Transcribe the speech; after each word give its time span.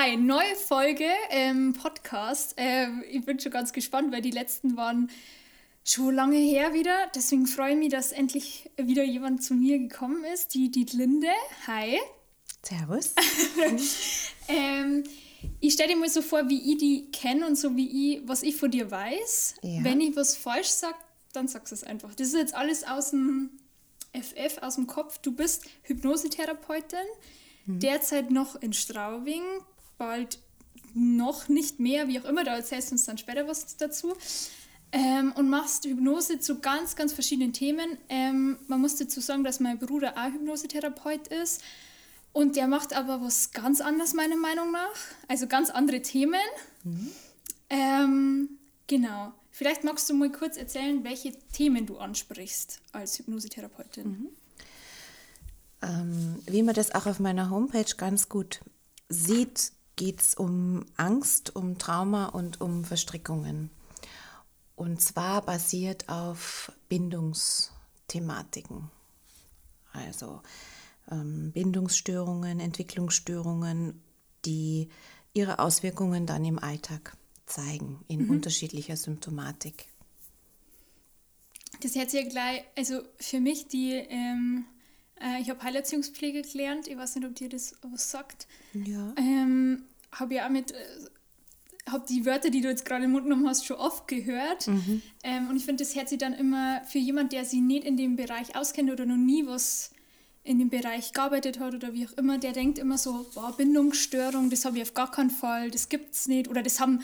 Hi, 0.00 0.16
neue 0.16 0.54
Folge 0.54 1.08
ähm, 1.30 1.72
Podcast. 1.72 2.54
Ähm, 2.56 3.02
ich 3.10 3.24
bin 3.24 3.40
schon 3.40 3.50
ganz 3.50 3.72
gespannt, 3.72 4.12
weil 4.12 4.22
die 4.22 4.30
letzten 4.30 4.76
waren 4.76 5.10
schon 5.82 6.14
lange 6.14 6.36
her 6.36 6.72
wieder. 6.72 6.94
Deswegen 7.16 7.48
freue 7.48 7.72
ich 7.72 7.78
mich, 7.78 7.88
dass 7.88 8.12
endlich 8.12 8.70
wieder 8.76 9.02
jemand 9.02 9.42
zu 9.42 9.54
mir 9.54 9.76
gekommen 9.80 10.22
ist, 10.22 10.54
die 10.54 10.70
Dietlinde. 10.70 11.26
Hi. 11.66 11.98
Servus. 12.62 13.12
ähm, 14.48 15.02
ich 15.58 15.72
stelle 15.72 15.94
dir 15.94 15.96
mal 15.96 16.08
so 16.08 16.22
vor, 16.22 16.48
wie 16.48 16.74
ich 16.74 16.78
die 16.78 17.10
kenne 17.10 17.44
und 17.44 17.56
so 17.56 17.74
wie 17.74 18.18
ich, 18.18 18.28
was 18.28 18.44
ich 18.44 18.54
von 18.54 18.70
dir 18.70 18.92
weiß. 18.92 19.56
Ja. 19.62 19.82
Wenn 19.82 20.00
ich 20.00 20.14
was 20.14 20.36
falsch 20.36 20.68
sage, 20.68 20.98
dann 21.32 21.48
sagst 21.48 21.72
du 21.72 21.74
es 21.74 21.82
einfach. 21.82 22.14
Das 22.14 22.28
ist 22.28 22.36
jetzt 22.36 22.54
alles 22.54 22.84
aus 22.84 23.10
dem 23.10 23.50
FF, 24.12 24.58
aus 24.62 24.76
dem 24.76 24.86
Kopf. 24.86 25.18
Du 25.18 25.32
bist 25.32 25.64
Hypnosetherapeutin, 25.82 27.00
mhm. 27.66 27.80
derzeit 27.80 28.30
noch 28.30 28.54
in 28.54 28.72
Straubing, 28.72 29.42
bald 29.98 30.38
noch 30.94 31.48
nicht 31.48 31.80
mehr, 31.80 32.08
wie 32.08 32.20
auch 32.20 32.24
immer, 32.24 32.44
da 32.44 32.56
erzählst 32.56 32.90
du 32.90 32.94
uns 32.94 33.04
dann 33.04 33.18
später 33.18 33.46
was 33.46 33.76
dazu. 33.76 34.14
Ähm, 34.90 35.32
und 35.32 35.50
machst 35.50 35.84
Hypnose 35.84 36.38
zu 36.38 36.60
ganz, 36.60 36.96
ganz 36.96 37.12
verschiedenen 37.12 37.52
Themen. 37.52 37.98
Ähm, 38.08 38.56
man 38.68 38.80
muss 38.80 38.96
dazu 38.96 39.20
sagen, 39.20 39.44
dass 39.44 39.60
mein 39.60 39.78
Bruder 39.78 40.14
auch 40.16 40.32
Hypnosetherapeut 40.32 41.28
ist. 41.28 41.62
Und 42.32 42.56
der 42.56 42.68
macht 42.68 42.94
aber 42.94 43.20
was 43.20 43.50
ganz 43.50 43.82
anderes, 43.82 44.14
meiner 44.14 44.36
Meinung 44.36 44.72
nach. 44.72 44.96
Also 45.28 45.46
ganz 45.46 45.68
andere 45.68 46.00
Themen. 46.00 46.40
Mhm. 46.84 47.10
Ähm, 47.68 48.48
genau. 48.86 49.32
Vielleicht 49.50 49.84
magst 49.84 50.08
du 50.08 50.14
mal 50.14 50.30
kurz 50.32 50.56
erzählen, 50.56 51.04
welche 51.04 51.32
Themen 51.52 51.84
du 51.84 51.98
ansprichst 51.98 52.80
als 52.92 53.18
Hypnosetherapeutin. 53.18 54.08
Mhm. 54.08 54.28
Ähm, 55.82 56.38
wie 56.46 56.62
man 56.62 56.74
das 56.74 56.94
auch 56.94 57.06
auf 57.06 57.20
meiner 57.20 57.50
Homepage 57.50 57.94
ganz 57.96 58.28
gut 58.28 58.60
sieht, 59.08 59.72
geht 59.98 60.22
es 60.22 60.34
um 60.34 60.86
Angst, 60.96 61.54
um 61.54 61.76
Trauma 61.76 62.24
und 62.26 62.62
um 62.62 62.84
Verstrickungen. 62.84 63.68
Und 64.76 65.02
zwar 65.02 65.42
basiert 65.42 66.08
auf 66.08 66.72
Bindungsthematiken. 66.88 68.90
Also 69.92 70.40
ähm, 71.10 71.50
Bindungsstörungen, 71.52 72.60
Entwicklungsstörungen, 72.60 74.00
die 74.44 74.88
ihre 75.34 75.58
Auswirkungen 75.58 76.26
dann 76.26 76.44
im 76.44 76.60
Alltag 76.60 77.16
zeigen, 77.46 78.04
in 78.06 78.26
mhm. 78.26 78.30
unterschiedlicher 78.30 78.96
Symptomatik. 78.96 79.86
Das 81.80 81.94
jetzt 81.94 82.14
ja 82.14 82.22
gleich, 82.22 82.62
also 82.76 83.02
für 83.18 83.40
mich, 83.40 83.66
die, 83.66 83.94
ähm, 83.94 84.64
äh, 85.20 85.40
ich 85.40 85.50
habe 85.50 85.60
Heilerziehungspflege 85.62 86.42
gelernt, 86.42 86.86
ich 86.86 86.96
weiß 86.96 87.16
nicht, 87.16 87.26
ob 87.26 87.34
dir 87.34 87.48
das 87.48 87.74
was 87.82 88.12
sagt. 88.12 88.46
Ja. 88.74 89.12
Ähm, 89.16 89.87
habe 90.12 90.34
ja 90.34 90.46
auch 90.46 90.50
mit, 90.50 90.72
äh, 90.72 90.76
habe 91.90 92.04
die 92.08 92.26
Wörter, 92.26 92.50
die 92.50 92.60
du 92.60 92.68
jetzt 92.68 92.84
gerade 92.84 93.04
im 93.04 93.12
Mund 93.12 93.24
genommen 93.24 93.48
hast, 93.48 93.66
schon 93.66 93.76
oft 93.76 94.08
gehört. 94.08 94.66
Mhm. 94.66 95.02
Ähm, 95.22 95.48
und 95.48 95.56
ich 95.56 95.64
finde, 95.64 95.84
das 95.84 95.94
hört 95.94 96.08
sich 96.08 96.18
dann 96.18 96.34
immer 96.34 96.82
für 96.84 96.98
jemand, 96.98 97.32
der 97.32 97.44
sich 97.44 97.60
nicht 97.60 97.84
in 97.84 97.96
dem 97.96 98.16
Bereich 98.16 98.56
auskennt 98.56 98.90
oder 98.90 99.06
noch 99.06 99.16
nie 99.16 99.46
was 99.46 99.90
in 100.48 100.58
dem 100.58 100.70
Bereich 100.70 101.12
gearbeitet 101.12 101.60
hat 101.60 101.74
oder 101.74 101.92
wie 101.92 102.06
auch 102.06 102.12
immer, 102.12 102.38
der 102.38 102.52
denkt 102.52 102.78
immer 102.78 102.96
so, 102.96 103.26
boah, 103.34 103.54
Bindungsstörung, 103.54 104.48
das 104.48 104.64
habe 104.64 104.78
ich 104.78 104.82
auf 104.82 104.94
gar 104.94 105.10
keinen 105.10 105.30
Fall, 105.30 105.70
das 105.70 105.90
gibt 105.90 106.14
es 106.14 106.26
nicht. 106.26 106.48
Oder 106.48 106.62
das 106.62 106.80
haben, 106.80 107.00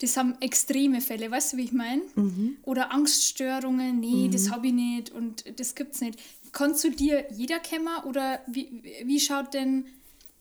das 0.00 0.16
haben 0.16 0.36
extreme 0.40 1.00
Fälle, 1.00 1.28
weißt 1.28 1.52
du, 1.52 1.56
wie 1.56 1.64
ich 1.64 1.72
meine? 1.72 2.02
Mhm. 2.14 2.56
Oder 2.62 2.92
Angststörungen, 2.92 3.98
nee, 3.98 4.28
mhm. 4.28 4.30
das 4.30 4.50
habe 4.50 4.68
ich 4.68 4.72
nicht 4.72 5.10
und 5.10 5.58
das 5.58 5.74
gibt 5.74 5.96
es 5.96 6.02
nicht. 6.02 6.20
Kannst 6.52 6.84
du 6.84 6.90
dir 6.90 7.26
jeder 7.32 7.58
kämmer 7.58 8.06
oder 8.06 8.40
wie, 8.46 8.80
wie 9.04 9.18
schaut 9.18 9.54
denn 9.54 9.86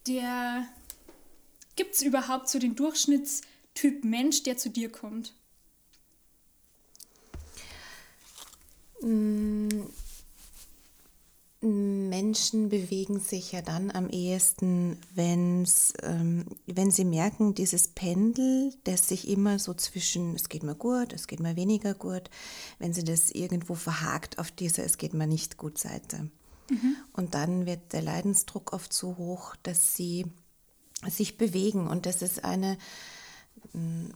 der, 0.07 0.67
gibt 1.75 1.95
es 1.95 2.01
überhaupt 2.01 2.49
so 2.49 2.59
den 2.59 2.75
Durchschnittstyp 2.75 4.03
Mensch, 4.03 4.43
der 4.43 4.57
zu 4.57 4.69
dir 4.69 4.91
kommt? 4.91 5.33
Mm, 9.01 9.69
Menschen 11.63 12.67
bewegen 12.67 13.19
sich 13.21 13.53
ja 13.53 13.61
dann 13.61 13.89
am 13.89 14.09
ehesten, 14.09 14.97
wenn's, 15.15 15.93
ähm, 16.01 16.45
wenn 16.65 16.91
sie 16.91 17.05
merken, 17.05 17.53
dieses 17.53 17.87
Pendel, 17.87 18.73
das 18.83 19.07
sich 19.07 19.29
immer 19.29 19.59
so 19.59 19.73
zwischen, 19.73 20.35
es 20.35 20.49
geht 20.49 20.63
mir 20.63 20.75
gut, 20.75 21.13
es 21.13 21.25
geht 21.27 21.39
mir 21.39 21.55
weniger 21.55 21.93
gut, 21.93 22.29
wenn 22.79 22.93
sie 22.93 23.05
das 23.05 23.31
irgendwo 23.31 23.75
verhakt 23.75 24.39
auf 24.39 24.51
dieser, 24.51 24.83
es 24.83 24.97
geht 24.97 25.13
mir 25.13 25.27
nicht 25.27 25.57
gut 25.57 25.77
Seite. 25.77 26.29
Mhm. 26.69 26.95
Und 27.13 27.33
dann 27.33 27.65
wird 27.65 27.93
der 27.93 28.01
Leidensdruck 28.01 28.73
oft 28.73 28.91
so 28.91 29.17
hoch, 29.17 29.55
dass 29.63 29.95
sie 29.95 30.25
sich 31.09 31.37
bewegen. 31.37 31.87
Und 31.87 32.05
das 32.05 32.21
ist 32.21 32.43
eine, 32.43 32.77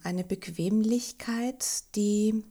eine 0.04 0.24
Bequemlichkeit, 0.24 1.84
die 1.96 2.44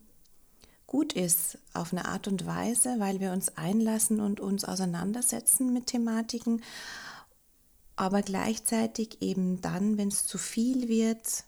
gut 0.86 1.12
ist 1.12 1.58
auf 1.74 1.92
eine 1.92 2.06
Art 2.06 2.28
und 2.28 2.46
Weise, 2.46 2.96
weil 2.98 3.20
wir 3.20 3.32
uns 3.32 3.56
einlassen 3.56 4.20
und 4.20 4.40
uns 4.40 4.64
auseinandersetzen 4.64 5.72
mit 5.72 5.86
Thematiken, 5.86 6.62
aber 7.96 8.22
gleichzeitig 8.22 9.22
eben 9.22 9.60
dann, 9.62 9.96
wenn 9.96 10.08
es 10.08 10.26
zu 10.26 10.38
viel 10.38 10.88
wird, 10.88 11.44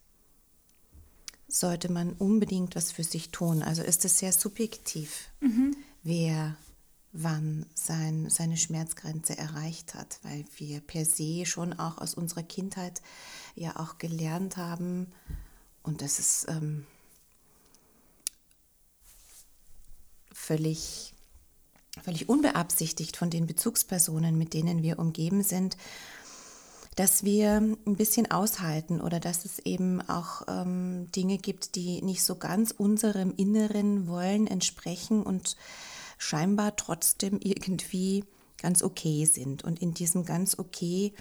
sollte 1.46 1.90
man 1.90 2.12
unbedingt 2.14 2.74
was 2.74 2.90
für 2.90 3.04
sich 3.04 3.30
tun. 3.30 3.62
Also 3.62 3.82
ist 3.82 4.04
es 4.04 4.18
sehr 4.18 4.32
subjektiv, 4.32 5.28
mhm. 5.40 5.76
wer 6.02 6.56
wann 7.12 7.66
sein, 7.74 8.28
seine 8.28 8.56
Schmerzgrenze 8.56 9.36
erreicht 9.36 9.94
hat, 9.94 10.20
weil 10.22 10.44
wir 10.56 10.80
per 10.80 11.04
se 11.04 11.46
schon 11.46 11.72
auch 11.72 11.98
aus 11.98 12.14
unserer 12.14 12.42
Kindheit 12.42 13.02
ja 13.54 13.76
auch 13.76 13.98
gelernt 13.98 14.56
haben, 14.56 15.12
und 15.88 16.02
das 16.02 16.18
ist 16.18 16.46
ähm, 16.50 16.86
völlig, 20.30 21.14
völlig 22.02 22.28
unbeabsichtigt 22.28 23.16
von 23.16 23.30
den 23.30 23.46
Bezugspersonen, 23.46 24.36
mit 24.36 24.52
denen 24.52 24.82
wir 24.82 24.98
umgeben 24.98 25.42
sind, 25.42 25.78
dass 26.96 27.24
wir 27.24 27.52
ein 27.56 27.96
bisschen 27.96 28.30
aushalten 28.30 29.00
oder 29.00 29.18
dass 29.18 29.46
es 29.46 29.60
eben 29.60 30.00
auch 30.08 30.42
ähm, 30.48 31.10
Dinge 31.12 31.38
gibt, 31.38 31.74
die 31.74 32.02
nicht 32.02 32.22
so 32.22 32.34
ganz 32.34 32.72
unserem 32.72 33.32
inneren 33.36 34.08
Wollen 34.08 34.46
entsprechen 34.46 35.22
und 35.22 35.56
scheinbar 36.18 36.76
trotzdem 36.76 37.40
irgendwie 37.42 38.24
ganz 38.60 38.82
okay 38.82 39.24
sind. 39.24 39.64
Und 39.64 39.80
in 39.80 39.94
diesem 39.94 40.24
ganz 40.24 40.58
okay 40.58 41.14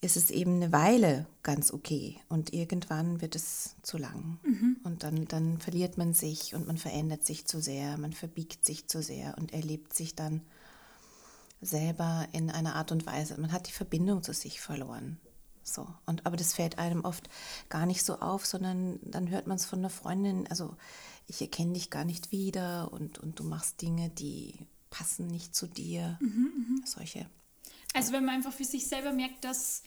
ist 0.00 0.16
es 0.16 0.30
eben 0.30 0.56
eine 0.56 0.72
Weile 0.72 1.26
ganz 1.42 1.72
okay 1.72 2.20
und 2.28 2.52
irgendwann 2.52 3.20
wird 3.20 3.34
es 3.34 3.76
zu 3.82 3.98
lang. 3.98 4.38
Mhm. 4.44 4.76
Und 4.84 5.02
dann, 5.02 5.26
dann 5.26 5.58
verliert 5.58 5.98
man 5.98 6.12
sich 6.12 6.54
und 6.54 6.66
man 6.66 6.78
verändert 6.78 7.26
sich 7.26 7.46
zu 7.46 7.60
sehr, 7.60 7.98
man 7.98 8.12
verbiegt 8.12 8.64
sich 8.64 8.86
zu 8.88 9.02
sehr 9.02 9.36
und 9.38 9.52
erlebt 9.52 9.94
sich 9.94 10.14
dann 10.14 10.42
selber 11.60 12.28
in 12.32 12.50
einer 12.50 12.76
Art 12.76 12.92
und 12.92 13.06
Weise. 13.06 13.40
Man 13.40 13.52
hat 13.52 13.68
die 13.68 13.72
Verbindung 13.72 14.22
zu 14.22 14.32
sich 14.32 14.60
verloren. 14.60 15.18
So. 15.62 15.88
Und, 16.04 16.26
aber 16.26 16.36
das 16.36 16.54
fällt 16.54 16.78
einem 16.78 17.04
oft 17.04 17.28
gar 17.68 17.86
nicht 17.86 18.04
so 18.04 18.20
auf, 18.20 18.46
sondern 18.46 19.00
dann 19.02 19.30
hört 19.30 19.46
man 19.46 19.56
es 19.56 19.66
von 19.66 19.80
einer 19.80 19.90
Freundin, 19.90 20.46
also 20.46 20.76
ich 21.26 21.40
erkenne 21.40 21.72
dich 21.72 21.90
gar 21.90 22.04
nicht 22.04 22.30
wieder 22.30 22.92
und, 22.92 23.18
und 23.18 23.38
du 23.38 23.44
machst 23.44 23.82
Dinge, 23.82 24.10
die 24.10 24.54
passen 24.90 25.26
nicht 25.26 25.54
zu 25.54 25.66
dir. 25.66 26.18
Mhm, 26.20 26.78
mh. 26.80 26.86
Solche. 26.86 27.26
Also 27.94 28.12
wenn 28.12 28.24
man 28.24 28.36
einfach 28.36 28.52
für 28.52 28.64
sich 28.64 28.86
selber 28.86 29.12
merkt, 29.12 29.44
dass 29.44 29.82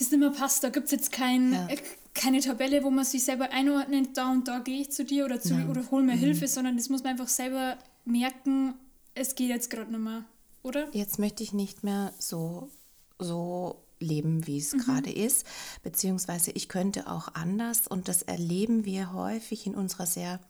das 0.00 0.10
nicht 0.10 0.20
mehr 0.20 0.30
passt. 0.30 0.64
Da 0.64 0.70
gibt 0.70 0.86
es 0.86 0.92
jetzt 0.92 1.12
kein, 1.12 1.52
ja. 1.52 1.68
äh, 1.68 1.76
keine 2.14 2.40
Tabelle, 2.40 2.82
wo 2.82 2.90
man 2.90 3.04
sich 3.04 3.24
selber 3.24 3.50
einordnet, 3.50 4.16
da 4.16 4.32
und 4.32 4.48
da 4.48 4.58
gehe 4.58 4.80
ich 4.80 4.90
zu 4.90 5.04
dir 5.04 5.24
oder, 5.24 5.40
zu, 5.40 5.54
ja. 5.54 5.68
oder 5.68 5.90
hol 5.90 6.02
mir 6.02 6.16
mhm. 6.16 6.20
Hilfe, 6.20 6.48
sondern 6.48 6.76
das 6.76 6.88
muss 6.88 7.02
man 7.02 7.12
einfach 7.12 7.28
selber 7.28 7.78
merken, 8.04 8.74
es 9.14 9.34
geht 9.34 9.48
jetzt 9.48 9.70
gerade 9.70 9.90
nicht 9.90 10.00
mehr, 10.00 10.24
oder? 10.62 10.88
Jetzt 10.92 11.18
möchte 11.18 11.42
ich 11.42 11.52
nicht 11.52 11.84
mehr 11.84 12.14
so, 12.18 12.70
so 13.18 13.82
leben, 14.00 14.46
wie 14.46 14.58
es 14.58 14.72
mhm. 14.72 14.78
gerade 14.78 15.12
ist, 15.12 15.46
beziehungsweise 15.82 16.50
ich 16.50 16.68
könnte 16.68 17.08
auch 17.08 17.34
anders 17.34 17.86
und 17.86 18.08
das 18.08 18.22
erleben 18.22 18.84
wir 18.84 19.12
häufig 19.12 19.66
in 19.66 19.74
unserer 19.74 20.06
sehr 20.06 20.40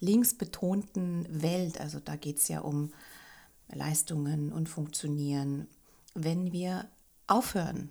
linksbetonten 0.00 1.26
Welt. 1.42 1.80
Also 1.80 2.00
da 2.00 2.16
geht 2.16 2.38
es 2.38 2.48
ja 2.48 2.60
um 2.60 2.92
Leistungen 3.68 4.52
und 4.52 4.68
Funktionieren. 4.68 5.68
Wenn 6.14 6.52
wir 6.52 6.88
aufhören, 7.26 7.90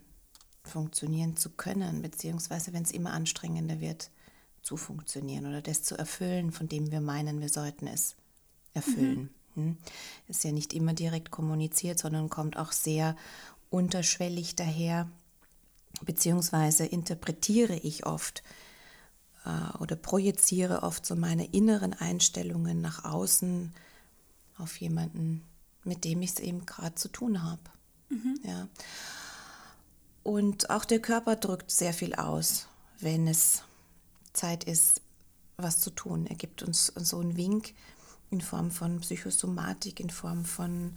funktionieren 0.64 1.38
zu 1.38 1.50
können, 1.50 2.02
beziehungsweise 2.02 2.74
wenn 2.74 2.84
es 2.84 2.92
immer 2.92 3.14
anstrengender 3.14 3.80
wird, 3.80 4.12
zu 4.62 4.78
funktionieren 4.78 5.48
oder 5.48 5.62
das 5.62 5.82
zu 5.82 5.98
erfüllen, 5.98 6.52
von 6.52 6.68
dem 6.68 6.92
wir 6.92 7.02
meinen, 7.02 7.42
wir 7.42 7.50
sollten 7.50 7.88
es 7.88 8.16
erfüllen. 8.74 9.22
Mhm. 9.22 9.30
Hm? 9.56 9.78
Ist 10.28 10.44
ja 10.44 10.52
nicht 10.52 10.74
immer 10.74 10.94
direkt 10.94 11.32
kommuniziert, 11.32 12.00
sondern 12.00 12.30
kommt 12.30 12.58
auch 12.58 12.72
sehr 12.72 13.18
unterschwellig 13.72 14.56
daher, 14.56 15.10
beziehungsweise 16.04 16.86
interpretiere 16.86 17.76
ich 17.76 18.06
oft 18.06 18.44
äh, 19.46 19.78
oder 19.80 19.96
projiziere 19.96 20.84
oft 20.84 21.06
so 21.06 21.16
meine 21.16 21.46
inneren 21.46 21.94
Einstellungen 21.94 22.82
nach 22.82 23.06
außen 23.06 23.74
auf 24.58 24.80
jemanden, 24.80 25.44
mit 25.84 26.04
dem 26.04 26.22
ich 26.22 26.32
es 26.32 26.40
eben 26.40 26.68
gerade 26.68 26.96
zu 26.96 27.08
tun 27.08 27.42
habe. 27.42 27.62
Mhm. 28.10 28.40
Ja. 28.44 28.68
Und 30.24 30.70
auch 30.70 30.86
der 30.86 31.00
Körper 31.00 31.36
drückt 31.36 31.72
sehr 31.72 31.94
viel 31.94 32.14
aus, 32.14 32.68
wenn 33.00 33.28
es 33.28 33.64
Zeit 34.34 34.66
ist, 34.66 35.02
was 35.58 35.80
zu 35.80 35.90
tun. 35.90 36.28
Er 36.28 36.36
gibt 36.36 36.62
uns 36.62 36.88
so 36.88 37.20
einen 37.20 37.38
Wink 37.38 37.74
in 38.30 38.42
Form 38.42 38.70
von 38.70 39.00
Psychosomatik, 39.00 40.00
in 40.00 40.10
Form 40.10 40.46
von 40.46 40.96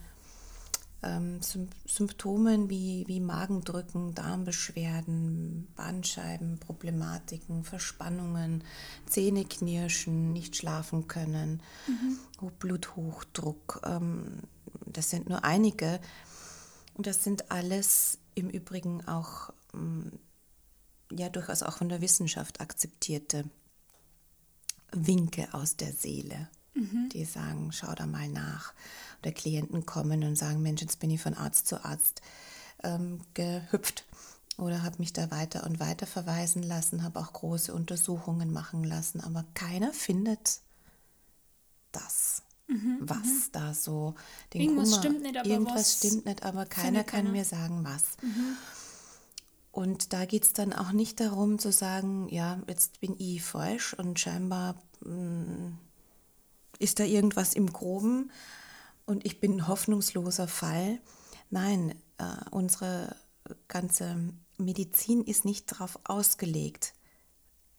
ähm, 1.05 1.41
Symptomen 1.87 2.71
wie, 2.71 3.05
wie 3.07 3.21
Magendrücken, 3.21 4.15
Darmbeschwerden, 4.15 5.69
Bandscheibenproblematiken, 5.77 7.65
Verspannungen, 7.65 8.65
Zähneknirschen, 9.07 10.33
nicht 10.33 10.57
schlafen 10.57 11.07
können, 11.09 11.63
mhm. 11.87 12.51
Bluthochdruck. 12.59 13.81
Ähm, 13.85 14.41
das 14.87 15.11
sind 15.11 15.29
nur 15.29 15.45
einige. 15.45 16.01
Und 16.95 17.07
das 17.07 17.23
sind 17.25 17.51
alles 17.51 18.19
im 18.35 18.49
Übrigen 18.49 19.07
auch 19.07 19.51
ähm, 19.75 20.13
ja 21.11 21.29
durchaus 21.29 21.63
auch 21.63 21.79
von 21.79 21.89
der 21.89 22.01
Wissenschaft 22.01 22.61
akzeptierte 22.61 23.45
Winke 24.93 25.53
aus 25.53 25.77
der 25.77 25.93
Seele, 25.93 26.49
mhm. 26.75 27.09
die 27.13 27.25
sagen, 27.25 27.73
schau 27.73 27.95
da 27.95 28.07
mal 28.07 28.29
nach. 28.29 28.75
Oder 29.25 29.33
Klienten 29.33 29.87
kommen 29.87 30.23
und 30.23 30.37
sagen, 30.37 30.61
Mensch, 30.61 30.83
jetzt 30.83 31.01
bin 31.01 31.11
ich 31.11 31.23
von 31.23 31.33
Arzt 31.33 31.67
zu 31.67 31.83
Arzt 31.83 32.21
ähm, 32.83 33.21
gehüpft 33.33 34.05
oder 34.59 34.83
habe 34.83 34.97
mich 34.99 35.15
da 35.15 35.31
weiter 35.31 35.65
und 35.65 35.81
weiter 35.81 36.07
verweisen 36.07 36.63
lassen, 36.63 37.03
habe 37.03 37.21
auch 37.21 37.33
große 37.33 37.73
Untersuchungen 37.73 38.53
machen 38.53 38.85
lassen, 38.85 39.23
aber 39.23 39.47
keiner 39.55 39.95
findet 39.95 40.61
das, 41.91 42.43
mhm, 42.67 42.99
was 43.01 43.23
mhm. 43.23 43.49
da 43.53 43.73
so 43.73 44.15
den 44.53 44.61
irgendwas 44.61 44.91
Kummer, 44.91 45.01
stimmt 45.01 45.23
nicht, 45.23 45.37
aber 45.39 45.49
irgendwas 45.49 45.97
stimmt 45.97 46.27
nicht, 46.27 46.43
aber 46.43 46.67
keiner 46.67 47.03
kann 47.03 47.33
mir 47.33 47.47
sagen, 47.47 47.83
was. 47.83 48.03
Mhm. 48.21 48.57
Und 49.73 50.13
da 50.13 50.27
geht 50.27 50.45
es 50.45 50.53
dann 50.53 50.75
auch 50.75 50.93
nicht 50.93 51.19
darum 51.19 51.59
zu 51.59 51.73
sagen, 51.73 52.29
ja, 52.29 52.61
jetzt 52.69 53.01
bin 53.01 53.17
ich 53.19 53.43
falsch 53.43 53.95
und 53.95 54.21
scheinbar 54.21 54.77
mh, 55.01 55.15
mm, 55.15 55.79
ist 56.79 57.01
da 57.01 57.05
irgendwas 57.05 57.55
im 57.55 57.73
Groben 57.73 58.31
und 59.07 59.25
ich 59.25 59.41
bin 59.41 59.57
ein 59.57 59.69
hoffnungsloser 59.69 60.49
Fall. 60.49 61.01
Nein, 61.51 61.95
äh, 62.19 62.51
unsere 62.51 63.17
ganze 63.69 64.17
Medizin 64.57 65.23
ist 65.25 65.45
nicht 65.45 65.71
darauf 65.73 65.99
ausgelegt, 66.05 66.95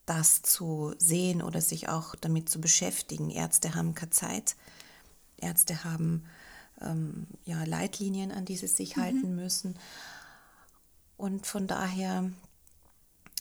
das 0.05 0.41
zu 0.43 0.93
sehen 0.97 1.41
oder 1.41 1.61
sich 1.61 1.89
auch 1.89 2.15
damit 2.15 2.49
zu 2.49 2.61
beschäftigen. 2.61 3.29
Ärzte 3.29 3.73
haben 3.73 3.95
keine 3.95 4.11
Zeit. 4.11 4.55
Ärzte 5.37 5.83
haben 5.83 6.25
ähm, 6.81 7.27
ja, 7.45 7.63
Leitlinien, 7.63 8.31
an 8.31 8.45
die 8.45 8.57
sie 8.57 8.67
sich 8.67 8.95
mhm. 8.95 9.01
halten 9.01 9.35
müssen. 9.35 9.79
Und 11.17 11.47
von 11.47 11.65
daher 11.65 12.29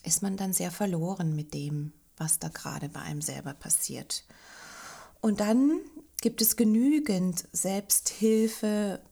ist 0.05 0.23
man 0.23 0.37
dann 0.37 0.53
sehr 0.53 0.71
verloren 0.71 1.35
mit 1.35 1.55
dem, 1.55 1.93
was 2.17 2.39
da 2.39 2.49
gerade 2.49 2.89
bei 2.89 3.01
einem 3.01 3.21
selber 3.21 3.53
passiert. 3.53 4.25
Und 5.21 5.41
dann 5.41 5.81
gibt 6.25 6.41
es 6.41 6.57
genügend 6.57 7.47
Selbsthilfe, 7.53 9.03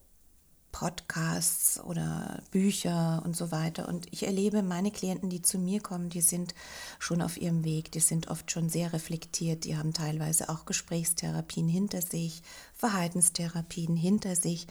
Podcasts 0.71 1.79
oder 1.79 2.41
Bücher 2.49 3.21
und 3.23 3.37
so 3.37 3.51
weiter. 3.51 3.87
Und 3.87 4.07
ich 4.11 4.23
erlebe 4.23 4.63
meine 4.63 4.89
Klienten, 4.89 5.29
die 5.29 5.43
zu 5.43 5.59
mir 5.59 5.79
kommen, 5.79 6.09
die 6.09 6.21
sind 6.21 6.55
schon 6.97 7.21
auf 7.21 7.37
ihrem 7.37 7.63
Weg, 7.63 7.91
die 7.91 7.99
sind 7.99 8.29
oft 8.29 8.49
schon 8.49 8.67
sehr 8.67 8.93
reflektiert, 8.93 9.63
die 9.63 9.77
haben 9.77 9.93
teilweise 9.93 10.49
auch 10.49 10.65
Gesprächstherapien 10.65 11.67
hinter 11.67 12.01
sich, 12.01 12.41
Verhaltenstherapien 12.73 13.95
hinter 13.95 14.35
sich 14.35 14.65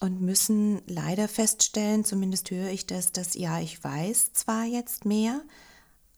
und 0.00 0.22
müssen 0.22 0.80
leider 0.86 1.28
feststellen, 1.28 2.06
zumindest 2.06 2.50
höre 2.50 2.70
ich 2.70 2.86
das, 2.86 3.12
dass 3.12 3.34
ja, 3.34 3.60
ich 3.60 3.84
weiß 3.84 4.32
zwar 4.32 4.64
jetzt 4.64 5.04
mehr, 5.04 5.42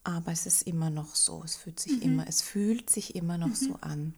aber 0.05 0.31
es 0.31 0.47
ist 0.47 0.63
immer 0.63 0.91
noch 0.91 1.17
so, 1.17 1.43
es 1.45 1.57
fühlt 1.57 1.81
sich 1.81 1.97
mhm. 1.97 2.03
immer, 2.03 2.29
es 2.29 2.41
fühlt 2.41 2.89
sich 2.89 3.17
immer 3.17 3.37
noch 3.37 3.49
mhm. 3.49 3.55
so 3.55 3.75
an. 3.81 4.15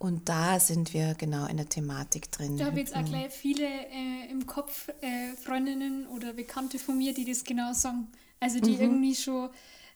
Und 0.00 0.30
da 0.30 0.58
sind 0.58 0.94
wir 0.94 1.12
genau 1.12 1.44
in 1.44 1.58
der 1.58 1.68
Thematik 1.68 2.32
drin. 2.32 2.56
Da 2.56 2.64
habe 2.64 2.80
jetzt 2.80 2.96
auch 2.96 3.04
gleich 3.04 3.30
viele 3.30 3.66
äh, 3.66 4.30
im 4.30 4.46
Kopf, 4.46 4.88
äh, 5.02 5.34
Freundinnen 5.36 6.06
oder 6.06 6.32
Bekannte 6.32 6.78
von 6.78 6.96
mir, 6.96 7.12
die 7.12 7.26
das 7.26 7.44
genau 7.44 7.74
sagen. 7.74 8.08
Also 8.40 8.60
die 8.60 8.76
mhm. 8.76 8.80
irgendwie 8.80 9.14
schon 9.14 9.50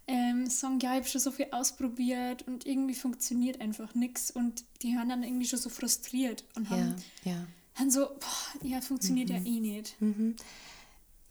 ähm, 0.06 0.46
sagen, 0.50 0.78
ja, 0.80 0.90
ich 0.90 0.98
habe 0.98 1.08
schon 1.08 1.22
so 1.22 1.30
viel 1.30 1.46
ausprobiert 1.52 2.46
und 2.46 2.66
irgendwie 2.66 2.94
funktioniert 2.94 3.62
einfach 3.62 3.94
nichts. 3.94 4.30
Und 4.30 4.64
die 4.82 4.94
haben 4.98 5.08
dann 5.08 5.22
irgendwie 5.22 5.46
schon 5.46 5.58
so 5.58 5.70
frustriert 5.70 6.44
und 6.54 6.68
haben 6.68 6.96
ja, 7.24 7.32
ja 7.32 7.46
dann 7.78 7.90
so, 7.90 8.00
boah, 8.00 8.62
ja, 8.62 8.82
funktioniert 8.82 9.30
mhm. 9.30 9.36
ja 9.36 9.42
eh 9.42 9.60
nicht. 9.60 10.02
Mhm. 10.02 10.36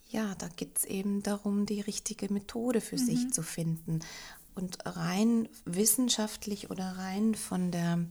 Ja, 0.09 0.33
da 0.33 0.47
geht 0.47 0.79
es 0.79 0.85
eben 0.85 1.21
darum, 1.21 1.67
die 1.67 1.81
richtige 1.81 2.33
Methode 2.33 2.81
für 2.81 2.97
mhm. 2.97 3.05
sich 3.05 3.31
zu 3.31 3.43
finden. 3.43 3.99
Und 4.55 4.79
rein 4.83 5.47
wissenschaftlich 5.65 6.71
oder 6.71 6.97
rein 6.97 7.35
von 7.35 7.69
der 7.69 8.05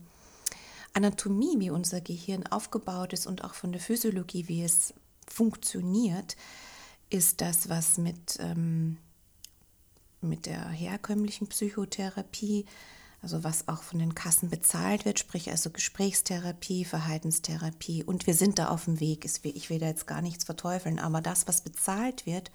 Anatomie, 0.93 1.59
wie 1.59 1.69
unser 1.69 2.01
Gehirn 2.01 2.45
aufgebaut 2.47 3.13
ist 3.13 3.27
und 3.27 3.43
auch 3.43 3.53
von 3.53 3.71
der 3.71 3.81
Physiologie, 3.81 4.47
wie 4.47 4.63
es 4.63 4.93
funktioniert, 5.27 6.35
ist 7.09 7.41
das, 7.41 7.69
was 7.69 7.97
mit, 7.97 8.37
ähm, 8.39 8.97
mit 10.21 10.45
der 10.45 10.67
herkömmlichen 10.69 11.47
Psychotherapie 11.47 12.65
also 13.23 13.41
was 13.45 13.69
auch 13.69 13.81
von 13.81 13.99
den 13.99 14.15
Kassen 14.15 14.49
bezahlt 14.49 15.05
wird, 15.05 15.17
sprich 15.17 15.49
also 15.49 15.69
Gesprächstherapie, 15.69 16.83
Verhaltenstherapie. 16.83 18.03
Und 18.03 18.27
wir 18.27 18.33
sind 18.33 18.59
da 18.59 18.67
auf 18.67 18.83
dem 18.83 18.99
Weg. 18.99 19.25
Ich 19.43 19.69
will 19.69 19.79
da 19.79 19.87
jetzt 19.87 20.07
gar 20.07 20.21
nichts 20.21 20.43
verteufeln, 20.43 20.99
aber 20.99 21.21
das, 21.21 21.47
was 21.47 21.61
bezahlt 21.61 22.25
wird, 22.25 22.51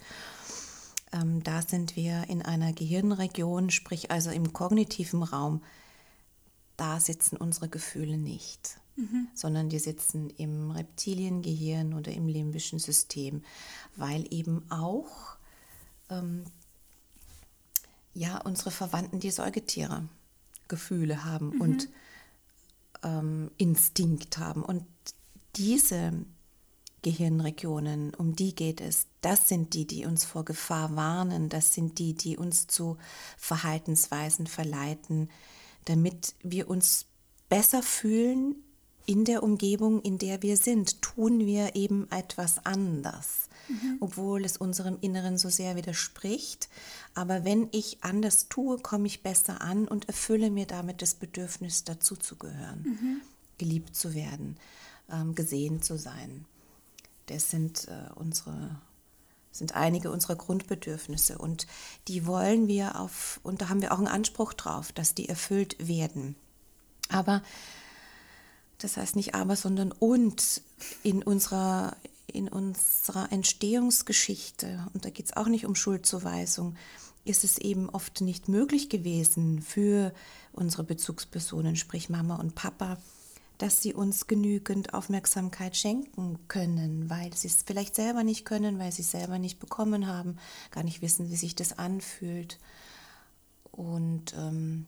ähm, 1.11 1.43
da 1.43 1.63
sind 1.63 1.95
wir 1.95 2.29
in 2.29 2.43
einer 2.43 2.71
Gehirnregion, 2.71 3.71
sprich 3.71 4.11
also 4.11 4.29
im 4.29 4.53
kognitiven 4.53 5.23
Raum. 5.23 5.63
Da 6.79 7.01
sitzen 7.01 7.35
unsere 7.35 7.67
Gefühle 7.67 8.17
nicht, 8.17 8.79
mhm. 8.95 9.27
sondern 9.33 9.67
die 9.67 9.79
sitzen 9.79 10.29
im 10.29 10.71
Reptiliengehirn 10.71 11.93
oder 11.93 12.13
im 12.13 12.29
limbischen 12.29 12.79
System, 12.79 13.43
weil 13.97 14.25
eben 14.33 14.63
auch 14.71 15.35
ähm, 16.09 16.45
ja 18.13 18.39
unsere 18.39 18.71
Verwandten 18.71 19.19
die 19.19 19.31
Säugetiere 19.31 20.07
Gefühle 20.69 21.25
haben 21.25 21.49
mhm. 21.55 21.61
und 21.61 21.89
ähm, 23.03 23.51
Instinkt 23.57 24.37
haben. 24.37 24.63
Und 24.63 24.85
diese 25.57 26.13
Gehirnregionen, 27.01 28.13
um 28.13 28.37
die 28.37 28.55
geht 28.55 28.79
es, 28.79 29.07
das 29.19 29.49
sind 29.49 29.73
die, 29.73 29.85
die 29.85 30.05
uns 30.05 30.23
vor 30.23 30.45
Gefahr 30.45 30.95
warnen, 30.95 31.49
das 31.49 31.73
sind 31.73 31.99
die, 31.99 32.13
die 32.13 32.37
uns 32.37 32.67
zu 32.67 32.97
Verhaltensweisen 33.37 34.47
verleiten, 34.47 35.29
damit 35.89 36.35
wir 36.43 36.69
uns 36.69 37.07
besser 37.49 37.81
fühlen 37.81 38.55
in 39.07 39.25
der 39.25 39.41
Umgebung, 39.41 40.03
in 40.03 40.19
der 40.19 40.43
wir 40.43 40.55
sind, 40.55 41.01
tun 41.01 41.39
wir 41.39 41.75
eben 41.75 42.07
etwas 42.11 42.63
anders, 42.63 43.49
mhm. 43.67 43.97
obwohl 43.99 44.45
es 44.45 44.55
unserem 44.55 44.99
Inneren 45.01 45.39
so 45.39 45.49
sehr 45.49 45.75
widerspricht. 45.75 46.69
Aber 47.15 47.43
wenn 47.43 47.69
ich 47.71 48.03
anders 48.03 48.49
tue, 48.49 48.77
komme 48.77 49.07
ich 49.07 49.23
besser 49.23 49.61
an 49.61 49.87
und 49.87 50.07
erfülle 50.07 50.51
mir 50.51 50.67
damit 50.67 51.01
das 51.01 51.15
Bedürfnis, 51.15 51.85
dazuzugehören, 51.85 52.83
mhm. 52.83 53.21
geliebt 53.57 53.95
zu 53.95 54.13
werden, 54.13 54.57
ähm, 55.11 55.33
gesehen 55.33 55.81
zu 55.81 55.97
sein. 55.97 56.45
Das 57.25 57.49
sind 57.49 57.87
äh, 57.87 58.13
unsere 58.13 58.79
sind 59.51 59.75
einige 59.75 60.11
unserer 60.11 60.35
Grundbedürfnisse 60.35 61.37
und 61.37 61.67
die 62.07 62.25
wollen 62.25 62.67
wir 62.67 62.99
auf, 62.99 63.39
und 63.43 63.61
da 63.61 63.69
haben 63.69 63.81
wir 63.81 63.91
auch 63.91 63.97
einen 63.97 64.07
Anspruch 64.07 64.53
drauf, 64.53 64.91
dass 64.91 65.15
die 65.15 65.27
erfüllt 65.27 65.75
werden. 65.85 66.35
Aber 67.09 67.41
das 68.77 68.97
heißt 68.97 69.15
nicht 69.15 69.35
aber, 69.35 69.55
sondern 69.55 69.91
und 69.91 70.61
in 71.03 71.23
unserer, 71.23 71.95
in 72.27 72.47
unserer 72.47 73.31
Entstehungsgeschichte, 73.31 74.87
und 74.93 75.05
da 75.05 75.09
geht 75.09 75.25
es 75.25 75.37
auch 75.37 75.47
nicht 75.47 75.65
um 75.65 75.75
Schuldzuweisung, 75.75 76.75
ist 77.25 77.43
es 77.43 77.57
eben 77.57 77.89
oft 77.89 78.21
nicht 78.21 78.47
möglich 78.47 78.89
gewesen 78.89 79.61
für 79.61 80.13
unsere 80.53 80.83
Bezugspersonen, 80.83 81.75
sprich 81.75 82.09
Mama 82.09 82.37
und 82.37 82.55
Papa, 82.55 82.97
dass 83.59 83.81
sie 83.81 83.93
uns 83.93 84.25
genügend 84.25 84.93
Aufmerksamkeit 84.93 85.75
schenken 85.75 86.39
können, 86.47 87.09
weil 87.09 87.33
sie 87.35 87.49
es 87.49 87.61
vielleicht 87.61 87.93
selber 87.93 88.23
nicht 88.23 88.45
können, 88.45 88.79
weil 88.79 88.91
sie 88.93 89.01
es 89.01 89.11
selber 89.11 89.37
nicht 89.37 89.59
bekommen 89.59 90.07
haben, 90.07 90.37
gar 90.71 90.83
nicht 90.83 91.01
wissen, 91.01 91.29
wie 91.29 91.35
sich 91.35 91.55
das 91.55 91.77
anfühlt. 91.77 92.57
Und 93.71 94.33
ähm, 94.37 94.87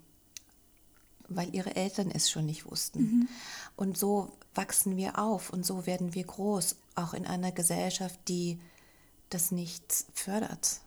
weil 1.27 1.53
ihre 1.53 1.75
Eltern 1.75 2.11
es 2.11 2.29
schon 2.29 2.45
nicht 2.45 2.69
wussten. 2.69 3.01
Mhm. 3.01 3.27
Und 3.75 3.97
so 3.97 4.31
wachsen 4.55 4.95
wir 4.95 5.19
auf 5.19 5.49
und 5.49 5.65
so 5.65 5.85
werden 5.85 6.15
wir 6.15 6.23
groß, 6.23 6.77
auch 6.95 7.13
in 7.13 7.25
einer 7.25 7.51
Gesellschaft, 7.51 8.19
die 8.29 8.57
das 9.29 9.51
nicht 9.51 9.83
fördert. 10.13 10.79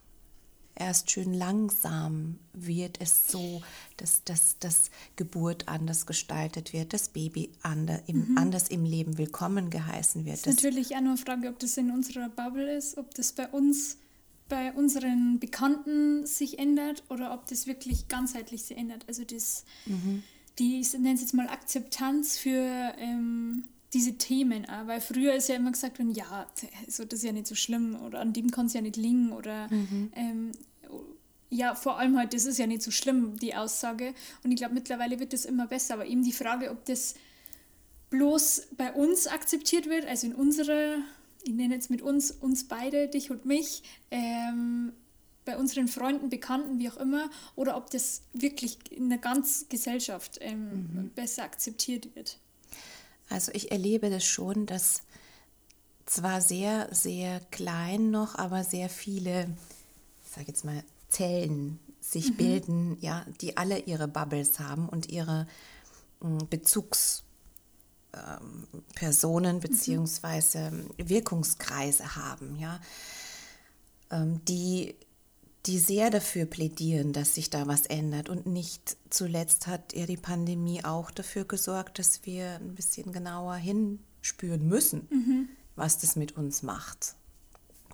Erst 0.76 1.10
schön 1.10 1.32
langsam 1.32 2.38
wird 2.52 3.00
es 3.00 3.28
so, 3.28 3.62
dass, 3.96 4.24
dass, 4.24 4.58
dass 4.58 4.90
Geburt 5.14 5.68
anders 5.68 6.04
gestaltet 6.04 6.72
wird, 6.72 6.92
das 6.92 7.10
Baby 7.10 7.50
ander, 7.62 8.00
im, 8.08 8.30
mhm. 8.30 8.38
anders 8.38 8.68
im 8.68 8.84
Leben 8.84 9.16
willkommen 9.16 9.70
geheißen 9.70 10.24
wird. 10.24 10.38
Das 10.38 10.46
ist 10.46 10.64
natürlich 10.64 10.96
auch 10.96 11.00
nur 11.00 11.10
eine 11.10 11.16
Frage, 11.16 11.48
ob 11.48 11.60
das 11.60 11.76
in 11.76 11.92
unserer 11.92 12.28
Bubble 12.28 12.76
ist, 12.76 12.98
ob 12.98 13.14
das 13.14 13.32
bei 13.32 13.48
uns 13.48 13.98
bei 14.48 14.72
unseren 14.72 15.38
Bekannten 15.38 16.26
sich 16.26 16.58
ändert 16.58 17.04
oder 17.08 17.32
ob 17.32 17.46
das 17.46 17.66
wirklich 17.66 18.08
ganzheitlich 18.08 18.64
sich 18.64 18.76
ändert. 18.76 19.04
Also 19.08 19.24
das, 19.24 19.64
mhm. 19.86 20.22
die, 20.58 20.80
ich 20.80 20.92
nenne 20.92 21.14
es 21.14 21.22
jetzt 21.22 21.34
mal 21.34 21.48
Akzeptanz 21.48 22.36
für 22.36 22.94
ähm, 22.98 23.64
diese 23.94 24.18
Themen 24.18 24.68
auch. 24.68 24.86
Weil 24.86 25.00
früher 25.00 25.34
ist 25.34 25.48
ja 25.48 25.56
immer 25.56 25.72
gesagt 25.72 25.98
worden, 25.98 26.10
ja, 26.10 26.46
so, 26.88 27.04
das 27.04 27.20
ist 27.20 27.24
ja 27.24 27.32
nicht 27.32 27.46
so 27.46 27.54
schlimm 27.54 27.96
oder 28.02 28.20
an 28.20 28.32
dem 28.32 28.50
kann 28.50 28.66
es 28.66 28.74
ja 28.74 28.80
nicht 28.80 28.96
liegen 28.96 29.32
oder 29.32 29.68
mhm. 29.72 30.12
ähm, 30.14 30.52
ja, 31.50 31.76
vor 31.76 31.98
allem 31.98 32.18
halt, 32.18 32.34
das 32.34 32.46
ist 32.46 32.58
ja 32.58 32.66
nicht 32.66 32.82
so 32.82 32.90
schlimm, 32.90 33.38
die 33.38 33.54
Aussage. 33.54 34.12
Und 34.42 34.50
ich 34.50 34.56
glaube, 34.56 34.74
mittlerweile 34.74 35.20
wird 35.20 35.32
das 35.32 35.44
immer 35.44 35.68
besser. 35.68 35.94
Aber 35.94 36.06
eben 36.06 36.24
die 36.24 36.32
Frage, 36.32 36.70
ob 36.70 36.84
das 36.84 37.14
bloß 38.10 38.68
bei 38.76 38.92
uns 38.92 39.28
akzeptiert 39.28 39.88
wird, 39.88 40.04
also 40.06 40.26
in 40.26 40.34
unserer, 40.34 40.96
ich 41.44 41.52
nenne 41.52 41.74
jetzt 41.74 41.90
mit 41.90 42.02
uns, 42.02 42.32
uns 42.32 42.64
beide, 42.64 43.08
dich 43.08 43.30
und 43.30 43.44
mich, 43.44 43.84
ähm, 44.10 44.92
bei 45.44 45.56
unseren 45.56 45.88
Freunden, 45.88 46.28
Bekannten, 46.28 46.78
wie 46.78 46.88
auch 46.88 46.96
immer, 46.96 47.30
oder 47.54 47.76
ob 47.76 47.90
das 47.90 48.22
wirklich 48.32 48.78
in 48.90 49.08
der 49.08 49.18
ganzen 49.18 49.68
Gesellschaft 49.68 50.38
ähm, 50.40 50.88
mhm. 50.92 51.10
besser 51.14 51.44
akzeptiert 51.44 52.14
wird. 52.16 52.38
Also 53.34 53.50
ich 53.52 53.72
erlebe 53.72 54.10
das 54.10 54.24
schon, 54.24 54.64
dass 54.64 55.02
zwar 56.06 56.40
sehr, 56.40 56.88
sehr 56.92 57.40
klein 57.50 58.12
noch, 58.12 58.36
aber 58.36 58.62
sehr 58.62 58.88
viele, 58.88 59.48
ich 60.24 60.30
sage 60.30 60.46
jetzt 60.48 60.64
mal, 60.64 60.84
Zellen 61.08 61.80
sich 62.00 62.30
mhm. 62.30 62.36
bilden, 62.36 62.96
ja, 63.00 63.26
die 63.40 63.56
alle 63.56 63.80
ihre 63.80 64.06
Bubbles 64.06 64.60
haben 64.60 64.88
und 64.88 65.08
ihre 65.08 65.48
hm, 66.20 66.46
Bezugs 66.48 67.24
ähm. 68.12 68.66
Mhm. 70.98 71.08
Wirkungskreise 71.08 72.14
haben, 72.14 72.56
ja, 72.58 72.80
ähm, 74.12 74.44
die, 74.44 74.94
die 75.66 75.78
sehr 75.78 76.11
dafür 76.11 76.44
plädieren, 76.44 77.12
dass 77.12 77.35
sich 77.35 77.49
da 77.49 77.66
was 77.66 77.87
ändert. 77.87 78.28
Und 78.28 78.47
nicht 78.47 78.97
zuletzt 79.09 79.66
hat 79.66 79.94
ja 79.94 80.06
die 80.06 80.18
Pandemie 80.18 80.85
auch 80.85 81.11
dafür 81.11 81.44
gesorgt, 81.44 81.99
dass 81.99 82.26
wir 82.26 82.56
ein 82.56 82.75
bisschen 82.75 83.12
genauer 83.12 83.54
hinspüren 83.56 84.66
müssen, 84.66 85.09
mhm. 85.11 85.49
was 85.75 85.99
das 85.99 86.16
mit 86.16 86.37
uns 86.37 86.62
macht. 86.62 87.16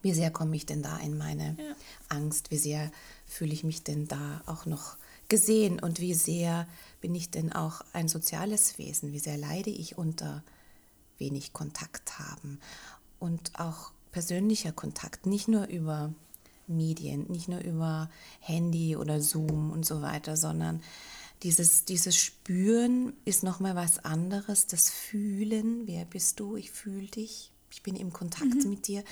Wie 0.03 0.13
sehr 0.13 0.31
komme 0.31 0.57
ich 0.57 0.67
denn 0.67 0.83
da 0.83 0.97
in 0.99 1.17
meine 1.17 1.57
ja. 1.59 1.75
Angst? 2.09 2.51
Wie 2.51 2.59
sehr 2.59 2.91
fühle 3.27 3.53
ich 3.53 3.65
mich 3.65 3.85
denn 3.85 4.09
da 4.09 4.43
auch 4.47 4.67
noch 4.67 4.97
gesehen? 5.29 5.79
Und 5.79 6.01
wie 6.01 6.15
sehr 6.15 6.67
bin 7.01 7.15
ich 7.15 7.31
denn 7.31 7.53
auch 7.53 7.83
ein 7.93 8.09
soziales 8.09 8.79
Wesen? 8.79 9.13
Wie 9.13 9.19
sehr 9.19 9.37
leide 9.37 9.71
ich 9.71 9.99
unter 9.99 10.43
wenig 11.19 11.53
Kontakt 11.53 12.19
haben? 12.19 12.59
Und 13.19 13.61
auch 13.61 13.93
persönlicher 14.11 14.73
Kontakt, 14.73 15.27
nicht 15.27 15.47
nur 15.47 15.67
über 15.67 16.13
Medien, 16.71 17.27
nicht 17.29 17.49
nur 17.49 17.61
über 17.61 18.11
Handy 18.41 18.97
oder 18.97 19.21
Zoom 19.21 19.71
und 19.71 19.85
so 19.85 20.03
weiter, 20.03 20.37
sondern 20.37 20.83
dieses, 21.43 21.85
dieses 21.85 22.17
Spüren 22.17 23.15
ist 23.25 23.43
nochmal 23.43 23.75
was 23.75 24.05
anderes, 24.05 24.67
das 24.67 24.91
Fühlen, 24.91 25.87
wer 25.87 26.05
bist 26.05 26.41
du, 26.41 26.57
ich 26.57 26.71
fühle 26.71 27.07
dich, 27.07 27.51
ich 27.71 27.83
bin 27.83 27.97
im 27.97 28.13
Kontakt 28.13 28.65
mhm. 28.65 28.71
mit 28.71 28.87
dir, 28.87 29.05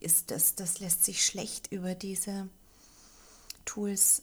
ist 0.00 0.30
das, 0.30 0.54
das 0.54 0.80
lässt 0.80 1.04
sich 1.04 1.24
schlecht 1.24 1.72
über 1.72 1.94
diese 1.94 2.48
Tools 3.64 4.22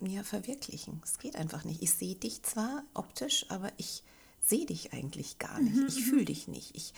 ja, 0.00 0.22
verwirklichen. 0.22 1.00
Es 1.04 1.18
geht 1.18 1.36
einfach 1.36 1.64
nicht. 1.64 1.82
Ich 1.82 1.92
sehe 1.92 2.14
dich 2.14 2.42
zwar 2.42 2.84
optisch, 2.94 3.46
aber 3.48 3.72
ich 3.76 4.02
sehe 4.40 4.66
dich 4.66 4.92
eigentlich 4.92 5.38
gar 5.38 5.60
nicht. 5.60 5.76
Mhm, 5.76 5.86
ich 5.86 5.96
mhm. 5.96 6.02
fühle 6.02 6.24
dich 6.24 6.48
nicht. 6.48 6.76
Ich, 6.76 6.92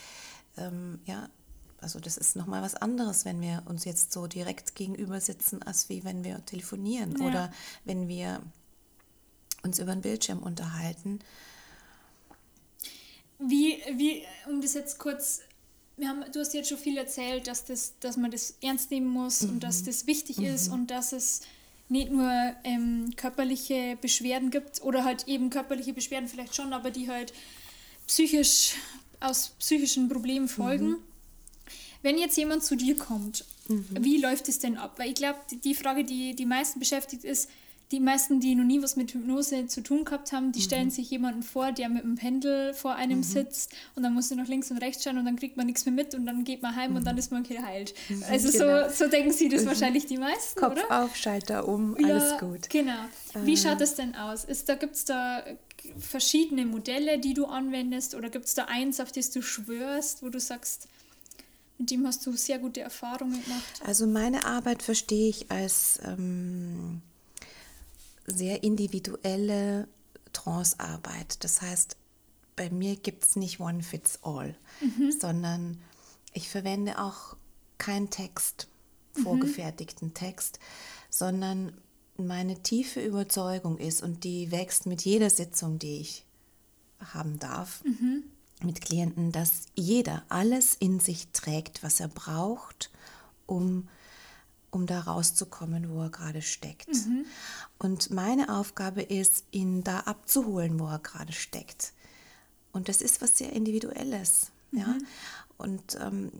ähm, 0.56 1.00
ja, 1.04 1.28
also 1.80 2.00
das 2.00 2.16
ist 2.16 2.36
nochmal 2.36 2.62
was 2.62 2.74
anderes, 2.74 3.24
wenn 3.24 3.40
wir 3.40 3.62
uns 3.66 3.84
jetzt 3.84 4.12
so 4.12 4.26
direkt 4.26 4.74
gegenüber 4.74 5.20
sitzen, 5.20 5.62
als 5.62 5.88
wie 5.88 6.04
wenn 6.04 6.24
wir 6.24 6.44
telefonieren 6.44 7.16
ja. 7.18 7.26
oder 7.26 7.52
wenn 7.84 8.08
wir 8.08 8.42
uns 9.62 9.78
über 9.78 9.92
den 9.92 10.02
Bildschirm 10.02 10.38
unterhalten. 10.38 11.20
Wie, 13.38 13.78
wie, 13.94 14.22
um 14.48 14.60
das 14.60 14.74
jetzt 14.74 14.98
kurz, 14.98 15.40
wir 15.96 16.08
haben, 16.08 16.24
du 16.32 16.40
hast 16.40 16.54
jetzt 16.54 16.68
schon 16.68 16.78
viel 16.78 16.96
erzählt, 16.96 17.46
dass, 17.46 17.64
das, 17.64 17.94
dass 18.00 18.16
man 18.16 18.30
das 18.30 18.56
ernst 18.60 18.90
nehmen 18.90 19.08
muss 19.08 19.42
mhm. 19.42 19.50
und 19.50 19.60
dass 19.60 19.84
das 19.84 20.06
wichtig 20.06 20.38
mhm. 20.38 20.46
ist 20.46 20.68
und 20.68 20.88
dass 20.88 21.12
es 21.12 21.42
nicht 21.88 22.10
nur 22.10 22.30
ähm, 22.64 23.12
körperliche 23.16 23.96
Beschwerden 24.00 24.50
gibt 24.50 24.82
oder 24.82 25.04
halt 25.04 25.26
eben 25.28 25.50
körperliche 25.50 25.92
Beschwerden 25.92 26.28
vielleicht 26.28 26.54
schon, 26.54 26.72
aber 26.72 26.90
die 26.90 27.08
halt 27.08 27.32
psychisch 28.06 28.74
aus 29.20 29.50
psychischen 29.58 30.08
Problemen 30.08 30.48
folgen. 30.48 30.88
Mhm. 30.88 31.07
Wenn 32.02 32.18
jetzt 32.18 32.36
jemand 32.36 32.64
zu 32.64 32.76
dir 32.76 32.96
kommt, 32.96 33.44
mhm. 33.68 33.86
wie 34.00 34.18
läuft 34.20 34.48
es 34.48 34.58
denn 34.58 34.76
ab? 34.76 34.94
Weil 34.98 35.08
ich 35.08 35.14
glaube, 35.14 35.38
die 35.50 35.74
Frage, 35.74 36.04
die 36.04 36.34
die 36.34 36.46
meisten 36.46 36.78
beschäftigt, 36.78 37.24
ist, 37.24 37.48
die 37.90 38.00
meisten, 38.00 38.38
die 38.40 38.54
noch 38.54 38.64
nie 38.64 38.82
was 38.82 38.96
mit 38.96 39.12
Hypnose 39.12 39.66
zu 39.66 39.80
tun 39.80 40.04
gehabt 40.04 40.32
haben, 40.32 40.52
die 40.52 40.58
mhm. 40.58 40.64
stellen 40.64 40.90
sich 40.90 41.10
jemanden 41.10 41.42
vor, 41.42 41.72
der 41.72 41.88
mit 41.88 42.04
einem 42.04 42.16
Pendel 42.16 42.74
vor 42.74 42.94
einem 42.94 43.18
mhm. 43.18 43.22
sitzt 43.22 43.74
und 43.94 44.02
dann 44.02 44.12
muss 44.12 44.30
er 44.30 44.36
nach 44.36 44.46
links 44.46 44.70
und 44.70 44.78
rechts 44.78 45.04
schauen 45.04 45.16
und 45.16 45.24
dann 45.24 45.36
kriegt 45.36 45.56
man 45.56 45.66
nichts 45.66 45.86
mehr 45.86 45.94
mit 45.94 46.14
und 46.14 46.26
dann 46.26 46.44
geht 46.44 46.62
man 46.62 46.76
heim 46.76 46.90
mhm. 46.90 46.98
und 46.98 47.06
dann 47.06 47.14
mhm. 47.14 47.20
ist 47.20 47.32
man 47.32 47.44
geheilt. 47.44 47.94
Mhm, 48.10 48.24
also 48.28 48.52
genau. 48.52 48.88
so, 48.88 49.04
so 49.04 49.10
denken 49.10 49.32
sie 49.32 49.48
das 49.48 49.62
mhm. 49.62 49.68
wahrscheinlich 49.68 50.04
die 50.04 50.18
meisten, 50.18 50.60
Kopf 50.60 50.72
oder? 50.72 51.04
auf, 51.04 51.16
Schalter 51.16 51.66
um, 51.66 51.96
alles 51.96 52.30
ja, 52.30 52.38
gut. 52.38 52.68
Genau. 52.68 52.92
Wie 53.44 53.54
äh. 53.54 53.56
schaut 53.56 53.80
das 53.80 53.94
denn 53.94 54.14
aus? 54.14 54.44
Ist, 54.44 54.68
da 54.68 54.74
gibt 54.74 54.94
es 54.94 55.06
da 55.06 55.42
verschiedene 55.98 56.66
Modelle, 56.66 57.18
die 57.18 57.32
du 57.32 57.46
anwendest 57.46 58.14
oder 58.14 58.28
gibt 58.28 58.44
es 58.44 58.54
da 58.54 58.64
eins, 58.64 59.00
auf 59.00 59.12
das 59.12 59.30
du 59.30 59.40
schwörst, 59.40 60.22
wo 60.22 60.28
du 60.28 60.40
sagst, 60.40 60.88
mit 61.78 61.90
dem 61.90 62.06
hast 62.06 62.26
du 62.26 62.32
sehr 62.32 62.58
gute 62.58 62.80
Erfahrungen 62.80 63.42
gemacht? 63.42 63.80
Also 63.84 64.06
meine 64.06 64.44
Arbeit 64.44 64.82
verstehe 64.82 65.28
ich 65.28 65.50
als... 65.50 66.00
Ähm 66.04 67.02
sehr 68.28 68.62
individuelle 68.62 69.88
Trancearbeit. 70.32 71.42
Das 71.42 71.62
heißt, 71.62 71.96
bei 72.56 72.70
mir 72.70 72.96
gibt 72.96 73.24
es 73.24 73.36
nicht 73.36 73.60
One 73.60 73.82
Fits 73.82 74.18
All, 74.22 74.54
mhm. 74.80 75.12
sondern 75.12 75.78
ich 76.32 76.48
verwende 76.48 76.98
auch 76.98 77.36
keinen 77.78 78.10
Text, 78.10 78.68
mhm. 79.16 79.22
vorgefertigten 79.22 80.08
mhm. 80.08 80.14
Text, 80.14 80.58
sondern 81.10 81.72
meine 82.16 82.62
tiefe 82.62 83.00
Überzeugung 83.00 83.78
ist, 83.78 84.02
und 84.02 84.24
die 84.24 84.50
wächst 84.50 84.86
mit 84.86 85.02
jeder 85.02 85.30
Sitzung, 85.30 85.78
die 85.78 86.00
ich 86.00 86.24
haben 87.12 87.38
darf, 87.38 87.82
mhm. 87.84 88.24
Mit 88.62 88.80
Klienten, 88.80 89.32
dass 89.32 89.66
jeder 89.74 90.24
alles 90.28 90.74
in 90.74 91.00
sich 91.00 91.28
trägt, 91.28 91.82
was 91.82 92.00
er 92.00 92.08
braucht, 92.08 92.90
um 93.46 93.88
um 94.70 94.86
da 94.86 95.00
rauszukommen, 95.00 95.90
wo 95.90 96.02
er 96.02 96.10
gerade 96.10 96.42
steckt. 96.42 96.88
Mhm. 96.88 97.24
Und 97.78 98.10
meine 98.10 98.54
Aufgabe 98.54 99.02
ist, 99.02 99.44
ihn 99.50 99.82
da 99.82 100.00
abzuholen, 100.00 100.78
wo 100.78 100.86
er 100.86 100.98
gerade 100.98 101.32
steckt. 101.32 101.92
Und 102.72 102.88
das 102.88 103.00
ist 103.00 103.22
was 103.22 103.38
sehr 103.38 103.52
Individuelles. 103.52 104.50
Mhm. 104.70 104.78
Ja? 104.78 104.98
Und 105.56 105.98
ähm, 106.00 106.30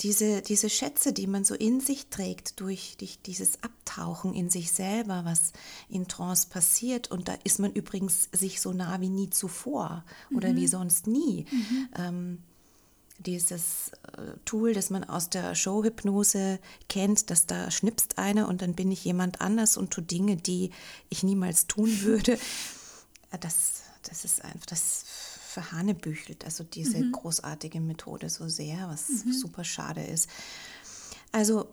diese, 0.00 0.40
diese 0.40 0.70
Schätze, 0.70 1.12
die 1.12 1.26
man 1.26 1.44
so 1.44 1.54
in 1.54 1.80
sich 1.80 2.06
trägt, 2.06 2.60
durch, 2.60 2.96
durch 2.98 3.18
dieses 3.20 3.62
Abtauchen 3.62 4.34
in 4.34 4.48
sich 4.48 4.72
selber, 4.72 5.24
was 5.24 5.52
in 5.88 6.08
Trance 6.08 6.48
passiert, 6.48 7.10
und 7.10 7.28
da 7.28 7.34
ist 7.44 7.58
man 7.58 7.72
übrigens 7.72 8.28
sich 8.32 8.60
so 8.60 8.72
nah 8.72 9.00
wie 9.00 9.10
nie 9.10 9.30
zuvor 9.30 10.04
oder 10.34 10.50
mhm. 10.52 10.56
wie 10.56 10.66
sonst 10.66 11.06
nie. 11.06 11.44
Mhm. 11.50 11.88
Ähm, 11.96 12.38
dieses 13.18 13.90
äh, 14.16 14.38
Tool, 14.46 14.72
das 14.72 14.88
man 14.88 15.04
aus 15.04 15.28
der 15.28 15.54
Showhypnose 15.54 16.58
kennt, 16.88 17.30
dass 17.30 17.46
da 17.46 17.70
schnipst 17.70 18.16
einer 18.16 18.48
und 18.48 18.62
dann 18.62 18.74
bin 18.74 18.90
ich 18.90 19.04
jemand 19.04 19.42
anders 19.42 19.76
und 19.76 19.90
tue 19.90 20.02
Dinge, 20.02 20.36
die 20.36 20.70
ich 21.10 21.22
niemals 21.22 21.66
tun 21.66 22.00
würde. 22.02 22.38
Das, 23.40 23.82
das 24.02 24.24
ist 24.24 24.42
einfach, 24.42 24.66
das 24.66 25.04
verhanebüchelt, 25.50 26.44
also 26.44 26.64
diese 26.64 26.98
mhm. 26.98 27.12
großartige 27.12 27.80
Methode 27.80 28.30
so 28.30 28.48
sehr, 28.48 28.88
was 28.88 29.08
mhm. 29.08 29.32
super 29.32 29.64
schade 29.64 30.02
ist. 30.02 30.28
Also 31.32 31.68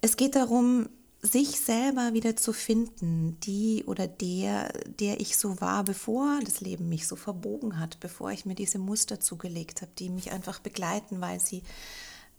es 0.00 0.16
geht 0.16 0.34
darum, 0.34 0.88
sich 1.22 1.60
selber 1.60 2.14
wieder 2.14 2.34
zu 2.34 2.52
finden, 2.52 3.38
die 3.40 3.84
oder 3.86 4.08
der, 4.08 4.72
der 4.98 5.20
ich 5.20 5.36
so 5.36 5.60
war, 5.60 5.84
bevor 5.84 6.40
das 6.42 6.60
Leben 6.60 6.88
mich 6.88 7.06
so 7.06 7.14
verbogen 7.14 7.78
hat, 7.78 8.00
bevor 8.00 8.32
ich 8.32 8.46
mir 8.46 8.54
diese 8.54 8.78
Muster 8.78 9.20
zugelegt 9.20 9.82
habe, 9.82 9.92
die 9.98 10.08
mich 10.08 10.32
einfach 10.32 10.60
begleiten, 10.60 11.20
weil 11.20 11.38
sie 11.38 11.62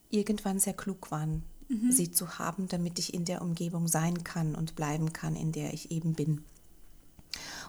irgendwann 0.10 0.60
sehr 0.60 0.74
klug 0.74 1.12
waren, 1.12 1.43
mhm. 1.70 1.91
sie 1.91 2.12
zu 2.12 2.39
haben, 2.39 2.67
damit 2.67 2.98
ich 2.98 3.13
in 3.13 3.24
der 3.24 3.41
Umgebung 3.43 3.88
sein 3.88 4.24
kann 4.24 4.55
und 4.55 4.75
bleiben 4.75 5.13
kann, 5.13 5.36
in 5.36 5.51
der 5.51 5.74
ich 5.74 5.91
eben 5.91 6.13
bin. 6.13 6.43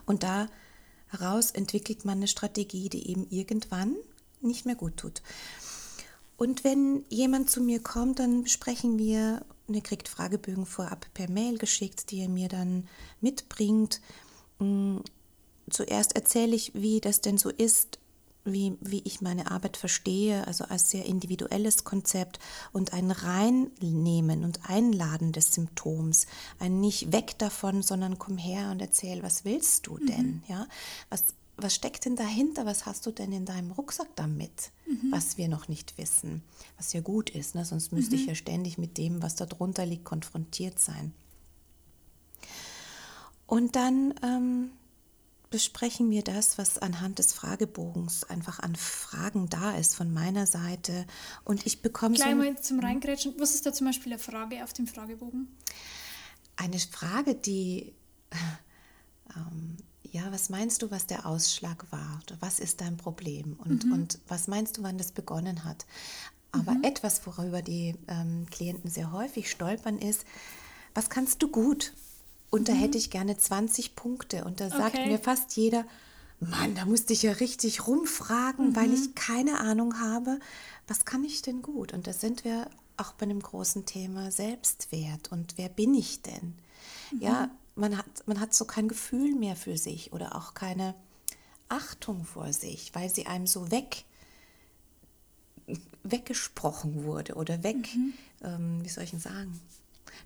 Und 0.05 0.23
da 0.23 0.47
heraus 1.13 1.51
entwickelt 1.51 2.03
man 2.03 2.17
eine 2.17 2.27
Strategie, 2.27 2.89
die 2.89 3.09
eben 3.09 3.27
irgendwann 3.29 3.95
nicht 4.41 4.65
mehr 4.65 4.75
gut 4.75 4.97
tut. 4.97 5.21
Und 6.35 6.63
wenn 6.63 7.05
jemand 7.09 7.49
zu 7.49 7.61
mir 7.61 7.79
kommt, 7.79 8.19
dann 8.19 8.47
sprechen 8.47 8.97
wir 8.97 9.45
und 9.67 9.75
ihr 9.75 9.81
kriegt 9.81 10.09
Fragebögen 10.09 10.65
vorab 10.65 11.05
per 11.13 11.29
Mail 11.29 11.57
geschickt, 11.57 12.11
die 12.11 12.17
ihr 12.17 12.29
mir 12.29 12.49
dann 12.49 12.87
mitbringt. 13.21 14.01
Mm, 14.59 14.97
zuerst 15.69 16.15
erzähle 16.15 16.55
ich, 16.55 16.73
wie 16.73 16.99
das 16.99 17.21
denn 17.21 17.37
so 17.37 17.49
ist, 17.49 17.99
wie, 18.45 18.77
wie 18.81 19.01
ich 19.05 19.21
meine 19.21 19.51
Arbeit 19.51 19.77
verstehe, 19.77 20.45
also 20.47 20.65
als 20.65 20.89
sehr 20.89 21.05
individuelles 21.05 21.83
Konzept 21.83 22.39
und 22.71 22.93
ein 22.93 23.11
Reinnehmen 23.11 24.43
und 24.43 24.69
Einladen 24.69 25.31
des 25.31 25.53
Symptoms, 25.53 26.27
ein 26.59 26.81
nicht 26.81 27.11
weg 27.11 27.37
davon, 27.37 27.81
sondern 27.81 28.19
komm 28.19 28.37
her 28.37 28.71
und 28.71 28.81
erzähl, 28.81 29.23
was 29.23 29.45
willst 29.45 29.87
du 29.87 29.97
denn, 29.97 30.25
mhm. 30.25 30.43
ja, 30.47 30.67
was, 31.09 31.23
was 31.55 31.73
steckt 31.73 32.05
denn 32.05 32.15
dahinter, 32.15 32.65
was 32.65 32.85
hast 32.85 33.05
du 33.05 33.11
denn 33.11 33.31
in 33.31 33.45
deinem 33.45 33.71
Rucksack 33.71 34.09
damit, 34.15 34.71
mhm. 34.85 35.11
was 35.11 35.37
wir 35.37 35.47
noch 35.47 35.67
nicht 35.67 35.97
wissen, 35.97 36.43
was 36.77 36.91
ja 36.93 37.01
gut 37.01 37.29
ist, 37.29 37.55
ne? 37.55 37.63
sonst 37.63 37.91
müsste 37.93 38.15
mhm. 38.15 38.21
ich 38.21 38.27
ja 38.27 38.35
ständig 38.35 38.77
mit 38.77 38.97
dem, 38.97 39.21
was 39.21 39.35
da 39.35 39.45
drunter 39.45 39.85
liegt, 39.85 40.03
konfrontiert 40.03 40.79
sein. 40.79 41.13
Und 43.45 43.75
dann 43.75 44.15
ähm, 44.23 44.71
besprechen 45.53 46.09
wir 46.09 46.23
das, 46.23 46.57
was 46.57 46.79
anhand 46.79 47.19
des 47.19 47.31
Fragebogens 47.31 48.23
einfach 48.23 48.59
an 48.59 48.75
Fragen 48.75 49.49
da 49.49 49.77
ist 49.77 49.95
von 49.95 50.11
meiner 50.11 50.47
Seite. 50.47 51.05
Und 51.43 51.67
ich 51.67 51.83
bekomme 51.83 52.15
Gleich 52.15 52.31
so 52.31 52.35
mal 52.37 52.59
zum 52.59 52.79
Reingrätschen. 52.79 53.35
Was 53.37 53.53
ist 53.53 53.63
da 53.67 53.71
zum 53.71 53.85
Beispiel 53.85 54.13
eine 54.13 54.19
Frage 54.19 54.63
auf 54.63 54.73
dem 54.73 54.87
Fragebogen? 54.87 55.47
Eine 56.55 56.79
Frage, 56.79 57.35
die, 57.35 57.93
ähm, 59.35 59.77
ja, 60.01 60.23
was 60.31 60.49
meinst 60.49 60.81
du, 60.81 60.89
was 60.89 61.05
der 61.05 61.27
Ausschlag 61.27 61.85
war? 61.91 62.19
Was 62.39 62.59
ist 62.59 62.81
dein 62.81 62.97
Problem? 62.97 63.53
Und, 63.53 63.85
mhm. 63.85 63.93
und 63.93 64.19
was 64.27 64.47
meinst 64.47 64.79
du, 64.79 64.81
wann 64.81 64.97
das 64.97 65.11
begonnen 65.11 65.65
hat? 65.65 65.85
Aber 66.51 66.71
mhm. 66.71 66.83
etwas, 66.83 67.23
worüber 67.27 67.61
die 67.61 67.93
ähm, 68.07 68.47
Klienten 68.49 68.89
sehr 68.89 69.11
häufig 69.11 69.51
stolpern, 69.51 69.99
ist, 69.99 70.25
was 70.95 71.11
kannst 71.11 71.43
du 71.43 71.47
gut? 71.47 71.93
Und 72.53 72.69
da 72.69 72.73
mhm. 72.73 72.77
hätte 72.77 72.99
ich 72.99 73.09
gerne 73.09 73.35
20 73.35 73.95
Punkte. 73.95 74.45
Und 74.45 74.59
da 74.59 74.69
sagt 74.69 74.93
okay. 74.93 75.07
mir 75.07 75.17
fast 75.17 75.57
jeder, 75.57 75.85
Mann, 76.39 76.75
da 76.75 76.85
musste 76.85 77.11
ich 77.11 77.23
ja 77.23 77.31
richtig 77.31 77.87
rumfragen, 77.87 78.69
mhm. 78.69 78.75
weil 78.75 78.93
ich 78.93 79.15
keine 79.15 79.59
Ahnung 79.59 79.99
habe, 79.99 80.39
was 80.87 81.03
kann 81.03 81.23
ich 81.23 81.41
denn 81.41 81.63
gut? 81.63 81.93
Und 81.93 82.05
da 82.05 82.13
sind 82.13 82.45
wir 82.45 82.69
auch 82.95 83.13
bei 83.13 83.23
einem 83.23 83.39
großen 83.39 83.87
Thema 83.87 84.29
Selbstwert 84.29 85.31
und 85.31 85.57
wer 85.57 85.67
bin 85.67 85.95
ich 85.95 86.21
denn? 86.21 86.53
Mhm. 87.11 87.21
Ja, 87.21 87.49
man 87.73 87.97
hat, 87.97 88.27
man 88.27 88.39
hat 88.39 88.53
so 88.53 88.65
kein 88.65 88.87
Gefühl 88.87 89.33
mehr 89.33 89.55
für 89.55 89.75
sich 89.75 90.13
oder 90.13 90.35
auch 90.35 90.53
keine 90.53 90.93
Achtung 91.69 92.23
vor 92.23 92.53
sich, 92.53 92.93
weil 92.93 93.09
sie 93.09 93.25
einem 93.25 93.47
so 93.47 93.71
weg 93.71 94.05
weggesprochen 96.03 97.03
wurde 97.03 97.33
oder 97.33 97.63
weg, 97.63 97.95
mhm. 97.95 98.13
ähm, 98.43 98.79
wie 98.83 98.89
soll 98.89 99.05
ich 99.05 99.11
denn 99.11 99.19
sagen, 99.19 99.59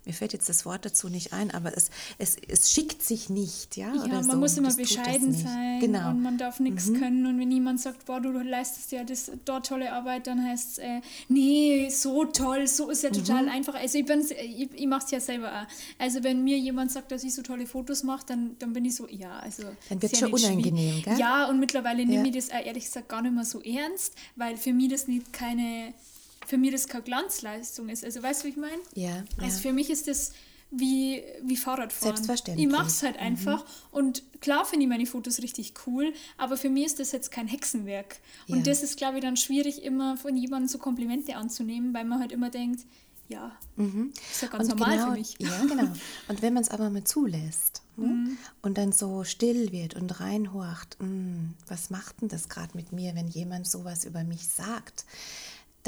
mir 0.04 0.12
fällt 0.12 0.32
jetzt 0.32 0.48
das 0.48 0.64
Wort 0.64 0.84
dazu 0.84 1.08
nicht 1.08 1.32
ein, 1.32 1.50
aber 1.50 1.76
es, 1.76 1.90
es, 2.18 2.36
es 2.48 2.70
schickt 2.70 3.02
sich 3.02 3.28
nicht, 3.28 3.76
ja. 3.76 3.92
Ja, 3.94 4.06
man 4.06 4.24
so. 4.24 4.36
muss 4.36 4.56
immer 4.56 4.68
das 4.68 4.76
bescheiden 4.76 5.32
sein 5.32 5.80
genau. 5.80 6.10
und 6.10 6.22
man 6.22 6.38
darf 6.38 6.60
nichts 6.60 6.86
mhm. 6.86 6.98
können. 6.98 7.26
Und 7.26 7.38
wenn 7.38 7.50
jemand 7.50 7.80
sagt, 7.80 8.06
boah, 8.06 8.20
du 8.20 8.30
leistest 8.30 8.92
ja 8.92 9.04
das, 9.04 9.30
dort 9.44 9.66
tolle 9.66 9.92
Arbeit, 9.92 10.26
dann 10.26 10.44
heißt 10.44 10.72
es, 10.72 10.78
äh, 10.78 11.00
nee, 11.28 11.88
so 11.90 12.24
toll, 12.24 12.66
so 12.66 12.90
ist 12.90 13.02
ja 13.02 13.10
total 13.10 13.44
mhm. 13.44 13.50
einfach. 13.50 13.74
Also 13.74 13.98
ich, 13.98 14.08
ich, 14.08 14.68
ich 14.74 14.86
mache 14.86 15.04
es 15.04 15.10
ja 15.10 15.20
selber 15.20 15.48
auch. 15.48 15.66
Also 15.98 16.22
wenn 16.22 16.44
mir 16.44 16.58
jemand 16.58 16.92
sagt, 16.92 17.12
dass 17.12 17.24
ich 17.24 17.34
so 17.34 17.42
tolle 17.42 17.66
Fotos 17.66 18.02
mache, 18.02 18.26
dann, 18.26 18.56
dann 18.58 18.72
bin 18.72 18.84
ich 18.84 18.94
so, 18.94 19.08
ja, 19.08 19.38
also. 19.38 19.64
Dann 19.88 20.02
wird 20.02 20.12
es 20.12 20.18
schon 20.18 20.32
unangenehm, 20.32 21.02
gell? 21.02 21.18
Ja, 21.18 21.48
und 21.48 21.60
mittlerweile 21.60 22.02
ja. 22.02 22.08
nehme 22.08 22.28
ich 22.28 22.34
das 22.34 22.48
ehrlich 22.48 22.84
gesagt 22.84 23.08
gar 23.08 23.22
nicht 23.22 23.34
mehr 23.34 23.44
so 23.44 23.60
ernst, 23.62 24.14
weil 24.36 24.56
für 24.56 24.72
mich 24.72 24.90
das 24.90 25.08
nicht 25.08 25.32
keine 25.32 25.92
für 26.48 26.56
mich 26.56 26.72
das 26.72 26.88
keine 26.88 27.04
Glanzleistung 27.04 27.90
ist. 27.90 28.04
Also 28.04 28.22
weißt 28.22 28.42
du, 28.42 28.46
wie 28.46 28.50
ich 28.50 28.56
meine? 28.56 28.80
Ja, 28.94 29.22
Also 29.36 29.56
ja. 29.56 29.62
für 29.62 29.72
mich 29.72 29.90
ist 29.90 30.08
das 30.08 30.32
wie, 30.70 31.22
wie 31.42 31.56
Fahrradfahren. 31.56 32.16
Selbstverständlich. 32.16 32.66
Ich 32.66 32.72
mache 32.72 32.86
es 32.86 33.02
halt 33.02 33.16
mhm. 33.16 33.26
einfach. 33.26 33.64
Mhm. 33.64 33.70
Und 33.90 34.22
klar 34.40 34.64
finde 34.64 34.84
ich 34.84 34.88
meine 34.88 35.06
Fotos 35.06 35.42
richtig 35.42 35.74
cool, 35.86 36.12
aber 36.38 36.56
für 36.56 36.70
mich 36.70 36.86
ist 36.86 37.00
das 37.00 37.12
jetzt 37.12 37.30
kein 37.30 37.48
Hexenwerk. 37.48 38.16
Ja. 38.46 38.56
Und 38.56 38.66
das 38.66 38.82
ist, 38.82 38.96
glaube 38.96 39.18
ich, 39.18 39.22
dann 39.22 39.36
schwierig, 39.36 39.82
immer 39.82 40.16
von 40.16 40.36
jemandem 40.36 40.68
so 40.68 40.78
Komplimente 40.78 41.36
anzunehmen, 41.36 41.92
weil 41.92 42.04
man 42.04 42.18
halt 42.18 42.32
immer 42.32 42.50
denkt, 42.50 42.84
ja, 43.28 43.52
mhm. 43.76 44.12
ist 44.30 44.40
ja 44.40 44.48
ganz 44.48 44.64
und 44.64 44.78
normal 44.78 44.96
genau, 44.96 45.10
für 45.10 45.18
mich. 45.18 45.36
Ja, 45.38 45.64
genau. 45.66 45.92
Und 46.28 46.40
wenn 46.40 46.54
man 46.54 46.62
es 46.62 46.70
aber 46.70 46.88
mal 46.88 47.04
zulässt 47.04 47.82
ne? 47.96 48.06
mhm. 48.06 48.38
und 48.62 48.78
dann 48.78 48.92
so 48.92 49.22
still 49.24 49.70
wird 49.70 49.94
und 49.94 50.20
reinhorcht, 50.20 50.96
hm, 50.98 51.54
was 51.66 51.90
macht 51.90 52.22
denn 52.22 52.28
das 52.28 52.48
gerade 52.48 52.74
mit 52.74 52.92
mir, 52.92 53.14
wenn 53.14 53.28
jemand 53.28 53.66
sowas 53.66 54.06
über 54.06 54.24
mich 54.24 54.48
sagt? 54.48 55.04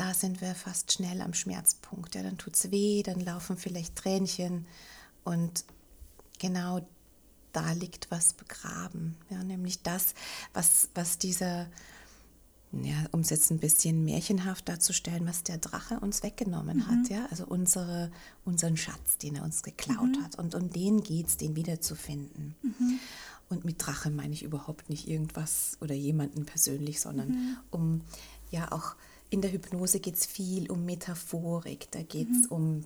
Da 0.01 0.15
sind 0.15 0.41
wir 0.41 0.55
fast 0.55 0.93
schnell 0.93 1.21
am 1.21 1.35
Schmerzpunkt. 1.35 2.15
Ja, 2.15 2.23
dann 2.23 2.39
tut 2.39 2.55
es 2.57 2.71
weh, 2.71 3.03
dann 3.03 3.21
laufen 3.21 3.59
vielleicht 3.59 3.97
Tränchen 3.97 4.67
und 5.25 5.65
genau 6.39 6.81
da 7.53 7.73
liegt 7.73 8.11
was 8.11 8.33
begraben. 8.33 9.15
Ja, 9.29 9.45
nämlich 9.45 9.83
das, 9.83 10.15
was, 10.55 10.89
was 10.95 11.19
dieser, 11.19 11.67
ja, 12.73 12.97
um 13.13 13.21
es 13.21 13.29
jetzt 13.29 13.51
ein 13.51 13.59
bisschen 13.59 14.03
märchenhaft 14.07 14.71
darzustellen, 14.71 15.27
was 15.27 15.43
der 15.43 15.59
Drache 15.59 16.01
uns 16.01 16.23
weggenommen 16.23 16.79
mhm. 16.79 16.87
hat. 16.87 17.11
Ja? 17.11 17.27
Also 17.31 17.45
unsere, 17.45 18.11
unseren 18.47 18.79
Schatz, 18.79 19.19
den 19.19 19.37
er 19.37 19.45
uns 19.45 19.63
geklaut 19.63 20.17
mhm. 20.17 20.25
hat. 20.25 20.39
Und 20.39 20.55
um 20.55 20.71
den 20.71 21.03
geht 21.03 21.27
es, 21.27 21.37
den 21.37 21.57
wiederzufinden. 21.57 22.55
Mhm. 22.63 23.01
Und 23.51 23.67
mit 23.67 23.85
Drache 23.85 24.09
meine 24.09 24.33
ich 24.33 24.45
überhaupt 24.45 24.89
nicht 24.89 25.09
irgendwas 25.09 25.77
oder 25.83 25.95
jemanden 25.95 26.47
persönlich, 26.47 27.03
sondern 27.03 27.29
mhm. 27.29 27.57
um 27.71 28.01
ja 28.51 28.73
auch 28.73 28.95
in 29.31 29.41
der 29.41 29.53
Hypnose 29.53 30.01
geht 30.01 30.17
es 30.17 30.27
viel 30.27 30.71
um 30.71 30.85
Metaphorik, 30.85 31.91
da 31.93 32.03
geht 32.03 32.29
es 32.31 32.51
mhm. 32.51 32.57
um 32.57 32.85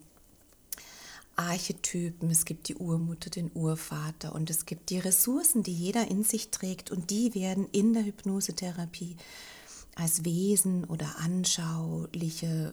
Archetypen, 1.36 2.30
es 2.30 2.44
gibt 2.44 2.68
die 2.68 2.76
Urmutter, 2.76 3.28
den 3.28 3.50
Urvater 3.54 4.34
und 4.34 4.50
es 4.50 4.66
gibt 4.66 4.90
die 4.90 4.98
Ressourcen, 4.98 5.62
die 5.62 5.72
jeder 5.72 6.08
in 6.08 6.22
sich 6.22 6.50
trägt 6.50 6.90
und 6.90 7.10
die 7.10 7.34
werden 7.34 7.66
in 7.72 7.92
der 7.92 8.04
Hypnosetherapie 8.04 9.16
als 9.96 10.24
Wesen 10.24 10.84
oder 10.84 11.06
anschauliche 11.18 12.72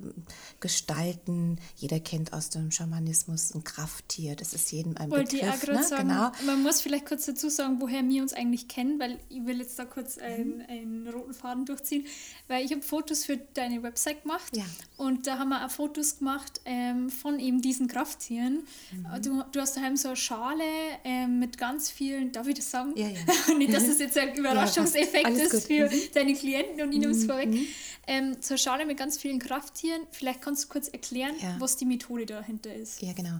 Gestalten. 0.59 1.57
Jeder 1.75 1.99
kennt 1.99 2.33
aus 2.33 2.49
dem 2.49 2.71
Schamanismus 2.71 3.53
ein 3.53 3.63
Krafttier, 3.63 4.35
das 4.35 4.53
ist 4.53 4.71
jedem 4.71 4.97
ein 4.97 5.11
Wollte 5.11 5.37
Begriff. 5.37 5.67
Ne? 5.67 5.83
Sagen, 5.83 6.09
genau. 6.09 6.31
Man 6.45 6.63
muss 6.63 6.81
vielleicht 6.81 7.05
kurz 7.05 7.25
dazu 7.25 7.49
sagen, 7.49 7.77
woher 7.79 8.07
wir 8.07 8.21
uns 8.21 8.33
eigentlich 8.33 8.67
kennen, 8.67 8.99
weil 8.99 9.19
ich 9.29 9.45
will 9.45 9.59
jetzt 9.59 9.77
da 9.77 9.85
kurz 9.85 10.17
einen, 10.17 10.57
mhm. 10.57 10.65
einen 10.67 11.07
roten 11.07 11.33
Faden 11.33 11.65
durchziehen, 11.65 12.05
weil 12.47 12.65
ich 12.65 12.71
habe 12.71 12.81
Fotos 12.81 13.25
für 13.25 13.37
deine 13.37 13.83
Website 13.83 14.23
gemacht 14.23 14.55
ja. 14.55 14.65
und 14.97 15.27
da 15.27 15.37
haben 15.37 15.49
wir 15.49 15.65
auch 15.65 15.71
Fotos 15.71 16.19
gemacht 16.19 16.61
ähm, 16.65 17.09
von 17.09 17.39
eben 17.39 17.61
diesen 17.61 17.87
Krafttieren. 17.87 18.63
Mhm. 18.91 19.21
Du, 19.21 19.43
du 19.51 19.59
hast 19.59 19.77
daheim 19.77 19.95
so 19.95 20.09
eine 20.09 20.17
Schale 20.17 20.63
ähm, 21.03 21.39
mit 21.39 21.57
ganz 21.57 21.89
vielen, 21.89 22.31
darf 22.31 22.47
ich 22.47 22.55
das 22.55 22.71
sagen? 22.71 22.93
Ja, 22.95 23.07
ja. 23.07 23.19
Nicht, 23.57 23.73
dass 23.73 23.85
das 23.85 23.99
jetzt 23.99 24.17
ein 24.17 24.35
Überraschungseffekt 24.35 25.29
ja, 25.29 25.43
ist 25.43 25.67
für 25.67 25.89
mhm. 25.89 26.01
deine 26.13 26.33
Klienten 26.33 26.81
und 26.81 26.91
ihnen 26.91 27.10
es 27.11 27.23
mhm. 27.23 27.27
vorweg. 27.27 27.49
Mhm. 27.49 27.67
Ähm, 28.07 28.41
zur 28.41 28.57
Schale 28.57 28.85
mit 28.85 28.97
ganz 28.97 29.17
vielen 29.17 29.39
Krafttieren. 29.39 30.01
Vielleicht 30.11 30.41
kannst 30.41 30.63
du 30.63 30.67
kurz 30.69 30.87
erklären, 30.87 31.35
ja. 31.41 31.55
was 31.59 31.77
die 31.77 31.85
Methode 31.85 32.25
dahinter 32.25 32.73
ist. 32.73 33.01
Ja, 33.01 33.13
genau. 33.13 33.39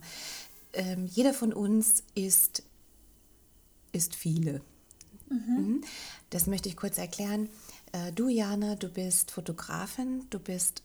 Ähm, 0.74 1.08
jeder 1.08 1.34
von 1.34 1.54
uns 1.54 2.04
ist, 2.16 2.64
ist 3.92 4.16
viele. 4.16 4.62
Mhm. 5.30 5.38
mhm. 5.48 5.82
Das 6.30 6.48
möchte 6.48 6.70
ich 6.70 6.78
kurz 6.78 6.98
erklären. 6.98 7.50
Äh, 7.92 8.12
du, 8.14 8.30
Jana, 8.30 8.76
du 8.76 8.88
bist 8.88 9.32
Fotografin, 9.32 10.26
du 10.30 10.40
bist 10.40 10.84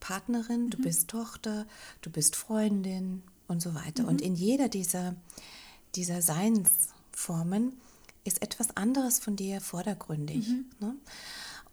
Partnerin, 0.00 0.66
mhm. 0.66 0.70
du 0.70 0.78
bist 0.78 1.08
Tochter, 1.08 1.66
du 2.00 2.10
bist 2.10 2.36
Freundin 2.36 3.22
und 3.48 3.60
so 3.60 3.74
weiter. 3.74 4.06
Und 4.06 4.20
mhm. 4.20 4.26
in 4.26 4.34
jeder 4.34 4.68
dieser, 4.68 5.16
dieser 5.94 6.22
Seinsformen 6.22 7.80
ist 8.24 8.42
etwas 8.42 8.76
anderes 8.76 9.18
von 9.18 9.36
dir 9.36 9.60
vordergründig. 9.60 10.48
Mhm. 10.48 10.66
Ne? 10.80 10.94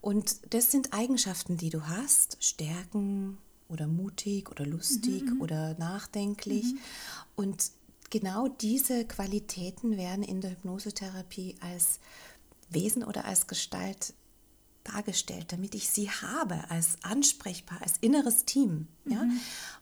Und 0.05 0.53
das 0.53 0.69
sind 0.69 0.93
Eigenschaften, 0.93 1.57
die 1.57 1.71
du 1.71 1.87
hast, 1.87 2.37
Stärken 2.39 3.39
oder 3.69 3.87
mutig 3.87 4.51
oder 4.51 4.63
lustig 4.63 5.23
mhm. 5.23 5.33
mhm. 5.33 5.41
oder 5.41 5.75
nachdenklich. 5.79 6.65
Mhm. 6.65 6.79
Und 7.35 7.71
genau 8.11 8.47
diese 8.47 9.05
Qualitäten 9.05 9.97
werden 9.97 10.21
in 10.21 10.41
der 10.41 10.51
Hypnosetherapie 10.51 11.55
als 11.59 11.99
Wesen 12.69 13.03
oder 13.03 13.25
als 13.25 13.47
Gestalt 13.47 14.13
dargestellt, 14.83 15.51
damit 15.51 15.73
ich 15.73 15.89
sie 15.89 16.11
habe 16.11 16.69
als 16.69 16.97
ansprechbar, 17.01 17.81
als 17.81 17.93
inneres 18.01 18.45
Team. 18.45 18.85
Mhm. 19.05 19.11
Ja? 19.11 19.27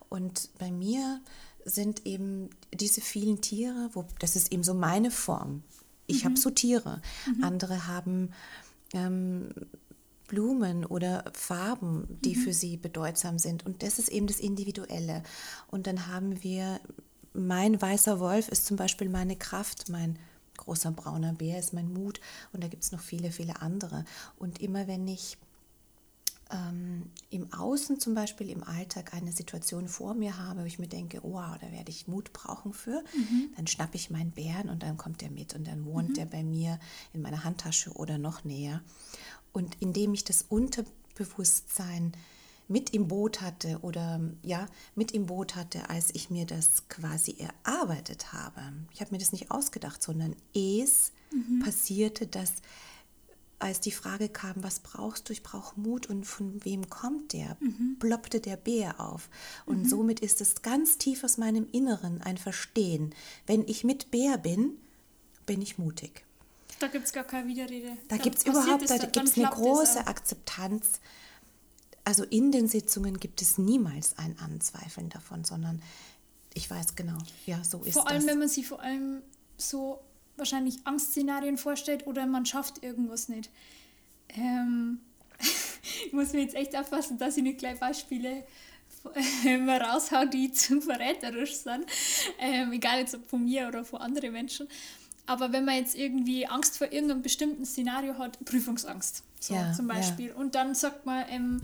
Und 0.07 0.51
bei 0.57 0.71
mir 0.71 1.19
sind 1.65 2.05
eben 2.05 2.49
diese 2.73 3.01
vielen 3.01 3.41
Tiere, 3.41 3.89
wo, 3.91 4.05
das 4.19 4.37
ist 4.37 4.53
eben 4.53 4.63
so 4.63 4.73
meine 4.73 5.11
Form. 5.11 5.63
Ich 6.07 6.23
mhm. 6.23 6.29
habe 6.29 6.37
so 6.37 6.49
Tiere. 6.49 7.01
Mhm. 7.27 7.43
Andere 7.43 7.87
haben 7.87 8.29
ähm, 8.93 9.49
Blumen 10.33 10.83
oder 10.83 11.23
Farben, 11.33 12.07
die 12.25 12.35
mhm. 12.35 12.39
für 12.41 12.53
sie 12.53 12.75
bedeutsam 12.75 13.37
sind. 13.37 13.67
Und 13.67 13.83
das 13.83 13.99
ist 13.99 14.09
eben 14.09 14.25
das 14.25 14.39
Individuelle. 14.39 15.21
Und 15.69 15.85
dann 15.85 16.07
haben 16.07 16.41
wir, 16.41 16.79
mein 17.33 17.79
weißer 17.79 18.19
Wolf 18.19 18.49
ist 18.49 18.65
zum 18.65 18.75
Beispiel 18.75 19.09
meine 19.09 19.35
Kraft, 19.35 19.89
mein 19.89 20.17
großer 20.57 20.89
brauner 20.89 21.33
Bär 21.33 21.59
ist 21.59 21.73
mein 21.73 21.93
Mut. 21.93 22.19
Und 22.51 22.63
da 22.63 22.67
gibt 22.67 22.83
es 22.83 22.91
noch 22.91 23.01
viele, 23.01 23.31
viele 23.31 23.61
andere. 23.61 24.05
Und 24.39 24.59
immer 24.59 24.87
wenn 24.87 25.07
ich 25.07 25.37
ähm, 26.49 27.11
im 27.29 27.53
Außen 27.53 27.99
zum 27.99 28.15
Beispiel 28.15 28.49
im 28.49 28.63
Alltag 28.63 29.13
eine 29.13 29.31
Situation 29.31 29.87
vor 29.87 30.15
mir 30.15 30.39
habe, 30.39 30.61
wo 30.61 30.65
ich 30.65 30.79
mir 30.79 30.87
denke, 30.87 31.19
oh, 31.23 31.33
wow, 31.33 31.57
da 31.61 31.71
werde 31.71 31.91
ich 31.91 32.07
Mut 32.07 32.33
brauchen 32.33 32.73
für, 32.73 33.03
mhm. 33.15 33.49
dann 33.55 33.67
schnappe 33.67 33.97
ich 33.97 34.09
meinen 34.09 34.31
Bären 34.31 34.69
und 34.69 34.81
dann 34.81 34.97
kommt 34.97 35.21
er 35.21 35.29
mit 35.29 35.53
und 35.53 35.67
dann 35.67 35.85
wohnt 35.85 36.09
mhm. 36.09 36.19
er 36.19 36.25
bei 36.25 36.43
mir 36.43 36.79
in 37.13 37.21
meiner 37.21 37.43
Handtasche 37.43 37.91
oder 37.91 38.17
noch 38.17 38.43
näher. 38.43 38.81
Und 39.53 39.77
indem 39.79 40.13
ich 40.13 40.23
das 40.23 40.45
Unterbewusstsein 40.49 42.13
mit 42.67 42.93
im 42.93 43.07
Boot 43.07 43.41
hatte 43.41 43.79
oder 43.81 44.19
ja, 44.41 44.67
mit 44.95 45.11
im 45.11 45.27
Boot 45.27 45.55
hatte, 45.55 45.89
als 45.89 46.13
ich 46.13 46.29
mir 46.29 46.45
das 46.45 46.87
quasi 46.89 47.37
erarbeitet 47.37 48.33
habe. 48.33 48.61
Ich 48.93 49.01
habe 49.01 49.11
mir 49.11 49.19
das 49.19 49.31
nicht 49.31 49.51
ausgedacht, 49.51 50.01
sondern 50.01 50.35
es 50.55 51.11
mhm. 51.31 51.59
passierte, 51.59 52.25
dass 52.25 52.53
als 53.59 53.79
die 53.79 53.91
Frage 53.91 54.27
kam, 54.27 54.55
was 54.57 54.81
brauchst 54.81 55.29
du? 55.29 55.33
Ich 55.33 55.41
brauche 55.41 55.79
Mut 55.79 56.07
und 56.07 56.25
von 56.25 56.63
wem 56.65 56.89
kommt 56.89 57.31
der? 57.31 57.55
Mhm. 57.61 57.97
Ploppte 57.99 58.41
der 58.41 58.57
Bär 58.57 58.99
auf. 58.99 59.29
Und 59.65 59.83
mhm. 59.83 59.87
somit 59.87 60.19
ist 60.19 60.41
es 60.41 60.61
ganz 60.61 60.97
tief 60.97 61.23
aus 61.23 61.37
meinem 61.37 61.67
Inneren 61.71 62.21
ein 62.21 62.37
Verstehen. 62.37 63.15
Wenn 63.47 63.65
ich 63.67 63.85
mit 63.85 64.11
Bär 64.11 64.37
bin, 64.37 64.77
bin 65.45 65.61
ich 65.61 65.77
mutig. 65.77 66.25
Da 66.79 66.87
gibt 66.87 67.05
es 67.05 67.13
gar 67.13 67.23
keine 67.23 67.47
Widerrede. 67.47 67.97
Da, 68.07 68.17
da 68.17 68.23
gibt 68.23 68.37
es 68.37 68.45
überhaupt, 68.45 68.89
da 68.89 68.97
gibt 68.97 69.17
es 69.17 69.37
eine 69.37 69.49
große 69.49 70.07
Akzeptanz. 70.07 70.99
Also 72.05 72.23
in 72.25 72.51
den 72.51 72.67
Sitzungen 72.67 73.19
gibt 73.19 73.41
es 73.41 73.57
niemals 73.57 74.17
ein 74.17 74.37
Anzweifeln 74.39 75.09
davon, 75.09 75.45
sondern 75.45 75.81
ich 76.53 76.69
weiß 76.69 76.95
genau, 76.95 77.17
ja, 77.45 77.63
so 77.63 77.83
ist 77.83 77.93
Vor 77.93 78.07
allem, 78.07 78.21
das. 78.21 78.27
wenn 78.27 78.39
man 78.39 78.47
sich 78.49 78.67
vor 78.67 78.81
allem 78.81 79.21
so 79.57 80.01
wahrscheinlich 80.35 80.85
Angstszenarien 80.85 81.57
vorstellt 81.57 82.07
oder 82.07 82.25
man 82.25 82.45
schafft 82.45 82.83
irgendwas 82.83 83.29
nicht. 83.29 83.49
Ähm, 84.29 84.99
ich 86.05 86.13
muss 86.13 86.33
mir 86.33 86.41
jetzt 86.41 86.55
echt 86.55 86.75
aufpassen, 86.75 87.17
dass 87.17 87.37
ich 87.37 87.43
nicht 87.43 87.59
gleich 87.59 87.79
Beispiele 87.79 88.45
ähm, 89.45 89.69
raushaue, 89.69 90.27
die 90.27 90.51
zu 90.51 90.81
verräterisch 90.81 91.55
sind. 91.55 91.85
Ähm, 92.39 92.73
egal 92.73 92.99
jetzt 92.99 93.15
ob 93.15 93.27
von 93.29 93.43
mir 93.43 93.67
oder 93.67 93.85
von 93.85 94.01
anderen 94.01 94.31
Menschen. 94.31 94.67
Aber 95.25 95.53
wenn 95.53 95.65
man 95.65 95.75
jetzt 95.75 95.95
irgendwie 95.95 96.47
Angst 96.47 96.77
vor 96.77 96.91
irgendeinem 96.91 97.21
bestimmten 97.21 97.65
Szenario 97.65 98.17
hat, 98.17 98.43
Prüfungsangst 98.43 99.23
so 99.39 99.53
ja, 99.53 99.73
zum 99.73 99.87
Beispiel, 99.87 100.29
ja. 100.29 100.35
und 100.35 100.55
dann 100.55 100.75
sagt 100.75 101.05
man, 101.05 101.25
ähm, 101.29 101.61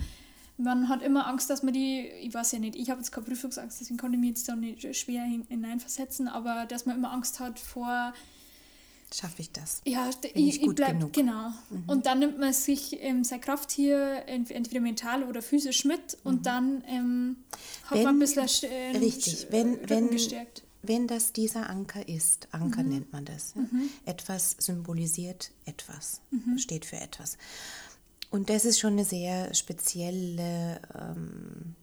man 0.58 0.90
hat 0.90 1.02
immer 1.02 1.28
Angst, 1.28 1.50
dass 1.50 1.64
man 1.64 1.74
die, 1.74 2.02
ich 2.22 2.34
weiß 2.34 2.52
ja 2.54 2.60
nicht, 2.60 2.76
ich 2.76 2.90
habe 2.90 3.00
jetzt 3.00 3.12
keine 3.12 3.26
Prüfungsangst, 3.26 3.80
deswegen 3.80 3.98
kann 3.98 4.14
ich 4.14 4.20
mich 4.20 4.30
jetzt 4.30 4.50
da 4.50 4.56
nicht 4.56 4.96
schwer 4.96 5.24
hineinversetzen, 5.24 6.28
aber 6.28 6.66
dass 6.66 6.86
man 6.86 6.98
immer 6.98 7.12
Angst 7.12 7.40
hat 7.40 7.60
vor 7.60 8.14
schaffe 9.14 9.42
ich 9.42 9.52
das? 9.52 9.82
Ja, 9.86 10.10
Bin 10.22 10.32
ich, 10.36 10.58
ich 10.58 10.62
gut 10.62 10.76
bleib, 10.76 10.92
genug. 10.92 11.14
Genau. 11.14 11.50
Mhm. 11.70 11.84
Und 11.88 12.06
dann 12.06 12.20
nimmt 12.20 12.40
man 12.40 12.54
sich 12.54 13.02
ähm, 13.02 13.24
sein 13.24 13.42
Krafttier 13.42 14.24
entweder 14.28 14.82
mental 14.82 15.24
oder 15.24 15.42
physisch 15.42 15.86
mit 15.86 16.18
und 16.24 16.40
mhm. 16.40 16.44
dann 16.44 16.84
ähm, 16.88 17.36
hat 17.86 17.98
wenn, 17.98 18.04
man 18.04 18.16
ein 18.16 18.20
bisschen 18.20 18.70
äh, 18.70 18.98
richtig, 18.98 19.48
wenn, 19.50 19.90
wenn, 19.90 20.10
gestärkt. 20.10 20.64
Wenn 20.82 21.08
das 21.08 21.34
dieser 21.34 21.70
Anker 21.70 22.08
ist, 22.08 22.48
Anker 22.52 22.84
mhm. 22.84 22.90
nennt 22.90 23.14
man 23.14 23.26
das, 23.26 23.54
ja? 23.56 23.62
Mhm. 23.62 23.90
etwas 24.06 24.56
symbolisiert 24.60 25.52
etwas, 25.66 26.22
mhm. 26.32 26.58
steht 26.58 26.86
für 26.86 26.98
etwas. 26.98 27.38
Und 28.32 28.50
das 28.50 28.64
ist 28.64 28.80
schon 28.80 28.94
eine 28.94 29.06
sehr 29.06 29.54
spezielle 29.54 30.80
ähm, 30.94 31.76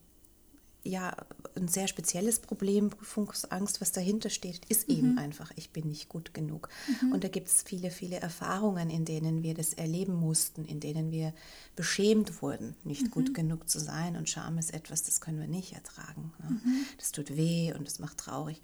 ja 0.86 1.16
ein 1.56 1.68
sehr 1.68 1.88
spezielles 1.88 2.38
Problem, 2.38 2.90
Prüfungsangst, 2.90 3.80
was 3.80 3.92
dahinter 3.92 4.30
steht, 4.30 4.64
ist 4.66 4.88
mhm. 4.88 4.94
eben 4.94 5.18
einfach, 5.18 5.52
ich 5.56 5.70
bin 5.70 5.88
nicht 5.88 6.08
gut 6.08 6.34
genug. 6.34 6.68
Mhm. 7.02 7.12
Und 7.12 7.24
da 7.24 7.28
gibt 7.28 7.48
es 7.48 7.62
viele, 7.62 7.90
viele 7.90 8.16
Erfahrungen, 8.16 8.90
in 8.90 9.04
denen 9.04 9.42
wir 9.42 9.54
das 9.54 9.72
erleben 9.72 10.14
mussten, 10.14 10.64
in 10.64 10.80
denen 10.80 11.10
wir 11.10 11.32
beschämt 11.74 12.42
wurden, 12.42 12.76
nicht 12.84 13.04
mhm. 13.04 13.10
gut 13.10 13.34
genug 13.34 13.68
zu 13.68 13.80
sein. 13.80 14.16
Und 14.16 14.28
Scham 14.28 14.58
ist 14.58 14.72
etwas, 14.74 15.02
das 15.02 15.20
können 15.20 15.40
wir 15.40 15.48
nicht 15.48 15.72
ertragen. 15.72 16.32
Ne? 16.42 16.50
Mhm. 16.50 16.86
Das 16.98 17.12
tut 17.12 17.36
weh 17.36 17.72
und 17.72 17.86
das 17.86 17.98
macht 17.98 18.18
traurig. 18.18 18.60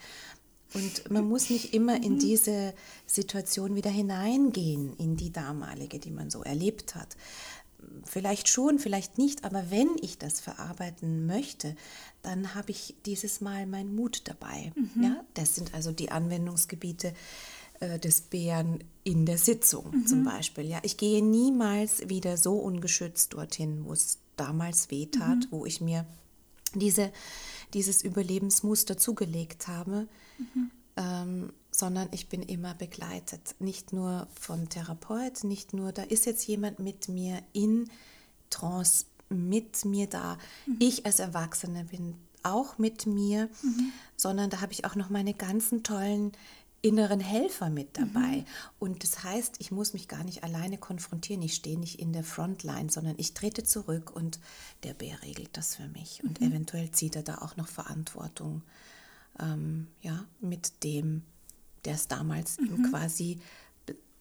Und 0.74 1.10
man 1.10 1.28
muss 1.28 1.50
nicht 1.50 1.74
immer 1.74 2.02
in 2.02 2.14
mhm. 2.14 2.18
diese 2.18 2.74
Situation 3.06 3.74
wieder 3.74 3.90
hineingehen, 3.90 4.96
in 4.96 5.16
die 5.16 5.30
damalige, 5.30 5.98
die 5.98 6.10
man 6.10 6.30
so 6.30 6.42
erlebt 6.42 6.94
hat 6.94 7.16
vielleicht 8.04 8.48
schon, 8.48 8.78
vielleicht 8.78 9.18
nicht, 9.18 9.44
aber 9.44 9.70
wenn 9.70 9.90
ich 10.00 10.18
das 10.18 10.40
verarbeiten 10.40 11.26
möchte, 11.26 11.76
dann 12.22 12.54
habe 12.54 12.70
ich 12.70 12.94
dieses 13.06 13.40
Mal 13.40 13.66
meinen 13.66 13.94
Mut 13.94 14.22
dabei. 14.24 14.72
Mhm. 14.74 15.02
Ja, 15.02 15.24
das 15.34 15.54
sind 15.54 15.74
also 15.74 15.92
die 15.92 16.10
Anwendungsgebiete 16.10 17.14
äh, 17.80 17.98
des 17.98 18.22
Bären 18.22 18.84
in 19.04 19.26
der 19.26 19.38
Sitzung 19.38 19.90
mhm. 19.90 20.06
zum 20.06 20.24
Beispiel. 20.24 20.64
Ja, 20.64 20.78
ich 20.82 20.96
gehe 20.96 21.24
niemals 21.24 22.08
wieder 22.08 22.36
so 22.36 22.54
ungeschützt 22.54 23.34
dorthin, 23.34 23.84
wo 23.84 23.92
es 23.92 24.18
damals 24.36 24.90
wehtat, 24.90 25.38
mhm. 25.38 25.46
wo 25.50 25.66
ich 25.66 25.80
mir 25.80 26.06
diese, 26.74 27.12
dieses 27.74 28.02
Überlebensmuster 28.02 28.96
zugelegt 28.96 29.68
habe. 29.68 30.08
Mhm. 30.38 30.70
Ähm, 30.96 31.52
sondern 31.72 32.08
ich 32.12 32.28
bin 32.28 32.42
immer 32.42 32.74
begleitet. 32.74 33.56
Nicht 33.58 33.92
nur 33.92 34.28
von 34.38 34.68
Therapeut, 34.68 35.42
nicht 35.42 35.72
nur, 35.72 35.90
da 35.90 36.02
ist 36.02 36.26
jetzt 36.26 36.46
jemand 36.46 36.78
mit 36.78 37.08
mir 37.08 37.42
in 37.52 37.90
Trance, 38.50 39.06
mit 39.30 39.84
mir 39.84 40.06
da. 40.06 40.38
Mhm. 40.66 40.76
Ich 40.78 41.06
als 41.06 41.18
Erwachsene 41.18 41.84
bin 41.84 42.14
auch 42.42 42.78
mit 42.78 43.06
mir, 43.06 43.48
mhm. 43.62 43.92
sondern 44.16 44.50
da 44.50 44.60
habe 44.60 44.72
ich 44.72 44.84
auch 44.84 44.94
noch 44.94 45.10
meine 45.10 45.32
ganzen 45.32 45.82
tollen 45.82 46.32
inneren 46.82 47.20
Helfer 47.20 47.70
mit 47.70 47.96
dabei. 47.96 48.38
Mhm. 48.38 48.44
Und 48.80 49.02
das 49.04 49.22
heißt, 49.22 49.54
ich 49.60 49.70
muss 49.70 49.92
mich 49.94 50.08
gar 50.08 50.24
nicht 50.24 50.44
alleine 50.44 50.76
konfrontieren. 50.76 51.40
Ich 51.42 51.54
stehe 51.54 51.78
nicht 51.78 52.00
in 52.00 52.12
der 52.12 52.24
Frontline, 52.24 52.90
sondern 52.90 53.14
ich 53.18 53.34
trete 53.34 53.62
zurück 53.62 54.14
und 54.14 54.40
der 54.82 54.92
Bär 54.92 55.22
regelt 55.22 55.56
das 55.56 55.76
für 55.76 55.88
mich. 55.88 56.22
Und 56.24 56.40
mhm. 56.40 56.48
eventuell 56.48 56.90
zieht 56.90 57.16
er 57.16 57.22
da 57.22 57.38
auch 57.38 57.56
noch 57.56 57.68
Verantwortung 57.68 58.62
ähm, 59.38 59.86
ja, 60.00 60.26
mit 60.40 60.82
dem, 60.84 61.22
der 61.84 61.94
es 61.94 62.08
damals 62.08 62.58
mhm. 62.58 62.90
quasi 62.90 63.40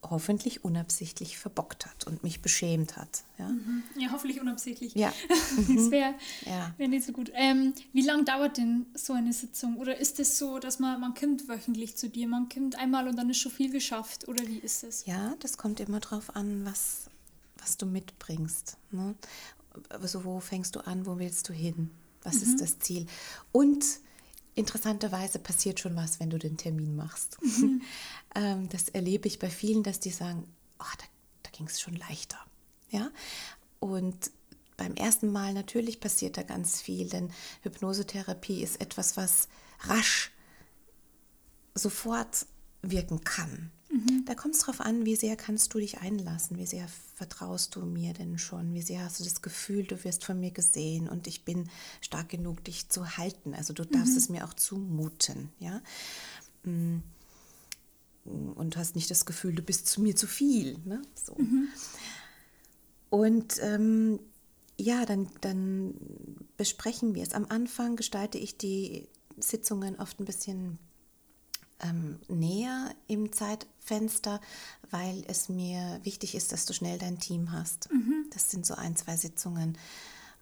hoffentlich 0.04 0.63
unabsichtlich 0.63 1.38
verbockt 1.38 1.86
hat 1.86 2.08
und 2.08 2.24
mich 2.24 2.41
beschämt 2.41 2.97
hat. 2.97 3.24
Ja, 3.38 3.50
mhm. 3.50 3.84
ja 3.97 4.12
hoffentlich 4.12 4.41
unabsichtlich. 4.41 4.95
Ja. 4.95 5.13
das 5.58 5.91
wäre 5.91 6.15
ja. 6.45 6.74
wär 6.78 6.88
nicht 6.88 7.06
so 7.06 7.12
gut. 7.12 7.32
Ähm, 7.36 7.74
wie 7.93 8.02
lange 8.02 8.24
dauert 8.24 8.58
denn 8.58 8.88
so 8.95 9.13
eine 9.13 9.32
Sitzung? 9.32 9.78
Oder 9.78 9.97
ist 9.97 10.19
es 10.19 10.38
so, 10.38 10.60
dass 10.60 10.80
man, 10.80 11.00
man 11.00 11.13
kommt 11.13 11.47
wöchentlich 11.47 11.97
zu 11.97 12.10
dir, 12.10 12.28
man 12.28 12.50
kommt 12.50 12.78
einmal 12.78 13.08
und 13.08 13.15
dann 13.15 13.30
ist 13.30 13.38
schon 13.38 13.52
viel 13.52 13.71
geschafft? 13.71 14.28
Oder 14.28 14.45
wie 14.47 14.58
ist 14.58 14.84
es? 14.84 15.06
Ja, 15.06 15.36
das 15.39 15.58
kommt 15.58 15.80
immer 15.80 16.00
darauf 16.00 16.36
an, 16.36 16.65
was, 16.65 17.06
was 17.58 17.78
du 17.78 17.86
mitbringst. 17.86 18.78
Ne? 18.91 19.15
Also 19.89 20.26
wo 20.26 20.39
fängst 20.39 20.76
du 20.76 20.80
an, 20.80 21.06
wo 21.06 21.19
willst 21.19 21.47
du 21.47 21.54
hin? 21.54 21.91
Was 22.24 22.36
mhm. 22.36 22.41
ist 22.41 22.62
das 22.62 22.80
Ziel? 22.80 23.06
Und 23.52 23.86
interessanterweise 24.56 25.40
passiert 25.40 25.80
schon 25.80 25.96
was, 25.96 26.20
wenn 26.20 26.30
du 26.30 26.38
den 26.38 26.58
Termin 26.58 26.96
machst. 26.96 27.38
Mhm. 27.42 27.82
Ähm, 28.34 28.70
das 28.70 28.88
erlebe 28.88 29.28
ich 29.28 29.40
bei 29.40 29.50
vielen, 29.50 29.84
dass 29.84 30.00
die 30.00 30.10
sagen, 30.10 30.48
oh, 30.80 30.96
da, 30.98 31.04
da 31.44 31.50
ging 31.52 31.68
es 31.68 31.82
schon 31.82 31.98
leichter. 31.98 32.38
Ja? 32.90 33.12
Und 33.82 34.32
beim 34.78 34.96
ersten 34.96 35.34
Mal 35.34 35.54
natürlich 35.54 36.00
passiert 36.00 36.38
da 36.38 36.44
ganz 36.44 36.82
viel, 36.82 37.10
denn 37.10 37.34
Hypnosetherapie 37.64 38.64
ist 38.64 38.80
etwas, 38.80 39.18
was 39.18 39.50
rasch 39.82 40.32
sofort 41.76 42.46
wirken 42.82 43.26
kann. 43.26 43.70
Mhm. 44.06 44.26
Da 44.26 44.36
kommt 44.36 44.56
es 44.56 44.62
darauf 44.62 44.82
an, 44.82 45.06
wie 45.06 45.16
sehr 45.16 45.36
kannst 45.36 45.74
du 45.74 45.80
dich 45.80 46.00
einlassen, 46.00 46.58
wie 46.58 46.66
sehr 46.66 46.88
vertraust 47.16 47.76
du 47.76 47.86
mir 47.86 48.14
denn 48.14 48.38
schon, 48.38 48.74
wie 48.74 48.82
sehr 48.82 49.04
hast 49.04 49.20
du 49.20 49.24
das 49.24 49.42
Gefühl, 49.42 49.86
du 49.86 50.04
wirst 50.04 50.26
von 50.26 50.40
mir 50.40 50.52
gesehen 50.52 51.08
und 51.08 51.28
ich 51.28 51.46
bin 51.46 51.70
stark 52.02 52.30
genug, 52.30 52.64
dich 52.64 52.90
zu 52.90 53.18
halten. 53.18 53.54
Also 53.54 53.74
du 53.74 53.86
darfst 53.86 54.14
mhm. 54.14 54.18
es 54.18 54.30
mir 54.30 54.46
auch 54.46 54.54
zumuten, 54.54 55.50
ja. 55.60 55.82
Mm. 56.64 57.00
Und 58.24 58.78
hast 58.78 58.96
nicht 58.96 59.10
das 59.10 59.26
Gefühl, 59.26 59.56
du 59.56 59.64
bist 59.64 59.88
zu 59.88 60.00
mir 60.00 60.16
zu 60.16 60.28
viel. 60.28 60.78
Ne? 60.86 61.02
So. 61.16 61.34
Mhm. 61.34 61.70
Und 63.10 63.56
ähm, 63.64 64.20
ja, 64.78 65.06
dann, 65.08 65.28
dann 65.42 65.96
besprechen 66.56 67.16
wir 67.16 67.24
es. 67.24 67.34
Am 67.34 67.46
Anfang 67.50 67.96
gestalte 67.96 68.38
ich 68.38 68.58
die 68.58 69.08
Sitzungen 69.38 69.96
oft 70.00 70.20
ein 70.20 70.26
bisschen 70.26 70.78
ähm, 71.82 72.20
näher 72.28 72.94
im 73.08 73.32
Zeitfenster, 73.32 74.39
weil 74.89 75.24
es 75.28 75.50
mir 75.50 76.00
wichtig 76.04 76.36
ist, 76.36 76.52
dass 76.52 76.65
du 76.65 76.74
schnell 76.74 76.98
dein 76.98 77.20
Team 77.20 77.52
hast. 77.52 77.91
Mhm. 77.91 78.26
Das 78.34 78.52
sind 78.52 78.65
so 78.65 78.76
ein, 78.76 78.96
zwei 78.96 79.17
Sitzungen. 79.17 79.78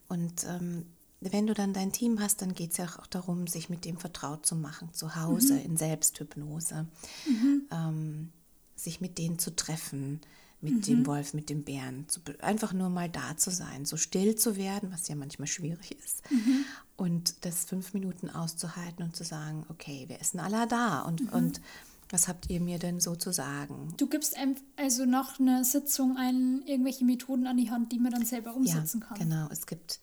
Und 0.08 0.46
ähm, 0.46 0.86
wenn 1.22 1.48
du 1.48 1.54
dann 1.54 1.74
dein 1.74 1.92
Team 1.92 2.20
hast, 2.20 2.42
dann 2.42 2.54
geht 2.54 2.72
es 2.72 2.78
ja 2.78 2.86
auch 2.86 3.08
darum, 3.08 3.48
sich 3.48 3.70
mit 3.70 3.86
dem 3.86 3.98
vertraut 3.98 4.46
zu 4.46 4.56
machen, 4.56 4.94
zu 4.94 5.16
Hause 5.16 5.54
mhm. 5.54 5.66
in 5.66 5.78
Selbsthypnose, 5.78 6.88
mhm. 7.28 7.62
ähm, 7.72 8.30
sich 8.76 9.02
mit 9.02 9.18
denen 9.18 9.40
zu 9.40 9.56
treffen, 9.56 10.22
mit 10.62 10.74
mhm. 10.74 10.82
dem 10.82 11.06
Wolf, 11.06 11.34
mit 11.34 11.50
dem 11.50 11.64
Bären, 11.64 12.08
zu, 12.08 12.20
einfach 12.42 12.74
nur 12.74 12.90
mal 12.90 13.10
da 13.10 13.38
zu 13.38 13.50
sein, 13.50 13.86
so 13.86 13.98
still 13.98 14.36
zu 14.36 14.58
werden, 14.58 14.92
was 14.92 15.08
ja 15.08 15.16
manchmal 15.16 15.48
schwierig 15.48 15.98
ist. 16.04 16.30
Mhm. 16.32 16.66
Und 16.98 17.46
das 17.46 17.66
fünf 17.66 17.94
Minuten 17.94 18.30
auszuhalten 18.30 19.04
und 19.04 19.16
zu 19.16 19.24
sagen, 19.24 19.66
okay, 19.70 20.06
wir 20.08 20.20
essen 20.20 20.40
alle 20.40 20.68
da 20.68 21.02
und, 21.02 21.22
mhm. 21.22 21.30
und 21.30 21.62
was 22.10 22.28
habt 22.28 22.50
ihr 22.50 22.60
mir 22.60 22.80
denn 22.80 23.00
so 23.00 23.16
zu 23.16 23.32
sagen? 23.32 23.94
Du 23.98 24.08
gibst 24.08 24.36
also 24.76 25.06
nach 25.06 25.40
einer 25.40 25.64
Sitzung 25.64 26.18
ein, 26.18 26.64
irgendwelche 26.66 27.06
Methoden 27.06 27.46
an 27.46 27.58
die 27.58 27.70
Hand, 27.70 27.92
die 27.92 28.00
man 28.00 28.12
dann 28.12 28.26
selber 28.26 28.56
umsetzen 28.56 29.02
ja, 29.02 29.08
kann. 29.08 29.20
Genau, 29.20 29.48
es 29.52 29.68
gibt 29.68 30.00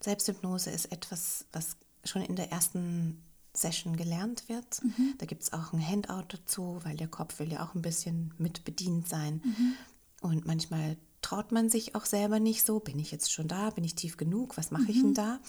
Selbsthypnose 0.00 0.70
ist 0.70 0.86
etwas, 0.86 1.44
was 1.52 1.76
schon 2.04 2.22
in 2.22 2.36
der 2.36 2.50
ersten 2.52 3.22
Session 3.60 3.96
gelernt 3.96 4.48
wird. 4.48 4.82
Mhm. 4.82 5.14
Da 5.18 5.26
gibt 5.26 5.42
es 5.42 5.52
auch 5.52 5.72
ein 5.72 5.86
Handout 5.86 6.26
dazu, 6.28 6.80
weil 6.84 6.96
der 6.96 7.08
Kopf 7.08 7.38
will 7.38 7.52
ja 7.52 7.64
auch 7.64 7.74
ein 7.74 7.82
bisschen 7.82 8.34
mit 8.38 8.64
bedient 8.64 9.08
sein. 9.08 9.42
Mhm. 9.44 9.74
Und 10.20 10.46
manchmal 10.46 10.96
traut 11.22 11.52
man 11.52 11.68
sich 11.68 11.94
auch 11.94 12.06
selber 12.06 12.40
nicht 12.40 12.64
so. 12.64 12.80
Bin 12.80 12.98
ich 12.98 13.10
jetzt 13.10 13.32
schon 13.32 13.48
da? 13.48 13.70
Bin 13.70 13.84
ich 13.84 13.94
tief 13.94 14.16
genug? 14.16 14.56
Was 14.56 14.70
mache 14.70 14.84
mhm. 14.84 14.90
ich 14.90 15.00
denn 15.02 15.14
da? 15.14 15.40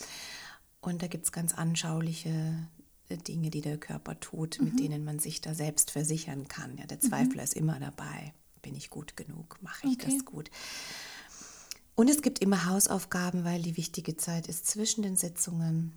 Und 0.81 1.01
da 1.01 1.07
gibt 1.07 1.25
es 1.25 1.31
ganz 1.31 1.53
anschauliche 1.53 2.67
äh, 3.09 3.17
Dinge, 3.17 3.49
die 3.49 3.61
der 3.61 3.77
Körper 3.77 4.19
tut, 4.19 4.59
mhm. 4.59 4.65
mit 4.65 4.79
denen 4.79 5.03
man 5.03 5.19
sich 5.19 5.41
da 5.41 5.53
selbst 5.53 5.91
versichern 5.91 6.47
kann. 6.47 6.77
Ja, 6.77 6.85
der 6.85 6.99
Zweifler 6.99 7.41
mhm. 7.41 7.43
ist 7.43 7.55
immer 7.55 7.79
dabei. 7.79 8.33
Bin 8.61 8.75
ich 8.75 8.89
gut 8.89 9.15
genug? 9.15 9.57
Mache 9.61 9.87
ich 9.87 9.93
okay. 9.93 10.11
das 10.13 10.25
gut? 10.25 10.49
Und 11.95 12.09
es 12.09 12.21
gibt 12.21 12.39
immer 12.39 12.65
Hausaufgaben, 12.65 13.43
weil 13.43 13.61
die 13.61 13.75
wichtige 13.75 14.15
Zeit 14.15 14.47
ist 14.47 14.67
zwischen 14.67 15.01
den 15.01 15.17
Sitzungen, 15.17 15.91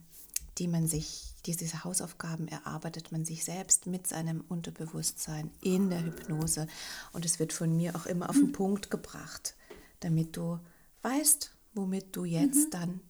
die 0.59 0.67
man 0.67 0.89
sich, 0.89 1.32
diese 1.47 1.85
Hausaufgaben 1.85 2.49
erarbeitet 2.49 3.11
man 3.11 3.25
sich 3.25 3.45
selbst 3.45 3.87
mit 3.87 4.07
seinem 4.07 4.43
Unterbewusstsein 4.49 5.51
in 5.61 5.91
der 5.91 6.05
Hypnose. 6.05 6.67
Und 7.13 7.25
es 7.25 7.39
wird 7.39 7.53
von 7.53 7.77
mir 7.77 7.97
auch 7.97 8.07
immer 8.07 8.31
auf 8.31 8.37
den 8.37 8.49
mhm. 8.49 8.53
Punkt 8.53 8.91
gebracht, 8.91 9.57
damit 10.01 10.37
du 10.37 10.61
weißt, 11.03 11.55
womit 11.75 12.15
du 12.15 12.25
jetzt 12.25 12.67
mhm. 12.67 12.71
dann 12.71 13.01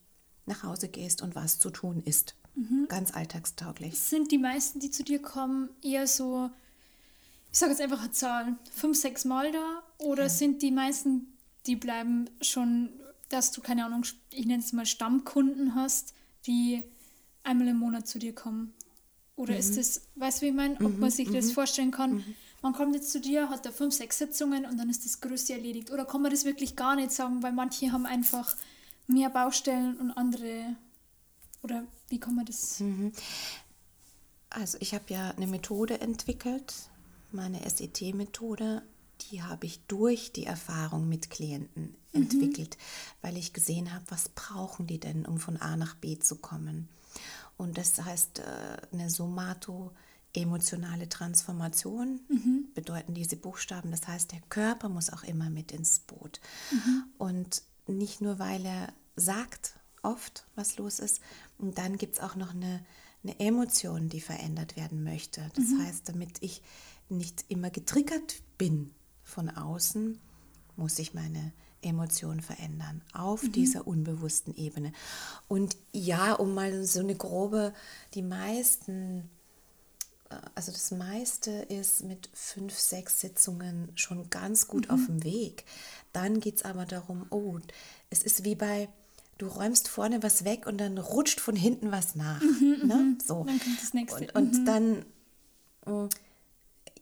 nach 0.46 0.62
Hause 0.62 0.88
gehst 0.88 1.22
und 1.22 1.34
was 1.34 1.58
zu 1.58 1.70
tun 1.70 2.02
ist. 2.04 2.34
Mhm. 2.54 2.86
Ganz 2.88 3.14
alltagstauglich. 3.14 3.98
Sind 3.98 4.30
die 4.30 4.38
meisten, 4.38 4.80
die 4.80 4.90
zu 4.90 5.04
dir 5.04 5.20
kommen, 5.20 5.68
eher 5.82 6.06
so, 6.06 6.50
ich 7.50 7.58
sage 7.58 7.72
jetzt 7.72 7.80
einfach 7.80 8.00
eine 8.00 8.12
Zahl, 8.12 8.56
fünf, 8.70 8.98
sechs 8.98 9.24
Mal 9.24 9.52
da? 9.52 9.82
Oder 9.98 10.24
ja. 10.24 10.28
sind 10.28 10.62
die 10.62 10.70
meisten, 10.70 11.36
die 11.66 11.76
bleiben 11.76 12.30
schon, 12.40 12.90
dass 13.28 13.52
du, 13.52 13.60
keine 13.60 13.84
Ahnung, 13.84 14.04
ich 14.30 14.46
nenne 14.46 14.62
es 14.62 14.72
mal 14.72 14.86
Stammkunden 14.86 15.74
hast, 15.74 16.14
die 16.46 16.84
einmal 17.44 17.68
im 17.68 17.78
Monat 17.78 18.06
zu 18.06 18.18
dir 18.18 18.34
kommen? 18.34 18.72
Oder 19.36 19.54
mhm. 19.54 19.60
ist 19.60 19.76
das, 19.76 20.02
weißt 20.16 20.38
du, 20.38 20.46
wie 20.46 20.50
ich 20.50 20.54
meine, 20.54 20.74
ob 20.76 20.92
mhm. 20.92 21.00
man 21.00 21.10
sich 21.10 21.30
das 21.30 21.46
mhm. 21.46 21.50
vorstellen 21.50 21.90
kann? 21.90 22.14
Mhm. 22.14 22.34
Man 22.62 22.72
kommt 22.74 22.94
jetzt 22.94 23.10
zu 23.10 23.20
dir, 23.20 23.48
hat 23.48 23.66
da 23.66 23.72
fünf, 23.72 23.94
sechs 23.94 24.18
Sitzungen 24.18 24.66
und 24.66 24.78
dann 24.78 24.88
ist 24.88 25.04
das 25.04 25.20
Größte 25.20 25.54
erledigt. 25.54 25.90
Oder 25.90 26.04
kann 26.04 26.22
man 26.22 26.30
das 26.30 26.44
wirklich 26.44 26.76
gar 26.76 26.94
nicht 26.94 27.10
sagen, 27.10 27.42
weil 27.42 27.52
manche 27.52 27.90
haben 27.90 28.06
einfach 28.06 28.56
mehr 29.08 29.30
Baustellen 29.30 29.96
und 29.96 30.12
andere 30.12 30.76
oder 31.62 31.84
wie 32.08 32.20
kann 32.20 32.34
man 32.34 32.46
das? 32.46 32.80
Mhm. 32.80 33.12
Also 34.50 34.78
ich 34.80 34.94
habe 34.94 35.04
ja 35.08 35.30
eine 35.30 35.46
Methode 35.46 36.00
entwickelt, 36.00 36.74
meine 37.30 37.58
SET-Methode, 37.68 38.82
die 39.22 39.42
habe 39.42 39.66
ich 39.66 39.80
durch 39.86 40.32
die 40.32 40.44
Erfahrung 40.44 41.08
mit 41.08 41.30
Klienten 41.30 41.94
mhm. 42.12 42.22
entwickelt, 42.22 42.76
weil 43.22 43.36
ich 43.36 43.52
gesehen 43.52 43.94
habe, 43.94 44.04
was 44.08 44.28
brauchen 44.28 44.86
die 44.86 45.00
denn, 45.00 45.24
um 45.24 45.38
von 45.38 45.56
A 45.56 45.76
nach 45.76 45.94
B 45.94 46.18
zu 46.18 46.36
kommen. 46.36 46.88
Und 47.62 47.78
das 47.78 48.02
heißt 48.02 48.40
äh, 48.40 48.76
eine 48.92 49.08
Somato- 49.08 49.92
emotionale 50.34 51.08
Transformation 51.08 52.20
mhm. 52.28 52.68
bedeuten 52.74 53.14
diese 53.14 53.36
Buchstaben. 53.36 53.90
Das 53.90 54.08
heißt, 54.08 54.32
der 54.32 54.40
Körper 54.48 54.88
muss 54.88 55.10
auch 55.10 55.24
immer 55.24 55.50
mit 55.50 55.72
ins 55.72 56.00
Boot. 56.00 56.40
Mhm. 56.70 57.04
Und 57.18 57.62
nicht 57.86 58.20
nur, 58.20 58.38
weil 58.38 58.64
er 58.64 58.92
sagt 59.14 59.78
oft, 60.02 60.46
was 60.54 60.78
los 60.78 61.00
ist. 61.00 61.20
Und 61.58 61.78
dann 61.78 61.98
gibt 61.98 62.14
es 62.14 62.20
auch 62.20 62.34
noch 62.34 62.54
eine, 62.54 62.84
eine 63.22 63.38
Emotion, 63.40 64.08
die 64.08 64.20
verändert 64.20 64.76
werden 64.76 65.04
möchte. 65.04 65.50
Das 65.54 65.66
mhm. 65.66 65.82
heißt, 65.82 66.08
damit 66.08 66.42
ich 66.42 66.62
nicht 67.08 67.44
immer 67.48 67.70
getriggert 67.70 68.42
bin 68.56 68.94
von 69.22 69.50
außen, 69.50 70.18
muss 70.76 70.98
ich 70.98 71.12
meine 71.12 71.52
Emotion 71.82 72.40
verändern 72.40 73.02
auf 73.12 73.42
mhm. 73.42 73.52
dieser 73.52 73.86
unbewussten 73.86 74.54
Ebene. 74.56 74.92
Und 75.48 75.76
ja, 75.92 76.32
um 76.32 76.54
mal 76.54 76.84
so 76.84 77.00
eine 77.00 77.14
grobe, 77.14 77.72
die 78.14 78.22
meisten, 78.22 79.28
äh, 80.30 80.36
also 80.54 80.72
das 80.72 80.90
meiste 80.92 81.50
ist 81.50 82.04
mit 82.04 82.30
fünf, 82.32 82.78
sechs 82.78 83.20
Sitzungen 83.20 83.90
schon 83.94 84.30
ganz 84.30 84.68
gut 84.68 84.88
mhm. 84.88 84.94
auf 84.94 85.06
dem 85.06 85.24
Weg. 85.24 85.64
Dann 86.12 86.40
geht 86.40 86.56
es 86.56 86.64
aber 86.64 86.86
darum, 86.86 87.26
oh, 87.30 87.58
es 88.10 88.22
ist 88.22 88.44
wie 88.44 88.54
bei, 88.54 88.88
du 89.38 89.46
räumst 89.46 89.88
vorne 89.88 90.22
was 90.22 90.44
weg 90.44 90.66
und 90.66 90.78
dann 90.78 90.98
rutscht 90.98 91.40
von 91.40 91.56
hinten 91.56 91.90
was 91.90 92.14
nach. 92.14 92.40
Mhm, 92.40 92.86
ne? 92.86 92.94
Mhm. 92.94 93.18
So. 93.24 93.44
Dann 93.44 93.58
kommt 93.58 93.82
das 93.82 93.94
nächste. 93.94 94.20
Und, 94.20 94.34
und 94.34 94.52
mhm. 94.60 94.64
dann, 94.66 95.04
mm, 95.86 96.08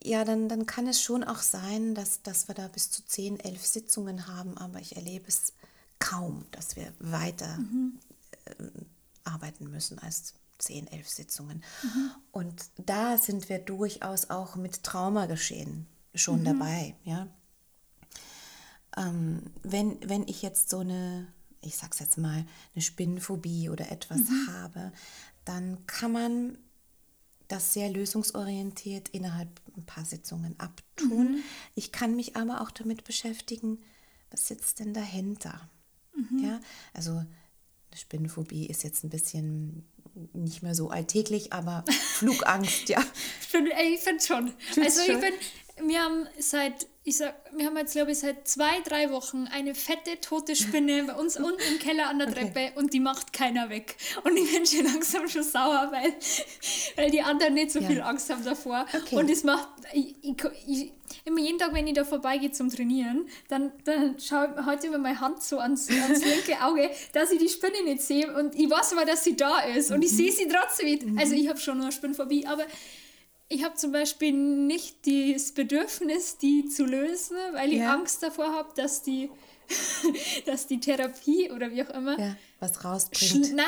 ja, 0.02 0.24
dann, 0.24 0.48
dann 0.48 0.66
kann 0.66 0.86
es 0.86 1.02
schon 1.02 1.24
auch 1.24 1.40
sein, 1.40 1.94
dass, 1.94 2.22
dass 2.22 2.48
wir 2.48 2.54
da 2.54 2.68
bis 2.68 2.90
zu 2.90 3.04
10, 3.04 3.40
11 3.40 3.66
Sitzungen 3.66 4.26
haben, 4.26 4.56
aber 4.56 4.80
ich 4.80 4.96
erlebe 4.96 5.28
es 5.28 5.52
kaum, 5.98 6.46
dass 6.52 6.76
wir 6.76 6.92
weiter 6.98 7.58
mhm. 7.58 7.98
äh, 8.46 8.64
arbeiten 9.24 9.70
müssen 9.70 9.98
als 9.98 10.34
10, 10.58 10.86
11 10.86 11.08
Sitzungen. 11.08 11.62
Mhm. 11.82 12.10
Und 12.32 12.64
da 12.76 13.18
sind 13.18 13.48
wir 13.48 13.58
durchaus 13.58 14.30
auch 14.30 14.56
mit 14.56 14.82
Traumageschehen 14.82 15.86
schon 16.14 16.40
mhm. 16.40 16.44
dabei. 16.44 16.94
Ja? 17.04 17.28
Ähm, 18.96 19.42
wenn, 19.62 19.98
wenn 20.08 20.26
ich 20.26 20.42
jetzt 20.42 20.70
so 20.70 20.78
eine 20.78 21.28
ich 21.62 21.76
sag's 21.76 21.98
jetzt 21.98 22.18
mal, 22.18 22.44
eine 22.74 22.82
Spinnenphobie 22.82 23.68
oder 23.68 23.90
etwas 23.90 24.20
mhm. 24.20 24.48
habe, 24.52 24.92
dann 25.44 25.86
kann 25.86 26.12
man 26.12 26.58
das 27.50 27.72
sehr 27.72 27.90
lösungsorientiert 27.90 29.08
innerhalb 29.10 29.48
ein 29.76 29.84
paar 29.84 30.04
Sitzungen 30.04 30.54
abtun. 30.58 31.32
Mhm. 31.32 31.42
Ich 31.74 31.92
kann 31.92 32.16
mich 32.16 32.36
aber 32.36 32.60
auch 32.60 32.70
damit 32.70 33.04
beschäftigen, 33.04 33.78
was 34.30 34.46
sitzt 34.46 34.78
denn 34.78 34.94
dahinter? 34.94 35.68
Mhm. 36.14 36.44
Ja, 36.44 36.60
also 36.94 37.12
eine 37.12 37.26
Spinnenphobie 37.96 38.66
ist 38.66 38.84
jetzt 38.84 39.04
ein 39.04 39.10
bisschen 39.10 39.84
nicht 40.32 40.62
mehr 40.62 40.74
so 40.74 40.90
alltäglich, 40.90 41.52
aber 41.52 41.84
Flugangst, 42.14 42.88
ja. 42.88 43.02
ich 43.40 43.46
finde 43.48 43.72
find 43.98 44.22
schon. 44.22 44.52
also 44.76 45.00
ich 45.02 45.20
bin, 45.20 45.34
wir 45.78 46.02
haben 46.02 46.26
seit 46.38 46.86
ich 47.02 47.16
sag, 47.16 47.34
wir 47.56 47.64
haben 47.64 47.76
jetzt, 47.78 47.92
glaube 47.92 48.12
ich, 48.12 48.18
seit 48.18 48.46
zwei, 48.46 48.78
drei 48.84 49.10
Wochen 49.10 49.48
eine 49.50 49.74
fette, 49.74 50.20
tote 50.20 50.54
Spinne 50.54 51.04
bei 51.04 51.14
uns 51.14 51.36
unten 51.38 51.60
im 51.72 51.78
Keller 51.78 52.08
an 52.08 52.18
der 52.18 52.30
Treppe 52.30 52.50
okay. 52.50 52.72
und 52.74 52.92
die 52.92 53.00
macht 53.00 53.32
keiner 53.32 53.70
weg. 53.70 53.96
Und 54.22 54.36
ich 54.36 54.52
bin 54.52 54.66
schon 54.66 54.84
langsam 54.84 55.26
schon 55.26 55.42
sauer, 55.42 55.88
weil, 55.90 56.12
weil 56.96 57.10
die 57.10 57.22
anderen 57.22 57.54
nicht 57.54 57.70
so 57.70 57.80
ja. 57.80 57.88
viel 57.88 58.02
Angst 58.02 58.28
haben 58.28 58.44
davor. 58.44 58.84
Okay. 58.94 59.16
Und 59.16 59.30
es 59.30 59.44
macht, 59.44 59.66
ich, 59.94 60.14
ich, 60.20 60.36
ich, 60.66 60.92
immer 61.24 61.40
jeden 61.40 61.58
Tag, 61.58 61.72
wenn 61.72 61.86
ich 61.86 61.94
da 61.94 62.04
vorbeigehe 62.04 62.52
zum 62.52 62.70
Trainieren, 62.70 63.26
dann, 63.48 63.72
dann 63.84 64.20
schaue 64.20 64.54
ich 64.54 64.66
heute 64.66 64.88
über 64.88 64.98
meine 64.98 65.20
Hand 65.20 65.42
so 65.42 65.58
ans, 65.58 65.88
ans 65.88 66.22
linke 66.22 66.62
Auge, 66.62 66.90
dass 67.12 67.30
ich 67.30 67.38
die 67.38 67.48
Spinne 67.48 67.82
nicht 67.82 68.02
sehe. 68.02 68.32
Und 68.36 68.54
ich 68.54 68.68
weiß 68.68 68.92
aber, 68.92 69.06
dass 69.06 69.24
sie 69.24 69.36
da 69.36 69.60
ist. 69.60 69.90
Und 69.90 70.02
ich 70.02 70.12
mhm. 70.12 70.16
sehe 70.16 70.32
sie 70.32 70.48
trotzdem 70.48 70.86
nicht. 70.86 71.06
Mhm. 71.06 71.18
Also 71.18 71.34
ich 71.34 71.48
habe 71.48 71.58
schon 71.58 71.80
eine 71.80 71.92
Spinnenphobie, 71.92 72.46
aber 72.46 72.66
ich 73.50 73.64
habe 73.64 73.74
zum 73.74 73.90
Beispiel 73.90 74.32
nicht 74.32 75.06
das 75.06 75.52
Bedürfnis, 75.52 76.38
die 76.38 76.68
zu 76.68 76.84
lösen, 76.84 77.36
weil 77.52 77.72
ich 77.72 77.80
ja. 77.80 77.92
Angst 77.92 78.22
davor 78.22 78.54
habe, 78.54 78.70
dass 78.76 79.02
die, 79.02 79.28
dass 80.46 80.68
die 80.68 80.78
Therapie 80.78 81.50
oder 81.50 81.72
wie 81.72 81.82
auch 81.82 81.90
immer 81.90 82.18
ja, 82.18 82.36
was 82.60 82.84
rausbringt. 82.84 83.52
Nein, 83.52 83.64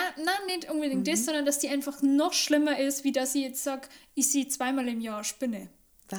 nicht 0.46 0.70
unbedingt 0.70 1.00
mhm. 1.00 1.10
das, 1.10 1.24
sondern 1.24 1.44
dass 1.44 1.58
die 1.58 1.68
einfach 1.68 2.00
noch 2.00 2.32
schlimmer 2.32 2.78
ist, 2.78 3.02
wie 3.02 3.10
dass 3.10 3.34
ich 3.34 3.42
jetzt 3.42 3.64
sage, 3.64 3.88
ich 4.14 4.28
sehe 4.28 4.46
zweimal 4.46 4.86
im 4.86 5.00
Jahr 5.00 5.24
Spinne. 5.24 5.68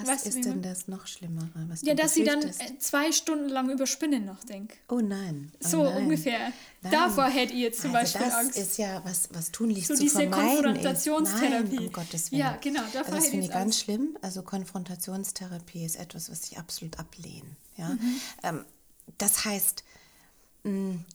Was 0.02 0.08
weißt 0.08 0.28
ist 0.28 0.46
denn 0.46 0.62
das 0.62 0.88
noch 0.88 1.08
Schlimmere? 1.08 1.50
Ja, 1.84 1.94
dass 1.94 2.14
sie 2.14 2.24
dann 2.24 2.42
äh, 2.42 2.78
zwei 2.80 3.12
Stunden 3.12 3.50
lang 3.50 3.70
über 3.70 3.86
Spinnen 3.86 4.26
nachdenkt. 4.26 4.76
Oh 4.90 5.00
nein. 5.00 5.52
Oh 5.64 5.68
so 5.68 5.84
nein. 5.84 6.04
ungefähr. 6.04 6.52
Nein. 6.82 6.92
Davor 6.92 7.26
hätte 7.26 7.54
jetzt 7.54 7.82
zum 7.82 7.94
also 7.94 8.18
Beispiel 8.18 8.26
das 8.26 8.34
Angst. 8.34 8.58
ist 8.58 8.78
ja 8.78 9.02
was, 9.06 9.30
was 9.32 9.52
tunlichst 9.52 9.88
so 9.90 9.96
zu 9.96 10.02
diese 10.02 10.30
Konfrontationstherapie. 10.30 11.76
Nein, 11.76 11.88
um 11.88 11.92
Gottes 11.92 12.32
Willen. 12.32 12.42
Ja, 12.42 12.58
genau. 12.60 12.82
Davor 12.92 13.14
also 13.14 13.16
das 13.18 13.28
finde 13.28 13.46
ich 13.46 13.52
ganz 13.52 13.80
schlimm. 13.80 14.18
Also 14.22 14.42
Konfrontationstherapie 14.42 15.86
ist 15.86 15.96
etwas, 15.98 16.32
was 16.32 16.44
ich 16.52 16.58
absolut 16.58 17.00
ablehne. 17.00 17.56
Ja? 17.78 17.90
Mhm. 17.90 18.22
Ähm, 18.44 18.66
das 19.18 19.46
heißt, 19.46 19.84
mh, 20.64 20.72
mm, 20.72 21.06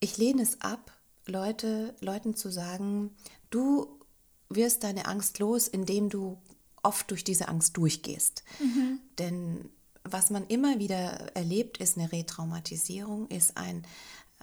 ich 0.00 0.18
lehne 0.18 0.42
es 0.42 0.60
ab, 0.60 0.92
Leute, 1.26 1.94
Leuten 2.00 2.36
zu 2.36 2.50
sagen, 2.50 3.16
du 3.50 4.03
wirst 4.48 4.84
deine 4.84 5.06
Angst 5.06 5.38
los, 5.38 5.68
indem 5.68 6.08
du 6.08 6.38
oft 6.82 7.10
durch 7.10 7.24
diese 7.24 7.48
Angst 7.48 7.76
durchgehst. 7.76 8.44
Mhm. 8.60 9.00
Denn 9.18 9.70
was 10.04 10.30
man 10.30 10.46
immer 10.46 10.78
wieder 10.78 11.34
erlebt, 11.34 11.78
ist 11.78 11.96
eine 11.96 12.12
Retraumatisierung, 12.12 13.26
ist 13.28 13.56
ein 13.56 13.86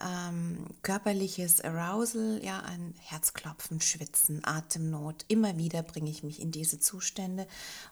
ähm, 0.04 0.66
körperliches 0.82 1.62
Arousal, 1.62 2.42
ja, 2.44 2.60
ein 2.62 2.96
Herzklopfen, 3.00 3.80
Schwitzen, 3.82 4.42
Atemnot. 4.44 5.26
Immer 5.28 5.58
wieder 5.58 5.84
bringe 5.84 6.10
ich 6.10 6.24
mich 6.24 6.42
in 6.42 6.52
diese 6.52 6.80
Zustände 6.80 7.48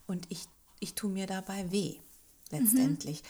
und 0.07 0.25
ich, 0.29 0.45
ich 0.79 0.95
tue 0.95 1.11
mir 1.11 1.27
dabei 1.27 1.71
weh, 1.71 1.99
letztendlich. 2.49 3.21
Mhm. 3.21 3.27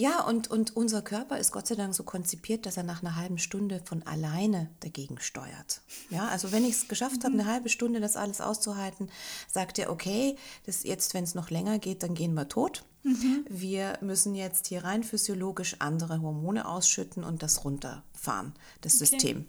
Ja, 0.00 0.22
und, 0.22 0.48
und 0.48 0.74
unser 0.76 1.02
Körper 1.02 1.36
ist 1.36 1.52
Gott 1.52 1.66
sei 1.66 1.74
Dank 1.74 1.94
so 1.94 2.04
konzipiert, 2.04 2.64
dass 2.64 2.78
er 2.78 2.84
nach 2.84 3.02
einer 3.02 3.16
halben 3.16 3.36
Stunde 3.36 3.82
von 3.84 4.02
alleine 4.04 4.70
dagegen 4.80 5.20
steuert. 5.20 5.82
Ja, 6.08 6.26
also 6.28 6.52
wenn 6.52 6.64
ich 6.64 6.72
es 6.72 6.88
geschafft 6.88 7.22
habe, 7.22 7.34
eine 7.34 7.44
halbe 7.44 7.68
Stunde 7.68 8.00
das 8.00 8.16
alles 8.16 8.40
auszuhalten, 8.40 9.10
sagt 9.46 9.78
er, 9.78 9.90
okay, 9.90 10.36
das 10.64 10.84
jetzt, 10.84 11.12
wenn 11.12 11.24
es 11.24 11.34
noch 11.34 11.50
länger 11.50 11.78
geht, 11.78 12.02
dann 12.02 12.14
gehen 12.14 12.32
wir 12.32 12.48
tot. 12.48 12.86
Mhm. 13.02 13.44
Wir 13.50 13.98
müssen 14.00 14.34
jetzt 14.34 14.68
hier 14.68 14.84
rein 14.84 15.04
physiologisch 15.04 15.76
andere 15.80 16.22
Hormone 16.22 16.66
ausschütten 16.66 17.22
und 17.22 17.42
das 17.42 17.66
runterfahren, 17.66 18.54
das 18.80 18.94
okay. 18.94 19.04
System. 19.04 19.46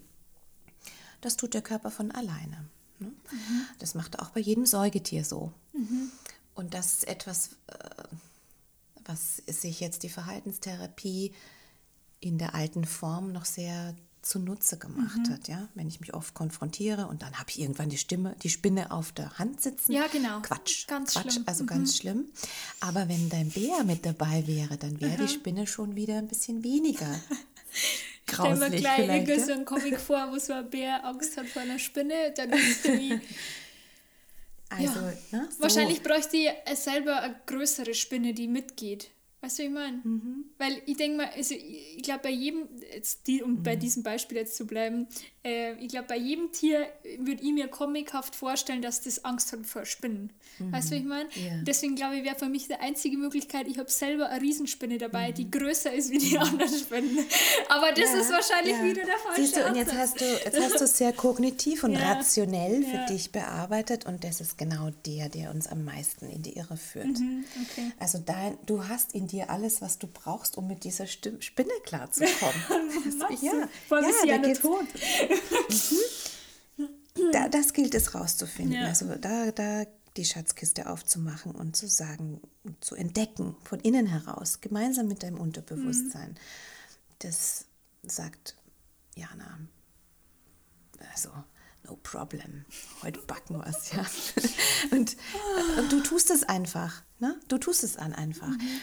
Das 1.22 1.38
tut 1.38 1.54
der 1.54 1.62
Körper 1.62 1.90
von 1.90 2.10
alleine. 2.10 2.68
Ne? 2.98 3.06
Mhm. 3.06 3.66
Das 3.78 3.94
macht 3.94 4.16
er 4.16 4.22
auch 4.22 4.30
bei 4.30 4.40
jedem 4.40 4.66
Säugetier 4.66 5.24
so. 5.24 5.50
Mhm. 5.72 6.10
Und 6.54 6.74
das 6.74 6.92
ist 6.92 7.08
etwas, 7.08 7.52
äh, 7.68 8.04
was 9.06 9.36
sich 9.46 9.80
jetzt 9.80 10.02
die 10.02 10.08
Verhaltenstherapie 10.08 11.32
in 12.20 12.38
der 12.38 12.54
alten 12.54 12.84
Form 12.84 13.32
noch 13.32 13.44
sehr 13.44 13.94
zunutze 14.22 14.78
gemacht 14.78 15.18
mhm. 15.18 15.32
hat, 15.32 15.48
ja, 15.48 15.68
wenn 15.74 15.88
ich 15.88 16.00
mich 16.00 16.14
oft 16.14 16.32
konfrontiere 16.32 17.08
und 17.08 17.22
dann 17.22 17.34
habe 17.34 17.50
ich 17.50 17.60
irgendwann 17.60 17.88
die 17.88 17.98
Stimme, 17.98 18.36
die 18.42 18.50
Spinne 18.50 18.92
auf 18.92 19.10
der 19.12 19.38
Hand 19.38 19.60
sitzen. 19.60 19.92
Ja, 19.92 20.06
genau. 20.06 20.40
Quatsch, 20.40 20.86
ganz 20.86 21.12
Quatsch, 21.12 21.32
schlimm. 21.32 21.44
also 21.46 21.64
mhm. 21.64 21.68
ganz 21.68 21.96
schlimm. 21.96 22.26
Aber 22.80 23.08
wenn 23.08 23.28
dein 23.28 23.50
Bär 23.50 23.82
mit 23.84 24.06
dabei 24.06 24.46
wäre, 24.46 24.76
dann 24.76 25.00
wäre 25.00 25.20
mhm. 25.22 25.26
die 25.26 25.32
Spinne 25.32 25.66
schon 25.66 25.96
wieder 25.96 26.18
ein 26.18 26.28
bisschen 26.28 26.62
weniger. 26.62 27.20
Stell 28.32 28.56
mir 28.56 28.70
gleich 28.70 29.44
so 29.44 29.52
einen 29.52 29.64
Comic 29.64 29.98
vor, 29.98 30.28
wo 30.30 30.38
so 30.38 30.52
ein 30.52 30.70
Bär 30.70 31.04
Angst 31.04 31.36
hat 31.36 31.46
vor 31.46 31.62
einer 31.62 31.78
Spinne, 31.78 32.32
dann 32.36 32.50
ist 32.52 32.84
der 32.84 32.94
wie 32.98 33.20
also, 34.78 35.00
ja. 35.00 35.38
ne, 35.38 35.48
so. 35.50 35.62
Wahrscheinlich 35.62 36.02
bräuchte 36.02 36.36
ich 36.36 36.50
selber 36.78 37.20
eine 37.20 37.40
größere 37.46 37.94
Spinne, 37.94 38.34
die 38.34 38.48
mitgeht. 38.48 39.10
Weißt 39.42 39.58
du, 39.58 39.64
ich 39.64 39.70
meine? 39.70 40.00
Mhm. 40.04 40.44
Weil 40.56 40.80
ich 40.86 40.96
denke 40.96 41.16
mal, 41.16 41.28
also 41.34 41.56
ich, 41.56 41.96
ich 41.96 42.02
glaube, 42.04 42.20
bei 42.22 42.30
jedem, 42.30 42.68
jetzt 42.94 43.26
die, 43.26 43.42
um 43.42 43.54
mhm. 43.54 43.62
bei 43.64 43.74
diesem 43.74 44.04
Beispiel 44.04 44.36
jetzt 44.36 44.56
zu 44.56 44.68
bleiben, 44.68 45.08
äh, 45.44 45.74
ich 45.84 45.88
glaube, 45.88 46.06
bei 46.06 46.16
jedem 46.16 46.52
Tier 46.52 46.86
würde 47.18 47.42
ich 47.42 47.52
mir 47.52 47.66
comichaft 47.66 48.36
vorstellen, 48.36 48.82
dass 48.82 49.00
das 49.00 49.24
Angst 49.24 49.52
hat 49.52 49.66
vor 49.66 49.84
Spinnen. 49.84 50.32
Mhm. 50.60 50.72
Weißt 50.72 50.90
du, 50.90 50.94
was 50.94 51.00
ich 51.00 51.06
meine? 51.06 51.28
Yeah. 51.36 51.62
Deswegen 51.64 51.96
glaube 51.96 52.18
ich, 52.18 52.24
wäre 52.24 52.36
für 52.36 52.48
mich 52.48 52.68
die 52.68 52.74
einzige 52.74 53.16
Möglichkeit, 53.18 53.66
ich 53.66 53.78
habe 53.78 53.90
selber 53.90 54.28
eine 54.28 54.40
Riesenspinne 54.40 54.98
dabei, 54.98 55.32
die 55.32 55.46
mhm. 55.46 55.50
größer 55.50 55.92
ist 55.92 56.12
wie 56.12 56.18
die 56.18 56.38
anderen 56.38 56.72
Spinnen. 56.72 57.18
Aber 57.68 57.90
das 57.90 58.12
ja, 58.12 58.20
ist 58.20 58.30
wahrscheinlich 58.30 58.76
ja. 58.76 58.84
wieder 58.84 59.04
der 59.04 59.18
falsche 59.18 59.42
Siehst 59.42 59.56
du, 59.56 59.66
und 59.66 59.74
jetzt 59.74 59.92
hast 59.92 60.20
du, 60.20 60.24
jetzt 60.24 60.60
hast 60.60 60.80
du 60.80 60.84
es 60.84 60.98
sehr 60.98 61.12
kognitiv 61.12 61.82
und 61.82 61.92
ja. 61.94 62.12
rationell 62.12 62.84
für 62.84 63.12
dich 63.12 63.32
bearbeitet 63.32 64.06
und 64.06 64.22
das 64.22 64.40
ist 64.40 64.56
genau 64.56 64.90
der, 65.04 65.28
der 65.28 65.50
uns 65.50 65.66
am 65.66 65.84
meisten 65.84 66.28
in 66.30 66.42
die 66.42 66.56
Irre 66.56 66.76
führt. 66.76 67.18
Mhm, 67.18 67.44
okay. 67.60 67.90
Also 67.98 68.18
dein, 68.24 68.56
du 68.66 68.86
hast 68.86 69.16
in 69.16 69.26
dir 69.32 69.50
alles, 69.50 69.80
was 69.80 69.98
du 69.98 70.06
brauchst, 70.06 70.56
um 70.56 70.66
mit 70.66 70.84
dieser 70.84 71.06
Stimme, 71.06 71.40
Spinne 71.40 71.72
klarzukommen. 71.84 72.62
also, 73.28 73.46
ja, 73.46 73.68
ja, 74.26 74.38
da 74.38 74.52
tot. 74.52 74.86
Mhm. 76.76 77.32
da, 77.32 77.48
das 77.48 77.72
gilt 77.72 77.94
es 77.94 78.14
rauszufinden. 78.14 78.80
Ja. 78.80 78.86
Also 78.86 79.14
da, 79.16 79.50
da 79.50 79.84
die 80.16 80.24
Schatzkiste 80.24 80.88
aufzumachen 80.90 81.52
und 81.52 81.74
zu 81.74 81.88
sagen, 81.88 82.42
zu 82.80 82.94
entdecken 82.94 83.56
von 83.64 83.80
innen 83.80 84.06
heraus, 84.06 84.60
gemeinsam 84.60 85.08
mit 85.08 85.22
deinem 85.22 85.40
Unterbewusstsein. 85.40 86.30
Mhm. 86.30 86.36
Das 87.20 87.64
sagt 88.02 88.56
Jana. 89.16 89.58
Also, 91.10 91.30
no 91.84 91.96
problem. 92.02 92.64
Heute 93.02 93.20
backen 93.22 93.56
wir 93.56 93.66
es, 93.66 93.92
ja. 93.92 94.06
Und, 94.90 95.16
und, 95.78 95.92
du 95.92 96.02
tust 96.02 96.30
es 96.30 96.42
einfach. 96.42 97.02
Ne? 97.18 97.40
Du 97.48 97.56
tust 97.56 97.82
es 97.82 97.96
an 97.96 98.12
einfach. 98.12 98.48
Mhm 98.48 98.80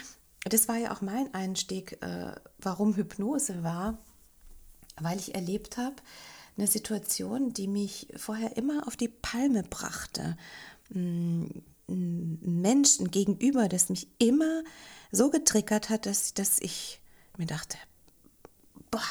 das 0.53 0.67
war 0.67 0.77
ja 0.77 0.93
auch 0.93 1.01
mein 1.01 1.33
Einstieg, 1.33 2.01
äh, 2.01 2.33
warum 2.59 2.95
Hypnose 2.95 3.63
war, 3.63 3.97
weil 4.97 5.17
ich 5.17 5.35
erlebt 5.35 5.77
habe, 5.77 5.95
eine 6.57 6.67
Situation, 6.67 7.53
die 7.53 7.67
mich 7.67 8.07
vorher 8.17 8.57
immer 8.57 8.85
auf 8.87 8.97
die 8.97 9.07
Palme 9.07 9.63
brachte. 9.63 10.37
Ein 10.93 11.63
Menschen 11.87 13.09
gegenüber, 13.09 13.67
das 13.69 13.89
mich 13.89 14.07
immer 14.19 14.63
so 15.11 15.29
getriggert 15.29 15.89
hat, 15.89 16.05
dass, 16.05 16.33
dass 16.33 16.59
ich 16.59 16.99
mir 17.37 17.47
dachte, 17.47 17.77
boah, 18.91 19.01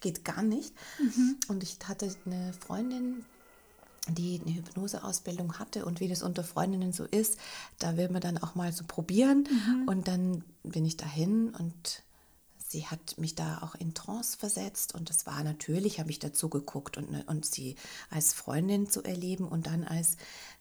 geht 0.00 0.24
gar 0.24 0.42
nicht. 0.42 0.74
Mhm. 0.98 1.36
Und 1.48 1.62
ich 1.62 1.78
hatte 1.86 2.14
eine 2.26 2.52
Freundin, 2.52 3.24
die 4.08 4.40
eine 4.40 4.54
Hypnoseausbildung 4.56 5.58
hatte 5.58 5.84
und 5.84 6.00
wie 6.00 6.08
das 6.08 6.22
unter 6.22 6.44
Freundinnen 6.44 6.92
so 6.92 7.04
ist, 7.04 7.38
da 7.78 7.96
will 7.96 8.08
man 8.08 8.20
dann 8.20 8.38
auch 8.38 8.54
mal 8.54 8.72
so 8.72 8.84
probieren 8.86 9.46
mhm. 9.50 9.88
und 9.88 10.08
dann 10.08 10.44
bin 10.62 10.84
ich 10.84 10.96
dahin 10.96 11.50
und 11.50 12.02
sie 12.66 12.86
hat 12.86 13.18
mich 13.18 13.34
da 13.34 13.58
auch 13.62 13.74
in 13.74 13.94
Trance 13.94 14.38
versetzt 14.38 14.94
und 14.94 15.10
das 15.10 15.26
war 15.26 15.42
natürlich, 15.42 15.98
habe 15.98 16.10
ich 16.10 16.18
dazu 16.18 16.48
geguckt 16.48 16.96
und, 16.96 17.10
ne, 17.10 17.24
und 17.26 17.44
sie 17.44 17.76
als 18.10 18.32
Freundin 18.32 18.88
zu 18.88 19.02
erleben 19.02 19.48
und 19.48 19.66
dann 19.66 19.84
als 19.84 20.16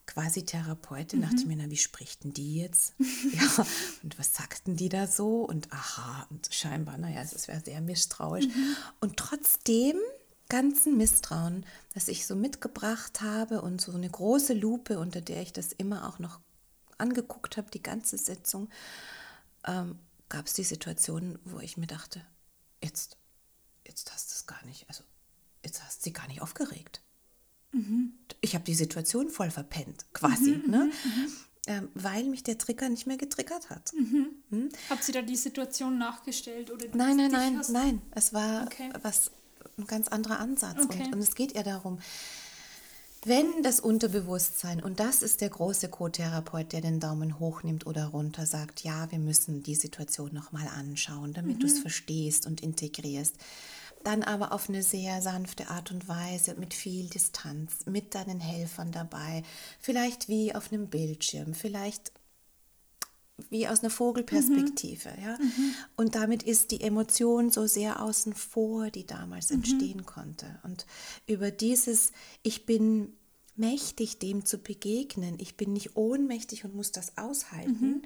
quasi 0.08 0.44
Therapeutin, 0.44 1.20
mhm. 1.20 1.24
dachte 1.24 1.36
ich 1.38 1.46
mir, 1.46 1.56
na, 1.56 1.70
wie 1.70 1.78
sprichten 1.78 2.34
die 2.34 2.56
jetzt? 2.56 2.94
ja, 3.00 3.66
und 4.02 4.18
was 4.18 4.34
sagten 4.34 4.76
die 4.76 4.90
da 4.90 5.06
so? 5.06 5.44
Und 5.44 5.72
aha, 5.72 6.26
und 6.32 6.50
scheinbar, 6.52 6.98
naja, 6.98 7.22
es 7.22 7.48
wäre 7.48 7.62
sehr 7.62 7.80
misstrauisch. 7.80 8.48
Mhm. 8.48 8.76
Und 9.02 9.18
trotzdem 9.18 9.98
ganzen 10.50 10.98
Misstrauen, 10.98 11.66
das 11.94 12.08
ich 12.08 12.26
so 12.26 12.36
mitgebracht 12.36 13.22
habe 13.22 13.62
und 13.62 13.80
so 13.80 13.94
eine 13.94 14.10
große 14.10 14.54
Lupe, 14.54 15.00
unter 15.00 15.22
der 15.22 15.42
ich 15.42 15.54
das 15.54 15.72
immer 15.72 16.08
auch 16.10 16.20
noch 16.20 16.40
angeguckt 16.98 17.58
habe, 17.58 17.72
die 17.72 17.84
ganze 17.84 18.18
Sitzung, 18.18 18.70
ähm, 19.66 20.00
gab 20.28 20.48
es 20.48 20.54
die 20.54 20.64
Situation, 20.64 21.40
wo 21.46 21.60
ich 21.60 21.78
mir 21.78 21.88
dachte, 21.88 22.22
jetzt, 22.84 23.18
jetzt 23.88 24.12
hast 24.14 24.32
du 24.32 24.34
es 24.34 24.48
gar 24.48 24.64
nicht, 24.66 24.88
also 24.90 25.04
jetzt 25.64 25.84
hast 25.84 26.00
du 26.00 26.04
sie 26.06 26.14
gar 26.14 26.28
nicht 26.28 26.42
aufgeregt. 26.42 27.02
Mhm. 27.72 28.14
Ich 28.42 28.56
habe 28.56 28.64
die 28.64 28.76
Situation 28.76 29.30
voll 29.30 29.52
verpennt, 29.52 30.06
quasi, 30.14 30.62
mhm, 30.64 30.72
ne? 30.72 30.92
Mhm, 31.04 31.22
mhm. 31.22 31.32
Ähm, 31.68 31.90
weil 31.94 32.24
mich 32.24 32.42
der 32.42 32.58
Trigger 32.58 32.90
nicht 32.90 33.06
mehr 33.06 33.18
getriggert 33.18 33.70
hat. 33.70 33.94
Mhm. 33.94 34.30
Hm? 34.50 34.70
Habt 34.90 35.08
ihr 35.08 35.14
da 35.14 35.22
die 35.22 35.36
Situation 35.36 36.00
nachgestellt? 36.00 36.72
Oder 36.72 36.88
nein, 36.96 37.18
nein, 37.18 37.32
nein, 37.32 37.62
nein. 37.70 38.02
Es 38.12 38.34
war 38.34 38.64
okay. 38.64 38.90
was 39.04 39.30
ein 39.78 39.88
ganz 39.88 40.08
anderer 40.08 40.40
Ansatz. 40.40 40.78
Okay. 40.84 41.06
Und, 41.06 41.14
und 41.16 41.20
es 41.20 41.36
geht 41.36 41.56
ja 41.56 41.64
darum, 41.64 42.00
wenn 43.26 43.64
das 43.64 43.82
Unterbewusstsein, 43.82 44.82
und 44.82 45.02
das 45.02 45.22
ist 45.22 45.42
der 45.42 45.50
große 45.50 45.90
Co-Therapeut, 45.90 46.72
der 46.72 46.80
den 46.80 47.02
Daumen 47.02 47.40
hoch 47.40 47.64
nimmt 47.64 47.86
oder 47.86 48.08
runter, 48.08 48.46
sagt, 48.46 48.82
ja, 48.84 49.12
wir 49.12 49.20
müssen 49.20 49.62
die 49.62 49.76
Situation 49.76 50.34
nochmal 50.34 50.68
anschauen, 50.70 51.34
damit 51.34 51.58
mhm. 51.58 51.60
du 51.60 51.68
es 51.68 51.80
verstehst 51.80 52.48
und 52.48 52.62
integrierst, 52.62 53.36
dann 54.06 54.24
aber 54.24 54.54
auf 54.54 54.70
eine 54.70 54.84
sehr 54.84 55.22
sanfte 55.22 55.70
Art 55.70 55.92
und 55.92 56.08
Weise, 56.08 56.56
mit 56.56 56.74
viel 56.74 57.10
Distanz, 57.10 57.86
mit 57.86 58.16
deinen 58.16 58.40
Helfern 58.40 58.94
dabei, 58.94 59.44
vielleicht 59.82 60.30
wie 60.30 60.56
auf 60.56 60.72
einem 60.72 60.88
Bildschirm, 60.88 61.54
vielleicht 61.54 62.14
wie 63.50 63.68
aus 63.68 63.82
einer 63.82 63.90
Vogelperspektive. 63.90 65.10
Mhm. 65.18 65.24
Ja? 65.24 65.38
Mhm. 65.38 65.74
Und 65.96 66.16
damit 66.16 66.44
ist 66.44 66.72
die 66.72 66.82
Emotion 66.82 67.50
so 67.50 67.68
sehr 67.68 68.02
außen 68.02 68.34
vor, 68.34 68.90
die 68.90 69.06
damals 69.06 69.50
mhm. 69.50 69.58
entstehen 69.58 70.06
konnte. 70.06 70.60
Und 70.64 70.86
über 71.28 71.52
dieses, 71.52 72.12
ich 72.44 72.66
bin 72.66 73.14
mächtig, 73.56 74.20
dem 74.20 74.46
zu 74.46 74.58
begegnen, 74.58 75.36
ich 75.40 75.58
bin 75.58 75.74
nicht 75.74 75.96
ohnmächtig 75.96 76.66
und 76.66 76.76
muss 76.76 76.92
das 76.92 77.18
aushalten, 77.18 77.72
mhm. 77.72 78.02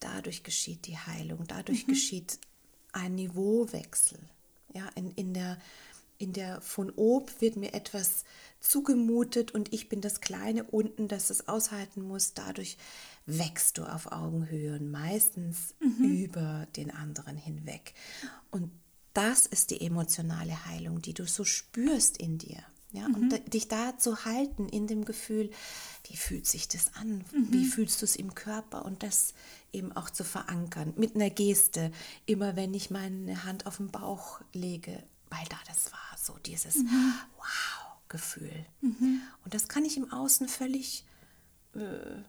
dadurch 0.00 0.42
geschieht 0.42 0.86
die 0.86 0.96
Heilung, 0.96 1.46
dadurch 1.46 1.86
mhm. 1.86 1.92
geschieht 1.92 2.38
ein 2.92 3.14
Niveauwechsel. 3.14 4.18
Ja, 4.74 4.88
in, 4.96 5.12
in 5.12 5.34
der 5.34 5.58
in 6.18 6.32
der 6.32 6.60
von 6.60 6.92
Ob 6.96 7.40
wird 7.40 7.56
mir 7.56 7.74
etwas 7.74 8.24
zugemutet 8.60 9.52
und 9.52 9.72
ich 9.72 9.88
bin 9.88 10.00
das 10.00 10.20
kleine 10.20 10.64
unten, 10.64 11.08
das 11.08 11.28
es 11.30 11.48
aushalten 11.48 12.02
muss. 12.02 12.34
Dadurch 12.34 12.78
wächst 13.26 13.78
du 13.78 13.84
auf 13.84 14.12
Augenhöhe 14.12 14.74
und 14.78 14.90
meistens 14.90 15.74
mhm. 15.80 16.04
über 16.04 16.66
den 16.76 16.90
anderen 16.90 17.36
hinweg. 17.36 17.94
Und 18.50 18.70
das 19.14 19.46
ist 19.46 19.70
die 19.70 19.80
emotionale 19.80 20.66
Heilung, 20.66 21.00
die 21.00 21.14
du 21.14 21.26
so 21.26 21.44
spürst 21.44 22.18
in 22.18 22.38
dir. 22.38 22.62
Ja, 22.92 23.08
mhm. 23.08 23.14
und 23.14 23.52
dich 23.54 23.66
da 23.66 23.98
zu 23.98 24.24
halten 24.24 24.68
in 24.68 24.86
dem 24.86 25.04
Gefühl, 25.04 25.50
wie 26.04 26.16
fühlt 26.16 26.46
sich 26.46 26.68
das 26.68 26.94
an? 26.94 27.24
Mhm. 27.32 27.52
Wie 27.52 27.64
fühlst 27.64 28.00
du 28.00 28.04
es 28.04 28.14
im 28.14 28.34
Körper? 28.34 28.84
Und 28.84 29.02
das 29.02 29.34
eben 29.72 29.90
auch 29.90 30.10
zu 30.10 30.22
verankern 30.22 30.94
mit 30.96 31.16
einer 31.16 31.30
Geste. 31.30 31.90
Immer 32.24 32.54
wenn 32.54 32.72
ich 32.72 32.90
meine 32.90 33.44
Hand 33.44 33.66
auf 33.66 33.78
den 33.78 33.90
Bauch 33.90 34.40
lege, 34.52 35.02
weil 35.28 35.44
da 35.50 35.56
das 35.66 35.90
war, 35.90 36.16
so 36.16 36.38
dieses 36.46 36.76
mhm. 36.76 37.14
Wow-Gefühl. 37.36 38.64
Mhm. 38.80 39.22
Und 39.44 39.54
das 39.54 39.66
kann 39.66 39.84
ich 39.84 39.96
im 39.96 40.12
Außen 40.12 40.46
völlig 40.46 41.04
äh, 41.74 42.22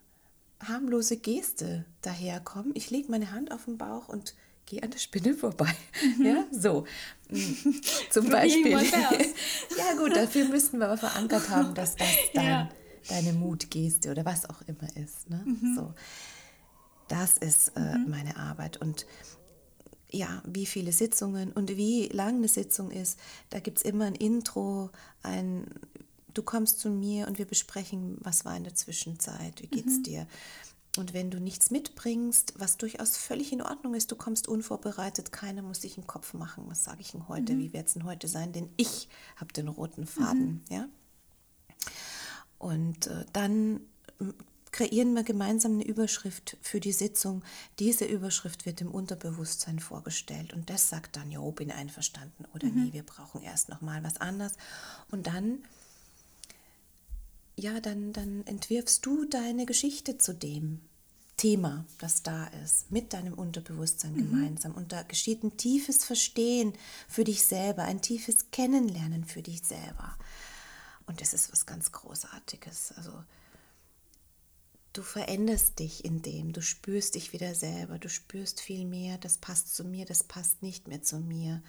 harmlose 0.60 1.18
Geste 1.18 1.86
daherkommen. 2.02 2.72
Ich 2.76 2.90
lege 2.90 3.12
meine 3.12 3.32
Hand 3.32 3.52
auf 3.52 3.66
den 3.66 3.78
Bauch 3.78 4.08
und 4.08 4.36
gehe 4.66 4.82
an 4.82 4.92
der 4.92 5.00
Spinne 5.00 5.34
vorbei. 5.34 5.74
Mhm. 6.18 6.26
Ja, 6.26 6.46
so. 6.52 6.86
Mm, 7.30 7.38
zum 8.12 8.30
Beispiel. 8.30 8.72
ja, 9.78 9.94
gut, 9.98 10.16
dafür 10.16 10.46
müssten 10.46 10.78
wir 10.80 10.88
aber 10.88 10.98
verankert 10.98 11.50
haben, 11.50 11.74
dass 11.74 11.96
das 11.96 12.08
dein, 12.34 12.46
ja. 12.46 12.70
deine 13.08 13.34
Mutgeste 13.34 14.12
oder 14.12 14.26
was 14.26 14.48
auch 14.50 14.62
immer 14.68 14.88
ist. 14.96 15.30
Ne? 15.30 15.42
Mhm. 15.46 15.76
So. 15.76 15.94
Das 17.08 17.38
ist 17.38 17.70
äh, 17.76 17.98
mhm. 17.98 18.10
meine 18.10 18.38
Arbeit. 18.38 18.78
Und 18.78 19.06
ja, 20.12 20.42
wie 20.46 20.66
viele 20.66 20.92
Sitzungen 20.92 21.52
und 21.52 21.76
wie 21.78 22.08
lang 22.08 22.36
eine 22.36 22.48
Sitzung 22.48 22.92
ist, 22.92 23.20
da 23.50 23.60
gibt 23.60 23.80
es 23.80 23.84
immer 23.84 24.06
ein 24.06 24.16
Intro, 24.16 24.90
ein 25.24 25.66
du 26.36 26.44
kommst 26.44 26.80
zu 26.80 26.90
mir 26.90 27.28
und 27.28 27.40
wir 27.40 27.46
besprechen, 27.46 28.18
was 28.20 28.46
war 28.46 28.56
in 28.56 28.64
der 28.64 28.76
Zwischenzeit, 28.76 29.62
wie 29.62 29.68
geht's 29.68 29.98
mhm. 29.98 30.04
dir. 30.04 30.28
Und 30.98 31.14
wenn 31.14 31.30
du 31.30 31.40
nichts 31.40 31.72
mitbringst, 31.72 32.54
was 32.58 32.78
durchaus 32.78 33.18
völlig 33.18 33.52
in 33.52 33.62
Ordnung 33.62 33.96
ist, 33.96 34.12
du 34.12 34.16
kommst 34.16 34.48
unvorbereitet, 34.48 35.32
keiner 35.32 35.62
muss 35.62 35.82
sich 35.82 35.98
einen 35.98 36.08
Kopf 36.08 36.34
machen, 36.34 36.66
was 36.68 36.84
sage 36.84 37.02
ich 37.02 37.12
denn 37.12 37.28
heute, 37.28 37.54
mhm. 37.54 37.60
wie 37.60 37.74
wird 37.74 37.88
es 37.88 37.94
denn 37.94 38.06
heute 38.06 38.28
sein, 38.28 38.54
denn 38.54 38.70
ich 38.78 39.10
habe 39.36 39.52
den 39.52 39.68
roten 39.68 40.06
Faden, 40.06 40.64
mhm. 40.70 40.76
ja. 40.76 40.88
Und 42.58 43.08
äh, 43.08 43.26
dann 43.34 43.82
kreieren 44.76 45.14
wir 45.14 45.24
gemeinsam 45.24 45.74
eine 45.74 45.86
Überschrift 45.86 46.58
für 46.62 46.82
die 46.82 46.92
Sitzung. 46.92 47.44
Diese 47.80 48.04
Überschrift 48.04 48.66
wird 48.66 48.82
im 48.82 48.92
Unterbewusstsein 48.92 49.80
vorgestellt 49.80 50.54
und 50.54 50.70
das 50.70 50.90
sagt 50.90 51.16
dann, 51.16 51.32
jo, 51.32 51.52
bin 51.52 51.72
einverstanden 51.72 52.46
oder 52.54 52.68
mhm. 52.68 52.86
nee, 52.86 52.94
wir 52.94 53.04
brauchen 53.04 53.42
erst 53.42 53.70
noch 53.70 53.80
mal 53.80 54.04
was 54.04 54.18
anderes. 54.18 54.54
Und 55.12 55.28
dann, 55.28 55.60
ja, 57.58 57.80
dann, 57.80 58.14
dann 58.14 58.46
entwirfst 58.46 59.06
du 59.06 59.26
deine 59.26 59.66
Geschichte 59.66 60.18
zu 60.18 60.34
dem 60.34 60.82
Thema, 61.38 61.86
das 62.00 62.24
da 62.24 62.48
ist, 62.64 62.92
mit 62.92 63.14
deinem 63.14 63.34
Unterbewusstsein 63.34 64.14
mhm. 64.14 64.18
gemeinsam. 64.18 64.74
Und 64.74 64.92
da 64.92 65.04
geschieht 65.04 65.44
ein 65.44 65.58
tiefes 65.58 66.06
Verstehen 66.06 66.74
für 67.08 67.24
dich 67.24 67.46
selber, 67.46 67.84
ein 67.84 68.02
tiefes 68.02 68.52
Kennenlernen 68.52 69.26
für 69.26 69.42
dich 69.42 69.62
selber. 69.64 70.18
Und 71.08 71.22
das 71.22 71.34
ist 71.34 71.52
was 71.52 71.66
ganz 71.66 71.92
Großartiges. 71.92 72.94
Also 72.98 73.12
du 74.94 75.02
veränderst 75.02 75.80
dich 75.80 76.06
in 76.06 76.22
dem, 76.22 76.54
du 76.54 76.62
spürst 76.62 77.16
dich 77.16 77.34
wieder 77.34 77.54
selber, 77.54 78.00
du 78.00 78.10
spürst 78.10 78.62
viel 78.62 78.86
mehr, 78.86 79.18
das 79.18 79.38
passt 79.38 79.76
zu 79.76 79.84
mir, 79.84 80.06
das 80.06 80.24
passt 80.24 80.62
nicht 80.62 80.88
mehr 80.88 81.02
zu 81.02 81.20
mir. 81.20 81.62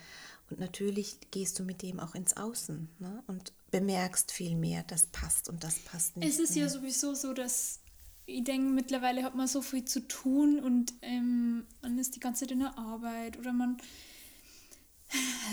Und 0.51 0.61
natürlich 0.61 1.19
gehst 1.31 1.59
du 1.59 1.65
mit 1.65 1.83
dem 1.83 1.99
auch 1.99 2.15
ins 2.15 2.37
Außen 2.37 2.89
ne? 2.99 3.23
und 3.27 3.53
bemerkst 3.71 4.31
viel 4.33 4.55
mehr, 4.55 4.85
das 4.85 5.07
passt 5.07 5.49
und 5.49 5.65
das 5.65 5.79
passt 5.81 6.17
nicht. 6.17 6.29
Es 6.29 6.39
ist 6.39 6.55
mehr. 6.55 6.65
ja 6.65 6.71
sowieso 6.71 7.15
so, 7.15 7.33
dass 7.33 7.81
ich 8.27 8.45
denke, 8.45 8.71
mittlerweile 8.71 9.23
hat 9.23 9.35
man 9.35 9.47
so 9.47 9.63
viel 9.63 9.85
zu 9.85 10.07
tun 10.07 10.61
und 10.61 10.93
ähm, 11.03 11.65
man 11.83 11.99
ist 11.99 12.17
die 12.17 12.21
ganze 12.21 12.41
Zeit 12.41 12.53
in 12.53 12.61
der 12.61 12.79
Arbeit 12.79 13.39
oder 13.39 13.53
man 13.53 13.77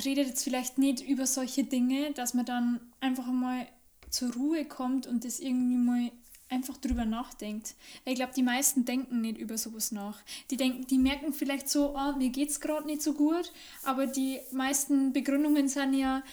redet 0.06 0.28
jetzt 0.28 0.44
vielleicht 0.44 0.78
nicht 0.78 1.02
über 1.02 1.28
solche 1.28 1.64
Dinge, 1.64 2.12
dass 2.14 2.34
man 2.34 2.46
dann 2.46 2.80
einfach 3.00 3.28
mal 3.28 3.68
zur 4.10 4.34
Ruhe 4.34 4.66
kommt 4.66 5.08
und 5.08 5.26
das 5.26 5.40
irgendwie 5.40 5.78
mal 5.78 6.12
einfach 6.50 6.78
drüber 6.78 7.06
nachdenkt. 7.06 7.76
Ich 8.06 8.16
glaube, 8.16 8.34
die 8.36 8.44
meisten 8.44 8.86
denken 8.86 9.22
nicht 9.22 9.38
über 9.38 9.58
sowas 9.58 9.92
nach. 9.92 10.22
Die 10.52 10.58
denken, 10.58 10.86
die 10.88 10.98
merken 10.98 11.34
vielleicht 11.34 11.70
so, 11.70 11.96
oh, 11.96 12.18
mir 12.18 12.32
es 12.38 12.60
gerade 12.60 12.86
nicht 12.86 13.02
so 13.02 13.14
gut, 13.14 13.52
aber 13.84 14.08
die 14.08 14.40
meisten 14.52 15.14
Begründungen 15.14 15.68
sind 15.68 15.94
ja, 15.94 16.24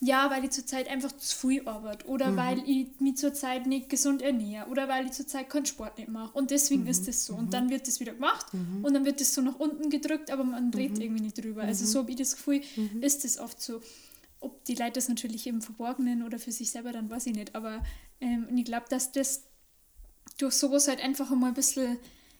ja, 0.00 0.30
weil 0.30 0.44
ich 0.44 0.50
zurzeit 0.50 0.88
einfach 0.88 1.12
zu 1.16 1.48
viel 1.48 1.68
arbeite 1.68 2.06
oder 2.06 2.30
mhm. 2.30 2.36
weil 2.36 2.68
ich 2.68 2.86
mich 3.00 3.16
zurzeit 3.16 3.66
nicht 3.66 3.88
gesund 3.88 4.22
ernähre 4.22 4.68
oder 4.68 4.88
weil 4.88 5.06
ich 5.06 5.12
zurzeit 5.12 5.50
keinen 5.50 5.66
Sport 5.66 5.98
nicht 5.98 6.08
mache 6.08 6.36
und 6.38 6.52
deswegen 6.52 6.82
mhm. 6.82 6.88
ist 6.88 7.08
das 7.08 7.26
so. 7.26 7.34
Und 7.34 7.46
mhm. 7.46 7.50
dann 7.50 7.70
wird 7.70 7.88
das 7.88 7.98
wieder 7.98 8.14
gemacht 8.14 8.46
mhm. 8.54 8.84
und 8.84 8.94
dann 8.94 9.04
wird 9.04 9.20
das 9.20 9.34
so 9.34 9.42
nach 9.42 9.58
unten 9.58 9.90
gedrückt, 9.90 10.30
aber 10.30 10.44
man 10.44 10.72
redet 10.72 10.98
mhm. 10.98 11.02
irgendwie 11.02 11.22
nicht 11.22 11.42
drüber. 11.42 11.62
Also 11.62 11.84
so 11.84 12.00
habe 12.00 12.10
ich 12.12 12.16
das 12.16 12.36
Gefühl, 12.36 12.60
ist 13.00 13.24
das 13.24 13.38
oft 13.38 13.60
so. 13.60 13.80
Ob 14.40 14.64
die 14.66 14.76
Leute 14.76 14.92
das 14.92 15.08
natürlich 15.08 15.48
im 15.48 15.60
Verborgenen 15.60 16.22
oder 16.22 16.38
für 16.38 16.52
sich 16.52 16.70
selber, 16.70 16.92
dann 16.92 17.10
weiß 17.10 17.26
ich 17.26 17.34
nicht. 17.34 17.56
Aber 17.56 17.82
ähm, 18.20 18.46
ich 18.54 18.64
glaube, 18.64 18.86
dass 18.88 19.10
das 19.10 19.47
durch 20.38 20.54
sowas 20.54 20.88
halt 20.88 21.02
einfach 21.02 21.30
einmal 21.30 21.50
ein 21.50 21.54
bisschen 21.54 21.98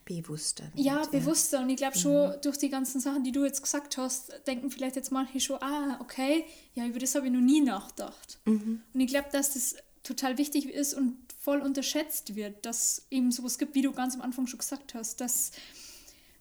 bewusster. 0.09 0.65
Wird, 0.75 0.87
ja, 0.87 1.05
bewusster. 1.07 1.61
Und 1.61 1.69
ich 1.69 1.77
glaube 1.77 1.99
schon, 1.99 2.31
mhm. 2.31 2.41
durch 2.43 2.57
die 2.57 2.71
ganzen 2.71 3.01
Sachen, 3.01 3.25
die 3.25 3.33
du 3.33 3.45
jetzt 3.45 3.63
gesagt 3.63 3.99
hast, 3.99 4.33
denken 4.47 4.71
vielleicht 4.71 4.97
jetzt 4.97 5.13
manche 5.13 5.39
schon, 5.41 5.61
ah, 5.61 5.99
okay, 6.01 6.45
ja, 6.75 6.87
über 6.87 6.99
das 6.99 7.15
habe 7.15 7.27
ich 7.27 7.33
noch 7.33 7.41
nie 7.41 7.61
nachgedacht. 7.61 8.39
Mhm. 8.47 8.83
Und 8.93 9.01
ich 9.01 9.09
glaube, 9.09 9.29
dass 9.33 9.53
das 9.53 9.77
total 10.03 10.39
wichtig 10.39 10.67
ist 10.67 10.95
und 10.95 11.17
voll 11.41 11.61
unterschätzt 11.61 12.35
wird, 12.35 12.65
dass 12.65 13.07
eben 13.11 13.31
sowas 13.31 13.59
gibt, 13.59 13.75
wie 13.75 13.83
du 13.83 13.93
ganz 13.93 14.15
am 14.15 14.23
Anfang 14.23 14.47
schon 14.47 14.59
gesagt 14.59 14.95
hast, 14.95 15.21
dass 15.21 15.53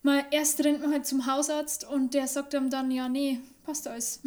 man 0.01 0.23
erst 0.31 0.63
rennt 0.63 0.81
man 0.81 0.91
halt 0.91 1.05
zum 1.05 1.25
Hausarzt 1.25 1.83
und 1.83 2.13
der 2.13 2.27
sagt 2.27 2.55
einem 2.55 2.69
dann, 2.69 2.89
ja, 2.91 3.09
nee, 3.09 3.41
passt 3.63 3.87
alles. 3.87 4.21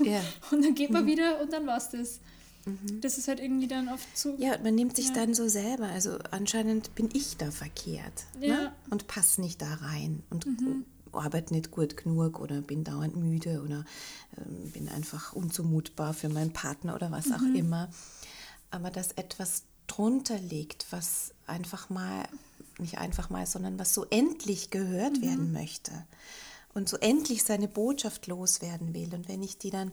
Ja. 0.00 0.20
und 0.50 0.64
dann 0.64 0.74
geht 0.74 0.90
man 0.90 1.04
mhm. 1.04 1.08
wieder 1.08 1.40
und 1.40 1.52
dann 1.52 1.66
war 1.66 1.78
es 1.78 1.88
das. 1.90 2.20
Mhm. 2.64 3.00
Das 3.00 3.18
ist 3.18 3.28
halt 3.28 3.40
irgendwie 3.40 3.68
dann 3.68 3.88
oft 3.88 4.16
zu. 4.16 4.36
Ja, 4.38 4.58
man 4.58 4.74
nimmt 4.74 4.96
sich 4.96 5.08
ja. 5.08 5.14
dann 5.14 5.34
so 5.34 5.48
selber. 5.48 5.86
Also 5.86 6.18
anscheinend 6.30 6.94
bin 6.94 7.08
ich 7.12 7.36
da 7.36 7.50
verkehrt 7.50 8.24
ne? 8.38 8.46
ja. 8.46 8.54
ne? 8.54 8.72
und 8.90 9.06
passe 9.06 9.40
nicht 9.40 9.60
da 9.60 9.74
rein 9.74 10.22
und 10.30 10.46
mhm. 10.46 10.84
arbeite 11.12 11.54
nicht 11.54 11.70
gut 11.70 11.96
genug 11.96 12.40
oder 12.40 12.60
bin 12.60 12.84
dauernd 12.84 13.16
müde 13.16 13.62
oder 13.62 13.84
äh, 14.36 14.68
bin 14.70 14.88
einfach 14.88 15.32
unzumutbar 15.32 16.14
für 16.14 16.28
meinen 16.28 16.52
Partner 16.52 16.94
oder 16.94 17.10
was 17.10 17.26
mhm. 17.26 17.34
auch 17.34 17.54
immer. 17.56 17.90
Aber 18.70 18.90
dass 18.90 19.12
etwas 19.12 19.64
drunter 19.86 20.38
liegt, 20.38 20.86
was 20.90 21.34
einfach 21.46 21.90
mal, 21.90 22.24
nicht 22.78 22.98
einfach 22.98 23.28
mal, 23.28 23.46
sondern 23.46 23.78
was 23.78 23.92
so 23.92 24.06
endlich 24.08 24.70
gehört 24.70 25.18
mhm. 25.18 25.22
werden 25.22 25.52
möchte 25.52 25.92
und 26.74 26.88
so 26.88 26.96
endlich 26.98 27.44
seine 27.44 27.68
Botschaft 27.68 28.26
loswerden 28.26 28.94
will. 28.94 29.12
Und 29.14 29.28
wenn 29.28 29.42
ich 29.42 29.58
die 29.58 29.70
dann 29.70 29.92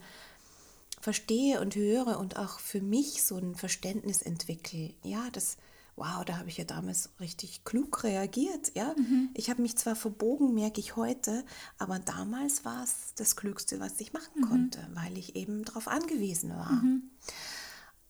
verstehe 1.10 1.60
und 1.60 1.76
höre 1.76 2.20
und 2.20 2.38
auch 2.38 2.60
für 2.60 2.82
mich 2.82 3.24
so 3.24 3.36
ein 3.36 3.56
Verständnis 3.56 4.22
entwickle, 4.22 4.94
ja, 5.02 5.28
das, 5.32 5.58
wow, 5.96 6.24
da 6.24 6.38
habe 6.38 6.50
ich 6.50 6.58
ja 6.58 6.66
damals 6.66 7.10
richtig 7.20 7.64
klug 7.64 8.04
reagiert, 8.04 8.74
ja. 8.76 8.94
Mhm. 8.96 9.32
Ich 9.34 9.50
habe 9.50 9.64
mich 9.64 9.76
zwar 9.76 9.96
verbogen, 9.96 10.54
merke 10.54 10.80
ich 10.80 10.96
heute, 10.96 11.44
aber 11.80 11.98
damals 11.98 12.64
war 12.64 12.84
es 12.84 13.16
das 13.16 13.36
Klügste, 13.36 13.80
was 13.80 14.00
ich 14.00 14.14
machen 14.14 14.42
mhm. 14.42 14.50
konnte, 14.50 14.88
weil 14.94 15.18
ich 15.18 15.36
eben 15.36 15.66
darauf 15.66 15.88
angewiesen 15.88 16.52
war. 16.52 16.74
Mhm. 16.74 17.10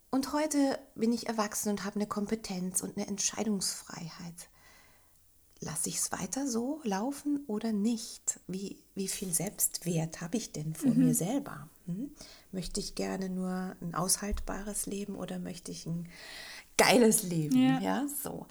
Und 0.09 0.33
heute 0.33 0.77
bin 0.95 1.13
ich 1.13 1.27
erwachsen 1.27 1.69
und 1.69 1.85
habe 1.85 1.95
eine 1.95 2.07
Kompetenz 2.07 2.81
und 2.81 2.97
eine 2.97 3.07
Entscheidungsfreiheit 3.07 4.49
lasse 5.61 5.89
ich 5.89 5.97
es 5.97 6.11
weiter 6.11 6.47
so 6.47 6.81
laufen 6.83 7.43
oder 7.47 7.71
nicht? 7.71 8.39
Wie, 8.47 8.77
wie 8.95 9.07
viel 9.07 9.33
Selbstwert 9.33 10.21
habe 10.21 10.37
ich 10.37 10.51
denn 10.51 10.73
vor 10.73 10.91
mhm. 10.91 11.05
mir 11.05 11.13
selber? 11.13 11.69
Hm? 11.85 12.11
Möchte 12.51 12.79
ich 12.79 12.95
gerne 12.95 13.29
nur 13.29 13.75
ein 13.81 13.93
aushaltbares 13.93 14.85
Leben 14.85 15.15
oder 15.15 15.39
möchte 15.39 15.71
ich 15.71 15.85
ein 15.85 16.07
geiles 16.77 17.23
Leben? 17.23 17.61
Ja, 17.61 17.79
ja 17.79 18.05
so. 18.23 18.47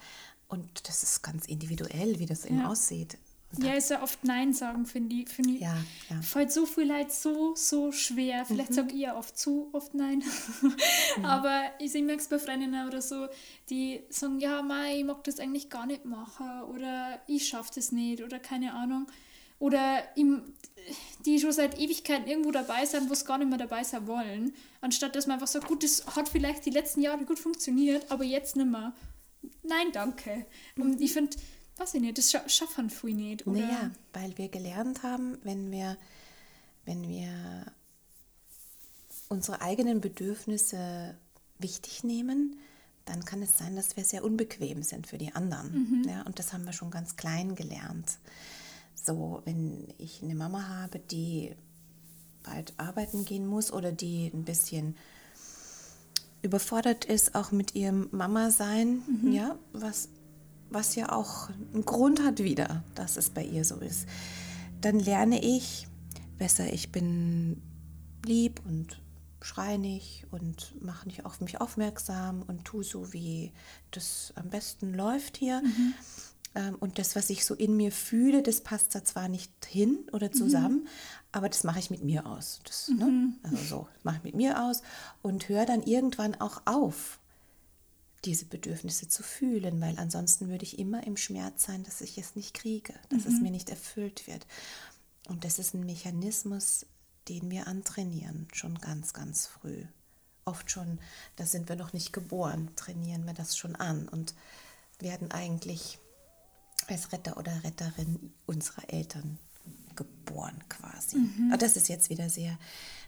Und 0.47 0.87
das 0.87 1.03
ist 1.03 1.21
ganz 1.21 1.45
individuell, 1.45 2.19
wie 2.19 2.25
das 2.25 2.43
ja. 2.43 2.49
eben 2.49 2.65
aussieht. 2.65 3.17
Ja, 3.57 3.73
ist 3.73 3.89
ja 3.89 4.03
oft 4.03 4.23
Nein 4.23 4.53
sagen, 4.53 4.85
finde 4.85 5.15
ich. 5.15 5.29
Find 5.29 5.47
ich 5.47 5.61
ja, 5.61 5.75
ja. 6.09 6.21
Fällt 6.21 6.51
so 6.51 6.67
viel 6.67 6.85
Leid 6.85 7.11
so, 7.11 7.55
so 7.55 7.91
schwer. 7.91 8.45
Vielleicht 8.45 8.69
mhm. 8.71 8.75
sage 8.75 8.93
ich 8.93 9.01
ja 9.01 9.17
oft 9.17 9.37
zu 9.37 9.69
oft 9.73 9.95
Nein. 9.95 10.23
mhm. 11.17 11.25
Aber 11.25 11.63
ich, 11.79 11.95
ich 11.95 12.03
merke 12.03 12.21
es 12.21 12.27
bei 12.27 12.37
Freundinnen 12.37 12.87
oder 12.87 13.01
so, 13.01 13.27
die 13.69 14.03
sagen, 14.09 14.39
ja, 14.39 14.61
Mai, 14.61 14.99
ich 14.99 15.03
mag 15.03 15.23
das 15.23 15.39
eigentlich 15.39 15.69
gar 15.69 15.87
nicht 15.87 16.05
machen 16.05 16.61
oder 16.63 17.19
ich 17.25 17.47
schaffe 17.47 17.71
das 17.75 17.91
nicht 17.91 18.23
oder 18.23 18.39
keine 18.39 18.73
Ahnung. 18.73 19.07
Oder 19.59 20.03
im, 20.15 20.53
die 21.25 21.39
schon 21.39 21.51
seit 21.51 21.79
Ewigkeiten 21.79 22.27
irgendwo 22.27 22.51
dabei 22.51 22.85
sind, 22.85 23.09
wo 23.09 23.13
es 23.13 23.25
gar 23.25 23.37
nicht 23.37 23.49
mehr 23.49 23.57
dabei 23.57 23.83
sein 23.83 24.07
wollen. 24.07 24.53
Anstatt 24.81 25.15
dass 25.15 25.27
man 25.27 25.35
einfach 25.35 25.47
sagt, 25.47 25.67
gut, 25.67 25.83
das 25.83 26.05
hat 26.15 26.29
vielleicht 26.29 26.65
die 26.65 26.71
letzten 26.71 27.01
Jahre 27.01 27.25
gut 27.25 27.39
funktioniert, 27.39 28.09
aber 28.09 28.23
jetzt 28.23 28.55
nicht 28.55 28.69
mehr. 28.69 28.93
Nein, 29.63 29.87
danke. 29.93 30.45
Mhm. 30.75 30.83
Und 30.83 31.01
ich 31.01 31.13
finde, 31.13 31.35
weiß 31.77 31.93
ich 31.95 32.01
nicht, 32.01 32.17
das 32.17 32.31
schaffen 32.31 32.91
wir 33.01 33.13
nicht. 33.13 33.47
Oder? 33.47 33.59
Naja, 33.59 33.91
weil 34.13 34.37
wir 34.37 34.49
gelernt 34.49 35.03
haben, 35.03 35.37
wenn 35.43 35.71
wir, 35.71 35.97
wenn 36.85 37.07
wir 37.07 37.65
unsere 39.27 39.61
eigenen 39.61 40.01
Bedürfnisse 40.01 41.17
wichtig 41.59 42.03
nehmen, 42.03 42.59
dann 43.05 43.25
kann 43.25 43.41
es 43.41 43.57
sein, 43.57 43.75
dass 43.75 43.97
wir 43.97 44.05
sehr 44.05 44.23
unbequem 44.23 44.83
sind 44.83 45.07
für 45.07 45.17
die 45.17 45.33
anderen. 45.33 45.71
Mhm. 46.03 46.09
Ja, 46.09 46.21
und 46.23 46.39
das 46.39 46.53
haben 46.53 46.65
wir 46.65 46.73
schon 46.73 46.91
ganz 46.91 47.15
klein 47.15 47.55
gelernt. 47.55 48.19
So, 49.03 49.41
wenn 49.45 49.87
ich 49.97 50.21
eine 50.21 50.35
Mama 50.35 50.67
habe, 50.67 50.99
die 50.99 51.55
bald 52.43 52.73
arbeiten 52.77 53.25
gehen 53.25 53.45
muss 53.45 53.71
oder 53.71 53.91
die 53.91 54.31
ein 54.33 54.45
bisschen 54.45 54.95
überfordert 56.41 57.05
ist, 57.05 57.35
auch 57.35 57.51
mit 57.51 57.75
ihrem 57.75 58.07
Mama-Sein, 58.11 59.01
mhm. 59.07 59.31
ja, 59.31 59.57
was 59.73 60.09
was 60.69 60.95
ja 60.95 61.11
auch 61.11 61.49
einen 61.73 61.85
Grund 61.85 62.23
hat 62.23 62.39
wieder, 62.39 62.83
dass 62.95 63.17
es 63.17 63.29
bei 63.29 63.43
ihr 63.43 63.65
so 63.65 63.77
ist, 63.77 64.07
dann 64.81 64.99
lerne 64.99 65.43
ich 65.43 65.87
besser, 66.37 66.71
ich 66.71 66.91
bin 66.91 67.61
lieb 68.25 68.61
und 68.67 69.01
schreie 69.41 69.79
nicht 69.79 70.27
und 70.31 70.75
mache 70.83 71.07
nicht 71.07 71.25
auf 71.25 71.41
mich 71.41 71.61
aufmerksam 71.61 72.43
und 72.43 72.65
tue 72.65 72.83
so, 72.83 73.13
wie 73.13 73.51
das 73.91 74.33
am 74.35 74.49
besten 74.49 74.93
läuft 74.93 75.37
hier. 75.37 75.61
Mhm. 75.61 75.93
Ähm, 76.55 76.75
und 76.75 76.97
das, 76.99 77.15
was 77.15 77.29
ich 77.29 77.45
so 77.45 77.53
in 77.53 77.77
mir 77.77 77.91
fühle, 77.91 78.41
das 78.41 78.61
passt 78.61 78.95
da 78.95 79.03
zwar 79.03 79.27
nicht 79.27 79.51
hin 79.65 79.99
oder 80.11 80.27
mhm. 80.27 80.33
zusammen, 80.33 80.79
mhm. 80.81 80.87
aber 81.31 81.49
das 81.49 81.63
mache 81.63 81.79
ich 81.79 81.89
mit 81.89 82.03
mir 82.03 82.25
aus. 82.25 82.61
Das, 82.65 82.87
ne? 82.89 83.05
mhm. 83.05 83.39
ne? 83.43 83.49
Also 83.51 83.63
so, 83.63 83.87
mache 84.03 84.17
ich 84.17 84.23
mit 84.23 84.35
mir 84.35 84.63
aus 84.63 84.81
und 85.21 85.47
höre 85.49 85.65
dann 85.65 85.83
irgendwann 85.83 86.35
auch 86.35 86.61
auf 86.65 87.19
diese 88.25 88.45
Bedürfnisse 88.45 89.07
zu 89.07 89.23
fühlen, 89.23 89.79
weil 89.79 89.97
ansonsten 89.97 90.49
würde 90.49 90.65
ich 90.65 90.77
immer 90.77 91.05
im 91.05 91.15
Schmerz 91.15 91.63
sein, 91.65 91.83
dass 91.83 92.01
ich 92.01 92.17
es 92.17 92.35
nicht 92.35 92.53
kriege, 92.53 92.93
dass 93.09 93.25
mhm. 93.25 93.33
es 93.33 93.41
mir 93.41 93.51
nicht 93.51 93.69
erfüllt 93.69 94.27
wird. 94.27 94.45
Und 95.27 95.45
das 95.45 95.59
ist 95.59 95.73
ein 95.73 95.85
Mechanismus, 95.85 96.85
den 97.29 97.49
wir 97.51 97.67
antrainieren, 97.67 98.47
schon 98.51 98.75
ganz, 98.79 99.13
ganz 99.13 99.45
früh. 99.45 99.85
Oft 100.43 100.71
schon, 100.71 100.99
da 101.35 101.45
sind 101.45 101.69
wir 101.69 101.75
noch 101.75 101.93
nicht 101.93 102.11
geboren, 102.11 102.71
trainieren 102.75 103.25
wir 103.25 103.33
das 103.33 103.55
schon 103.55 103.75
an 103.75 104.09
und 104.09 104.33
werden 104.99 105.31
eigentlich 105.31 105.99
als 106.87 107.11
Retter 107.11 107.37
oder 107.37 107.63
Retterin 107.63 108.31
unserer 108.45 108.91
Eltern 108.91 109.37
geboren 109.95 110.63
quasi. 110.69 111.17
Mhm. 111.17 111.55
Das 111.59 111.75
ist 111.75 111.89
jetzt 111.89 112.09
wieder 112.09 112.29
sehr, 112.29 112.57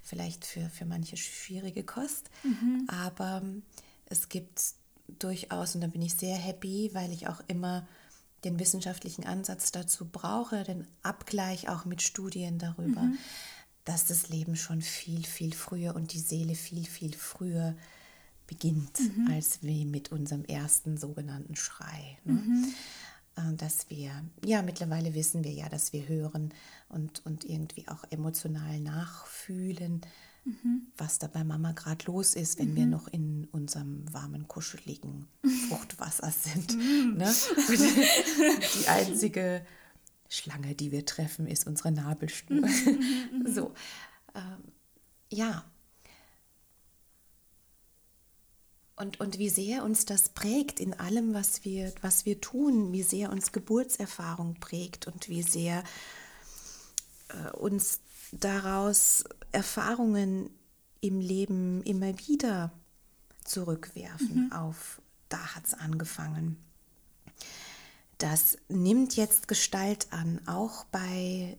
vielleicht 0.04 0.46
für, 0.46 0.70
für 0.70 0.86
manche 0.86 1.18
schwierige 1.18 1.84
Kost, 1.84 2.30
mhm. 2.44 2.86
aber 2.88 3.42
es 4.06 4.30
gibt 4.30 4.62
durchaus, 5.20 5.76
und 5.76 5.82
da 5.82 5.88
bin 5.88 6.02
ich 6.02 6.16
sehr 6.16 6.36
happy, 6.36 6.92
weil 6.94 7.12
ich 7.12 7.28
auch 7.28 7.42
immer 7.48 7.88
den 8.44 8.60
wissenschaftlichen 8.60 9.26
Ansatz 9.26 9.72
dazu 9.72 10.06
brauche, 10.06 10.64
den 10.64 10.88
Abgleich 11.04 11.70
auch 11.70 11.86
mit 11.86 12.02
Studien 12.02 12.58
darüber, 12.58 13.02
mhm. 13.02 13.18
dass 13.86 14.06
das 14.06 14.30
Leben 14.30 14.56
schon 14.56 14.82
viel, 14.82 15.24
viel 15.24 15.54
früher 15.54 15.96
und 15.96 16.14
die 16.14 16.20
Seele 16.20 16.56
viel, 16.56 16.86
viel 16.86 17.14
früher 17.14 17.76
beginnt, 18.48 19.00
mhm. 19.00 19.30
als 19.32 19.60
wie 19.62 19.86
mit 19.86 20.12
unserem 20.12 20.44
ersten 20.44 20.98
sogenannten 20.98 21.56
Schrei. 21.56 22.18
Ne? 22.26 22.34
Mhm. 22.34 22.74
Äh, 23.42 23.56
dass 23.56 23.90
wir, 23.90 24.12
ja, 24.46 24.62
mittlerweile 24.62 25.14
wissen 25.14 25.44
wir 25.44 25.52
ja, 25.52 25.70
dass 25.70 25.94
wir 25.94 26.08
hören 26.08 26.54
und, 26.90 27.26
und 27.26 27.44
irgendwie 27.46 27.88
auch 27.88 28.04
emotional 28.10 28.80
nachfühlen, 28.80 30.02
mhm. 30.44 30.88
was 30.98 31.20
da 31.20 31.28
bei 31.28 31.44
Mama 31.44 31.72
gerade 31.74 32.06
los 32.06 32.36
ist, 32.36 32.60
wenn 32.60 32.72
mhm. 32.72 32.76
wir 32.76 32.86
noch 32.88 33.08
in 33.08 33.48
unserem 33.52 34.12
warmen, 34.12 34.48
kuscheligen 34.48 35.28
Fruchtwasser 35.70 36.32
sind. 36.32 36.76
Mhm. 36.76 37.18
Ne? 37.18 37.34
die 38.82 38.88
einzige 38.88 39.66
Schlange, 40.30 40.76
die 40.76 40.92
wir 40.92 41.06
treffen, 41.06 41.48
ist 41.48 41.68
unsere 41.68 41.92
Nabelschnur. 41.92 42.66
Mhm, 42.66 43.48
so, 43.54 43.74
ähm, 44.36 44.72
ja. 45.30 45.66
Und, 49.02 49.20
und 49.20 49.40
wie 49.40 49.50
sehr 49.50 49.84
uns 49.84 50.06
das 50.06 50.30
prägt 50.30 50.80
in 50.80 50.94
allem, 50.94 51.34
was 51.34 51.66
wir, 51.66 51.92
was 52.02 52.28
wir 52.28 52.40
tun, 52.40 52.94
wie 52.94 53.02
sehr 53.02 53.32
uns 53.32 53.52
Geburtserfahrung 53.52 54.60
prägt 54.60 55.08
und 55.08 55.28
wie 55.28 55.42
sehr 55.42 55.84
äh, 57.30 57.50
uns 57.58 58.00
daraus 58.32 59.24
Erfahrungen 59.52 60.52
im 61.00 61.20
Leben 61.20 61.82
immer 61.82 62.16
wieder 62.28 62.72
zurückwerfen 63.44 64.46
mhm. 64.46 64.52
auf, 64.52 65.02
da 65.30 65.56
hat 65.56 65.66
es 65.66 65.74
angefangen. 65.74 66.58
Das 68.20 68.60
nimmt 68.70 69.16
jetzt 69.16 69.48
Gestalt 69.48 70.14
an, 70.14 70.42
auch 70.46 70.84
bei, 70.86 71.58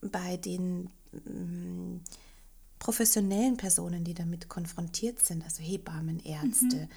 bei 0.00 0.36
den 0.36 0.90
mm, 1.12 2.00
professionellen 2.78 3.56
Personen, 3.56 4.04
die 4.04 4.14
damit 4.14 4.48
konfrontiert 4.48 5.24
sind, 5.24 5.44
also 5.44 5.62
Hebammen, 5.62 6.20
Ärzte. 6.20 6.76
Mhm 6.76 6.88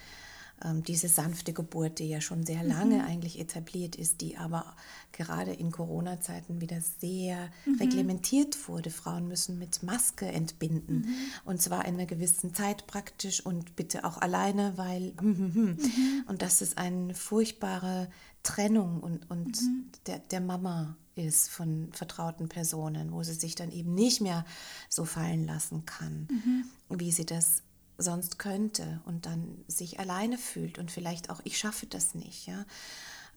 ähm, 0.64 0.82
diese 0.82 1.08
sanfte 1.08 1.52
Geburt, 1.52 1.98
die 1.98 2.08
ja 2.08 2.20
schon 2.20 2.44
sehr 2.44 2.62
lange 2.62 2.96
mhm. 2.96 3.04
eigentlich 3.04 3.38
etabliert 3.38 3.96
ist, 3.96 4.20
die 4.20 4.36
aber 4.36 4.76
gerade 5.12 5.52
in 5.52 5.70
Corona-Zeiten 5.70 6.60
wieder 6.60 6.80
sehr 7.00 7.48
mhm. 7.64 7.76
reglementiert 7.80 8.68
wurde. 8.68 8.90
Frauen 8.90 9.26
müssen 9.26 9.58
mit 9.58 9.82
Maske 9.82 10.26
entbinden 10.26 11.06
mhm. 11.06 11.14
und 11.44 11.62
zwar 11.62 11.86
in 11.86 11.94
einer 11.94 12.06
gewissen 12.06 12.54
Zeit 12.54 12.86
praktisch 12.86 13.44
und 13.44 13.76
bitte 13.76 14.04
auch 14.04 14.18
alleine, 14.18 14.76
weil 14.76 15.12
mhm. 15.20 15.78
und 16.26 16.42
das 16.42 16.60
ist 16.62 16.76
eine 16.78 17.14
furchtbare 17.14 18.08
Trennung 18.42 19.00
und, 19.00 19.30
und 19.30 19.60
mhm. 19.60 19.90
der, 20.06 20.18
der 20.18 20.40
Mama 20.40 20.96
ist 21.14 21.50
von 21.50 21.90
vertrauten 21.92 22.48
Personen, 22.48 23.12
wo 23.12 23.22
sie 23.22 23.34
sich 23.34 23.54
dann 23.54 23.70
eben 23.70 23.94
nicht 23.94 24.20
mehr 24.20 24.44
so 24.88 25.04
fallen 25.04 25.46
lassen 25.46 25.84
kann, 25.84 26.28
mhm. 26.30 26.64
wie 26.88 27.12
sie 27.12 27.26
das 27.26 27.62
sonst 27.98 28.38
könnte 28.38 29.00
und 29.04 29.26
dann 29.26 29.62
sich 29.68 30.00
alleine 30.00 30.38
fühlt 30.38 30.78
und 30.78 30.90
vielleicht 30.90 31.28
auch, 31.30 31.40
ich 31.44 31.58
schaffe 31.58 31.86
das 31.86 32.14
nicht, 32.14 32.46
ja, 32.46 32.64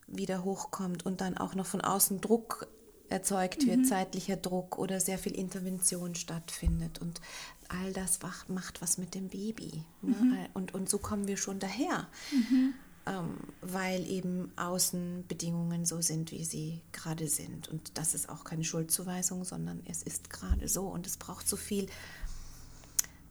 wieder 0.06 0.44
hochkommt 0.44 1.04
und 1.04 1.20
dann 1.20 1.36
auch 1.36 1.54
noch 1.54 1.66
von 1.66 1.80
außen 1.80 2.20
Druck 2.20 2.66
erzeugt 3.08 3.66
wird, 3.66 3.78
mhm. 3.78 3.84
zeitlicher 3.84 4.36
Druck 4.36 4.78
oder 4.78 5.00
sehr 5.00 5.18
viel 5.18 5.34
Intervention 5.34 6.14
stattfindet 6.14 6.98
und 6.98 7.20
all 7.68 7.92
das 7.92 8.18
macht 8.48 8.80
was 8.82 8.98
mit 8.98 9.14
dem 9.14 9.28
Baby. 9.28 9.84
Ne? 10.02 10.16
Mhm. 10.16 10.36
Und, 10.54 10.74
und 10.74 10.88
so 10.88 10.98
kommen 10.98 11.26
wir 11.26 11.36
schon 11.36 11.58
daher, 11.58 12.08
mhm. 12.32 12.74
Ähm, 13.06 13.36
weil 13.60 14.06
eben 14.06 14.52
Außenbedingungen 14.56 15.84
so 15.84 16.00
sind, 16.00 16.32
wie 16.32 16.44
sie 16.44 16.80
gerade 16.92 17.28
sind. 17.28 17.68
Und 17.68 17.98
das 17.98 18.14
ist 18.14 18.28
auch 18.28 18.44
keine 18.44 18.64
Schuldzuweisung, 18.64 19.44
sondern 19.44 19.82
es 19.86 20.02
ist 20.02 20.30
gerade 20.30 20.68
so 20.68 20.86
und 20.86 21.06
es 21.06 21.16
braucht 21.16 21.48
so 21.48 21.56
viel 21.56 21.88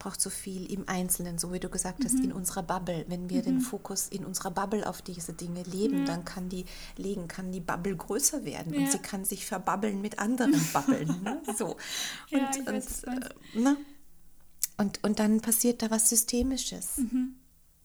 braucht 0.03 0.19
so 0.19 0.29
viel 0.29 0.69
im 0.69 0.89
Einzelnen, 0.89 1.37
so 1.37 1.53
wie 1.53 1.61
du 1.61 1.69
gesagt 1.69 2.03
hast, 2.03 2.15
mhm. 2.15 2.25
in 2.25 2.31
unserer 2.33 2.61
Bubble. 2.61 3.05
Wenn 3.07 3.29
wir 3.29 3.39
mhm. 3.39 3.45
den 3.45 3.61
Fokus 3.61 4.09
in 4.09 4.25
unserer 4.25 4.51
Bubble 4.51 4.85
auf 4.85 5.01
diese 5.01 5.31
Dinge 5.31 5.63
leben, 5.63 5.99
ja. 5.99 6.05
dann 6.05 6.25
kann 6.25 6.49
die 6.49 6.65
legen, 6.97 7.29
kann 7.29 7.53
die 7.53 7.61
Bubble 7.61 7.95
größer 7.95 8.43
werden 8.43 8.73
ja. 8.73 8.81
und 8.81 8.91
sie 8.91 8.97
kann 8.97 9.23
sich 9.23 9.45
verbabbeln 9.45 10.01
mit 10.01 10.19
anderen 10.19 10.59
Bubbeln. 10.73 11.23
ne? 11.23 11.41
So. 11.57 11.67
Und, 11.67 11.77
ja, 12.31 12.51
und, 12.57 12.67
weiß, 12.67 13.03
äh, 13.03 13.19
ne? 13.53 13.77
und, 14.77 15.01
und 15.05 15.19
dann 15.19 15.39
passiert 15.39 15.81
da 15.81 15.89
was 15.89 16.09
Systemisches, 16.09 16.97
mhm. 16.97 17.35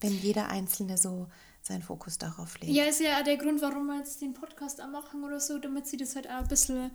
wenn 0.01 0.13
jeder 0.13 0.49
Einzelne 0.49 0.99
so 0.99 1.29
seinen 1.63 1.83
Fokus 1.83 2.19
darauf 2.19 2.59
legt. 2.61 2.73
Ja, 2.73 2.85
ist 2.85 3.01
ja 3.01 3.23
der 3.23 3.37
Grund, 3.37 3.61
warum 3.61 3.87
wir 3.87 3.99
jetzt 3.99 4.21
den 4.23 4.35
Podcast 4.35 4.81
auch 4.83 4.89
machen 4.89 5.25
oder 5.25 5.41
so, 5.41 5.59
damit 5.59 5.87
sie 5.87 5.97
das 5.97 6.17
halt 6.17 6.29
auch 6.29 6.41
ein 6.41 6.49
bisschen 6.49 6.91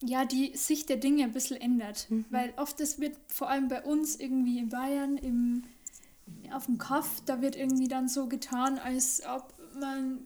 ja, 0.00 0.24
die 0.24 0.56
Sicht 0.56 0.88
der 0.88 0.96
Dinge 0.96 1.24
ein 1.24 1.32
bisschen 1.32 1.60
ändert. 1.60 2.08
Mhm. 2.10 2.24
Weil 2.30 2.52
oft 2.56 2.78
das 2.80 3.00
wird 3.00 3.16
vor 3.26 3.48
allem 3.48 3.68
bei 3.68 3.82
uns 3.82 4.16
irgendwie 4.16 4.58
in 4.58 4.68
Bayern 4.68 5.16
im, 5.16 5.64
auf 6.52 6.66
dem 6.66 6.78
Kaff, 6.78 7.22
da 7.26 7.40
wird 7.40 7.56
irgendwie 7.56 7.88
dann 7.88 8.08
so 8.08 8.28
getan, 8.28 8.78
als 8.78 9.22
ob 9.26 9.52
man 9.78 10.20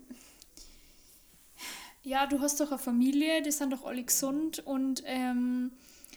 ja, 2.05 2.27
du 2.27 2.41
hast 2.41 2.61
doch 2.61 2.71
eine 2.71 2.79
Familie, 2.79 3.43
die 3.43 3.53
sind 3.53 3.73
doch 3.73 3.85
alle 3.85 4.03
gesund 4.03 4.59
und 4.59 5.03
ähm, 5.07 5.71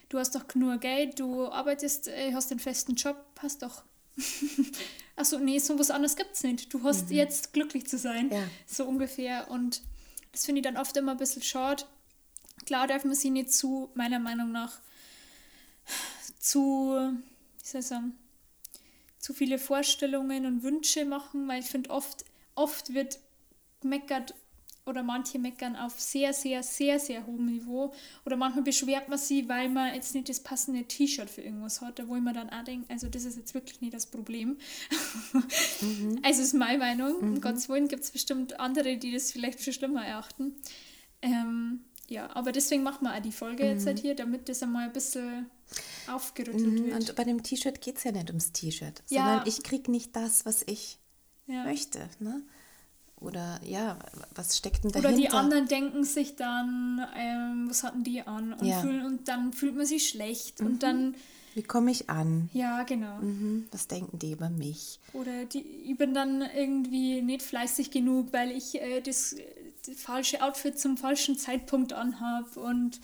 du 0.10 0.18
hast 0.18 0.34
doch 0.34 0.44
nur 0.56 0.78
Geld, 0.78 1.20
du 1.20 1.48
arbeitest, 1.48 2.08
äh, 2.08 2.34
hast 2.34 2.52
einen 2.52 2.60
festen 2.60 2.96
Job, 2.96 3.18
hast 3.40 3.62
doch. 3.62 3.84
Achso, 5.16 5.40
nee, 5.40 5.60
so 5.60 5.80
was 5.80 5.92
anderes 5.92 6.16
gibt 6.16 6.34
es 6.34 6.44
nicht. 6.44 6.74
Du 6.74 6.84
hast 6.84 7.10
mhm. 7.10 7.16
jetzt 7.16 7.54
glücklich 7.54 7.88
zu 7.88 7.98
sein, 7.98 8.30
ja. 8.32 8.44
so 8.66 8.86
ungefähr. 8.86 9.50
Und 9.50 9.82
das 10.32 10.46
finde 10.46 10.60
ich 10.60 10.66
dann 10.66 10.78
oft 10.78 10.96
immer 10.98 11.14
ein 11.14 11.18
bisschen 11.18 11.42
schade, 11.42 11.86
Klar 12.66 12.88
darf 12.88 13.04
man 13.04 13.16
sie 13.16 13.30
nicht 13.30 13.54
zu, 13.54 13.92
meiner 13.94 14.20
Meinung 14.20 14.52
nach, 14.52 14.80
zu, 16.40 16.94
wie 16.94 17.68
soll 17.68 17.82
ich 17.82 17.88
sagen, 17.88 18.18
zu 19.20 19.34
viele 19.34 19.60
Vorstellungen 19.60 20.46
und 20.46 20.64
Wünsche 20.64 21.06
machen, 21.06 21.48
weil 21.48 21.60
ich 21.60 21.68
finde, 21.68 21.90
oft, 21.90 22.26
oft 22.56 22.94
wird 22.94 23.20
meckert 23.84 24.34
oder 24.86 25.02
manche 25.02 25.40
meckern 25.40 25.76
auf 25.76 26.00
sehr, 26.00 26.32
sehr, 26.34 26.62
sehr, 26.62 27.00
sehr 27.00 27.26
hohem 27.26 27.48
Niveau. 27.48 27.94
Oder 28.26 28.36
manchmal 28.36 28.64
beschwert 28.64 29.10
man 29.10 29.18
sie, 29.18 29.50
weil 29.50 29.70
man 29.70 29.94
jetzt 29.94 30.14
nicht 30.14 30.30
das 30.30 30.40
passende 30.40 30.84
T-Shirt 30.84 31.30
für 31.30 31.42
irgendwas 31.42 31.82
hat, 31.82 32.08
wo 32.08 32.16
ich 32.16 32.22
mir 32.22 32.34
dann 32.34 32.50
auch 32.50 32.64
denke, 32.64 32.86
also 32.90 33.08
das 33.08 33.26
ist 33.26 33.38
jetzt 33.38 33.54
wirklich 33.54 33.82
nicht 33.82 33.94
das 33.94 34.06
Problem. 34.06 34.58
Mhm. 35.82 36.20
Also 36.24 36.42
ist 36.42 36.54
meine 36.54 36.78
Meinung. 36.78 37.22
Mhm. 37.22 37.34
Um 37.36 37.42
Gottes 37.42 37.70
Willen 37.70 37.88
gibt 37.88 38.04
es 38.04 38.12
bestimmt 38.12 38.60
andere, 38.60 38.98
die 38.98 39.12
das 39.12 39.32
vielleicht 39.32 39.60
für 39.60 39.74
schlimmer 39.74 40.06
erachten. 40.06 40.56
Ähm, 41.22 41.82
ja, 42.08 42.30
aber 42.36 42.52
deswegen 42.52 42.84
machen 42.84 43.06
wir 43.06 43.16
auch 43.16 43.22
die 43.22 43.32
Folge 43.32 43.64
mhm. 43.64 43.70
jetzt 43.72 43.86
halt 43.86 44.00
hier, 44.00 44.16
damit 44.16 44.50
das 44.50 44.62
einmal 44.62 44.86
ein 44.86 44.94
bisschen 44.94 45.48
aufgerüttelt 46.08 46.80
mhm. 46.80 46.86
wird. 46.86 46.96
Und 46.96 47.16
bei 47.16 47.24
dem 47.24 47.42
T-Shirt 47.42 47.82
geht 47.82 47.98
es 47.98 48.04
ja 48.04 48.12
nicht 48.12 48.30
ums 48.30 48.52
T-Shirt, 48.52 49.04
ja. 49.10 49.26
sondern 49.26 49.48
ich 49.48 49.64
kriege 49.64 49.90
nicht 49.90 50.16
das, 50.16 50.46
was 50.46 50.64
ich 50.68 51.00
ja. 51.48 51.64
möchte. 51.64 52.08
Ne? 52.20 52.44
Oder 53.22 53.60
ja, 53.64 53.98
was 54.36 54.58
steckt 54.58 54.84
denn 54.84 54.92
dahinter? 54.92 55.10
Oder 55.10 55.18
die 55.18 55.30
anderen 55.30 55.68
denken 55.68 56.04
sich 56.04 56.36
dann, 56.36 57.06
ähm, 57.16 57.70
was 57.70 57.84
hatten 57.84 58.04
die 58.04 58.22
an? 58.22 58.54
Und, 58.54 58.66
ja. 58.66 58.82
fühlen, 58.82 59.06
und 59.06 59.28
dann 59.28 59.54
fühlt 59.54 59.76
man 59.76 59.86
sich 59.86 60.10
schlecht 60.10 60.60
mhm. 60.60 60.68
und 60.68 60.84
dann... 60.84 61.16
Wie 61.54 61.64
komme 61.64 61.90
ich 61.92 62.10
an? 62.10 62.50
Ja, 62.52 62.84
genau. 62.84 63.18
Mhm. 63.22 63.68
Was 63.72 63.88
denken 63.88 64.20
die 64.20 64.34
über 64.34 64.50
mich? 64.50 65.00
Oder 65.14 65.46
die, 65.46 65.62
ich 65.62 65.98
bin 65.98 66.14
dann 66.14 66.42
irgendwie 66.42 67.22
nicht 67.22 67.42
fleißig 67.42 67.92
genug, 67.92 68.34
weil 68.34 68.52
ich 68.52 68.82
äh, 68.82 69.00
das 69.00 69.38
falsche 69.96 70.44
Outfit 70.44 70.78
zum 70.78 70.98
falschen 70.98 71.38
Zeitpunkt 71.38 71.94
anhabe 71.94 72.60
und 72.60 73.00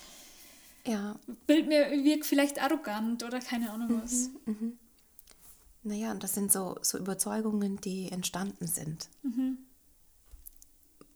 ja. 0.86 1.16
Bild 1.48 1.68
mir 1.68 1.92
wirkt 2.04 2.26
vielleicht 2.26 2.62
arrogant 2.62 3.24
oder 3.24 3.40
keine 3.40 3.72
Ahnung 3.72 3.90
mhm, 3.90 4.02
was. 4.04 4.30
Mhm. 4.46 4.78
Naja, 5.84 6.12
und 6.12 6.22
das 6.22 6.34
sind 6.34 6.52
so, 6.52 6.78
so 6.82 6.98
Überzeugungen, 6.98 7.80
die 7.82 8.12
entstanden 8.12 8.68
sind. 8.68 9.08
Mhm. 9.24 9.60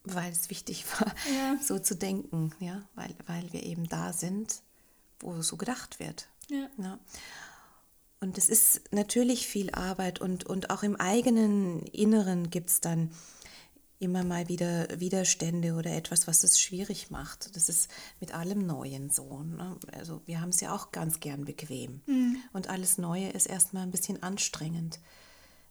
Weil 0.05 0.31
es 0.31 0.49
wichtig 0.49 0.85
war, 0.99 1.13
ja. 1.33 1.57
so 1.61 1.79
zu 1.79 1.95
denken, 1.95 2.53
ja, 2.59 2.83
weil, 2.95 3.15
weil 3.27 3.51
wir 3.53 3.63
eben 3.63 3.87
da 3.89 4.13
sind, 4.13 4.61
wo 5.19 5.41
so 5.41 5.57
gedacht 5.57 5.99
wird. 5.99 6.27
Ja. 6.49 6.69
ja. 6.77 6.99
Und 8.19 8.37
es 8.37 8.49
ist 8.49 8.81
natürlich 8.91 9.47
viel 9.47 9.71
Arbeit 9.71 10.19
und, 10.21 10.45
und 10.45 10.69
auch 10.69 10.83
im 10.83 10.95
eigenen 10.95 11.83
Inneren 11.83 12.49
gibt 12.49 12.69
es 12.69 12.81
dann 12.81 13.11
immer 13.99 14.23
mal 14.23 14.49
wieder 14.49 14.87
Widerstände 14.99 15.73
oder 15.73 15.95
etwas, 15.95 16.27
was 16.27 16.43
es 16.43 16.59
schwierig 16.59 17.11
macht. 17.11 17.55
Das 17.55 17.69
ist 17.69 17.89
mit 18.19 18.33
allem 18.33 18.65
Neuen 18.65 19.09
so. 19.09 19.43
Ne? 19.43 19.77
Also 19.93 20.21
wir 20.25 20.41
haben 20.41 20.49
es 20.49 20.61
ja 20.61 20.73
auch 20.73 20.91
ganz 20.91 21.19
gern 21.19 21.45
bequem. 21.45 22.01
Mhm. 22.05 22.37
Und 22.51 22.69
alles 22.69 22.97
Neue 22.97 23.29
ist 23.29 23.47
erstmal 23.47 23.83
ein 23.83 23.91
bisschen 23.91 24.21
anstrengend. 24.21 24.99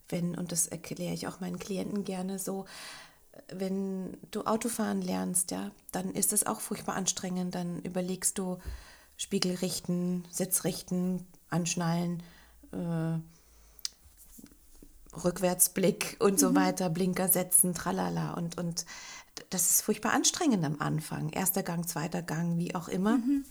Wenn, 0.08 0.36
und 0.36 0.52
das 0.52 0.66
erkläre 0.66 1.14
ich 1.14 1.26
auch 1.26 1.40
meinen 1.40 1.58
Klienten 1.58 2.04
gerne 2.04 2.38
so, 2.38 2.66
wenn 3.52 4.16
du 4.30 4.42
Autofahren 4.42 5.02
lernst, 5.02 5.50
ja, 5.50 5.70
dann 5.92 6.12
ist 6.12 6.32
es 6.32 6.46
auch 6.46 6.60
furchtbar 6.60 6.94
anstrengend. 6.94 7.54
Dann 7.54 7.80
überlegst 7.80 8.38
du 8.38 8.58
Spiegel 9.16 9.56
richten, 9.56 10.24
Sitz 10.30 10.64
richten, 10.64 11.26
anschnallen, 11.50 12.22
äh, 12.72 13.18
Rückwärtsblick 15.16 16.16
und 16.18 16.40
so 16.40 16.50
mhm. 16.50 16.56
weiter, 16.56 16.90
Blinker 16.90 17.28
setzen, 17.28 17.74
tralala. 17.74 18.34
Und, 18.34 18.58
und 18.58 18.84
das 19.50 19.70
ist 19.70 19.82
furchtbar 19.82 20.12
anstrengend 20.12 20.64
am 20.64 20.80
Anfang. 20.80 21.30
Erster 21.30 21.62
Gang, 21.62 21.86
zweiter 21.88 22.22
Gang, 22.22 22.58
wie 22.58 22.74
auch 22.74 22.88
immer. 22.88 23.18
Mhm. 23.18 23.44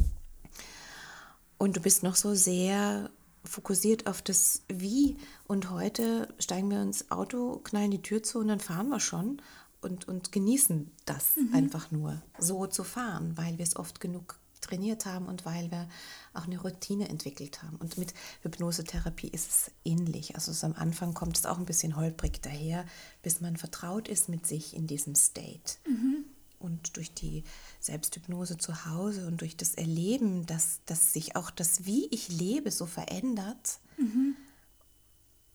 Und 1.58 1.78
du 1.78 1.82
bist 1.82 2.04
noch 2.04 2.16
so 2.16 2.36
sehr 2.36 3.10
fokussiert 3.46 4.08
auf 4.08 4.22
das 4.22 4.64
Wie. 4.68 5.18
Und 5.48 5.70
heute 5.70 6.34
steigen 6.40 6.70
wir 6.70 6.82
ins 6.82 7.12
Auto, 7.12 7.60
knallen 7.64 7.92
die 7.92 8.02
Tür 8.02 8.24
zu 8.24 8.40
und 8.40 8.48
dann 8.48 8.60
fahren 8.60 8.90
wir 8.90 9.00
schon 9.00 9.42
und, 9.84 10.08
und 10.08 10.32
genießen 10.32 10.92
das 11.06 11.36
mhm. 11.36 11.54
einfach 11.54 11.92
nur, 11.92 12.22
so 12.40 12.68
zu 12.68 12.84
fahren, 12.84 13.38
weil 13.38 13.58
wir 13.58 13.64
es 13.64 13.76
oft 13.76 14.00
genug 14.00 14.40
trainiert 14.64 15.06
haben 15.06 15.28
und 15.28 15.46
weil 15.46 15.70
wir 15.72 15.88
auch 16.34 16.46
eine 16.46 16.60
Routine 16.60 17.10
entwickelt 17.10 17.62
haben. 17.62 17.76
Und 17.78 17.98
mit 17.98 18.14
Hypnosetherapie 18.42 19.28
ist 19.28 19.50
es 19.50 19.72
ähnlich. 19.86 20.36
Also 20.36 20.66
am 20.66 20.74
Anfang 20.74 21.14
kommt 21.14 21.38
es 21.38 21.46
auch 21.46 21.58
ein 21.58 21.66
bisschen 21.66 21.96
holprig 21.96 22.42
daher, 22.42 22.86
bis 23.22 23.42
man 23.42 23.58
vertraut 23.58 24.08
ist 24.08 24.30
mit 24.30 24.48
sich 24.48 24.76
in 24.76 24.88
diesem 24.88 25.16
State. 25.16 25.78
Mhm. 25.88 26.26
Und 26.60 26.96
durch 26.96 27.14
die 27.14 27.44
Selbsthypnose 27.82 28.58
zu 28.58 28.86
Hause 28.86 29.28
und 29.28 29.42
durch 29.42 29.58
das 29.58 29.76
Erleben, 29.76 30.46
dass, 30.46 30.80
dass 30.86 31.12
sich 31.12 31.36
auch 31.36 31.52
das, 31.52 31.86
wie 31.86 32.08
ich 32.08 32.30
lebe, 32.30 32.72
so 32.72 32.86
verändert. 32.86 33.80
Mhm. 33.98 34.38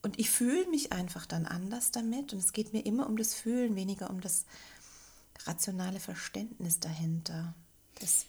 Und 0.03 0.19
ich 0.19 0.31
fühle 0.31 0.69
mich 0.69 0.93
einfach 0.93 1.27
dann 1.27 1.47
anders 1.47 1.91
damit. 1.91 2.33
Und 2.33 2.39
es 2.39 2.53
geht 2.53 2.73
mir 2.73 2.85
immer 2.85 3.09
um 3.09 3.17
das 3.17 3.35
Fühlen, 3.35 3.77
weniger 3.77 4.11
um 4.11 4.21
das 4.21 4.45
rationale 5.47 6.01
Verständnis 6.01 6.81
dahinter. 6.81 7.55
Das, 8.01 8.27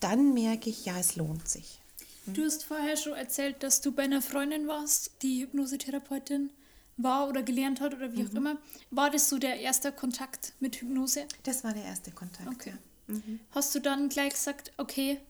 dann 0.00 0.32
merke 0.32 0.70
ich, 0.70 0.84
ja, 0.84 0.98
es 0.98 1.16
lohnt 1.16 1.48
sich. 1.48 1.80
Hm? 2.24 2.34
Du 2.34 2.44
hast 2.44 2.64
vorher 2.64 2.96
schon 2.96 3.12
erzählt, 3.14 3.62
dass 3.62 3.80
du 3.80 3.92
bei 3.92 4.04
einer 4.04 4.22
Freundin 4.22 4.66
warst, 4.66 5.12
die 5.22 5.42
Hypnosetherapeutin 5.42 6.50
war 6.96 7.28
oder 7.28 7.42
gelernt 7.42 7.80
hat 7.80 7.94
oder 7.94 8.12
wie 8.12 8.22
mhm. 8.22 8.28
auch 8.28 8.34
immer. 8.34 8.58
War 8.90 9.10
das 9.10 9.28
so 9.28 9.38
der 9.38 9.60
erste 9.60 9.92
Kontakt 9.92 10.54
mit 10.60 10.76
Hypnose? 10.76 11.26
Das 11.42 11.64
war 11.64 11.74
der 11.74 11.84
erste 11.84 12.10
Kontakt, 12.12 12.48
okay. 12.48 12.70
ja. 12.70 13.14
Mhm. 13.14 13.40
Hast 13.50 13.74
du 13.74 13.80
dann 13.80 14.08
gleich 14.08 14.32
gesagt, 14.32 14.72
okay, 14.78 15.20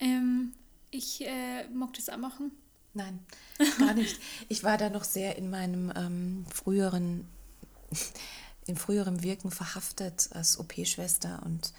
ähm, 0.00 0.52
ich 0.90 1.26
äh, 1.26 1.68
mag 1.68 1.94
das 1.94 2.08
auch 2.08 2.16
machen? 2.16 2.50
Nein, 2.92 3.24
gar 3.78 3.94
nicht. 3.94 4.20
Ich 4.48 4.64
war 4.64 4.76
da 4.76 4.90
noch 4.90 5.04
sehr 5.04 5.36
in 5.36 5.48
meinem 5.50 5.92
ähm, 5.94 6.44
früheren, 6.52 7.28
in 8.66 8.76
früherem 8.76 9.22
Wirken 9.22 9.50
verhaftet 9.50 10.28
als 10.32 10.58
OP-Schwester 10.58 11.40
und 11.44 11.72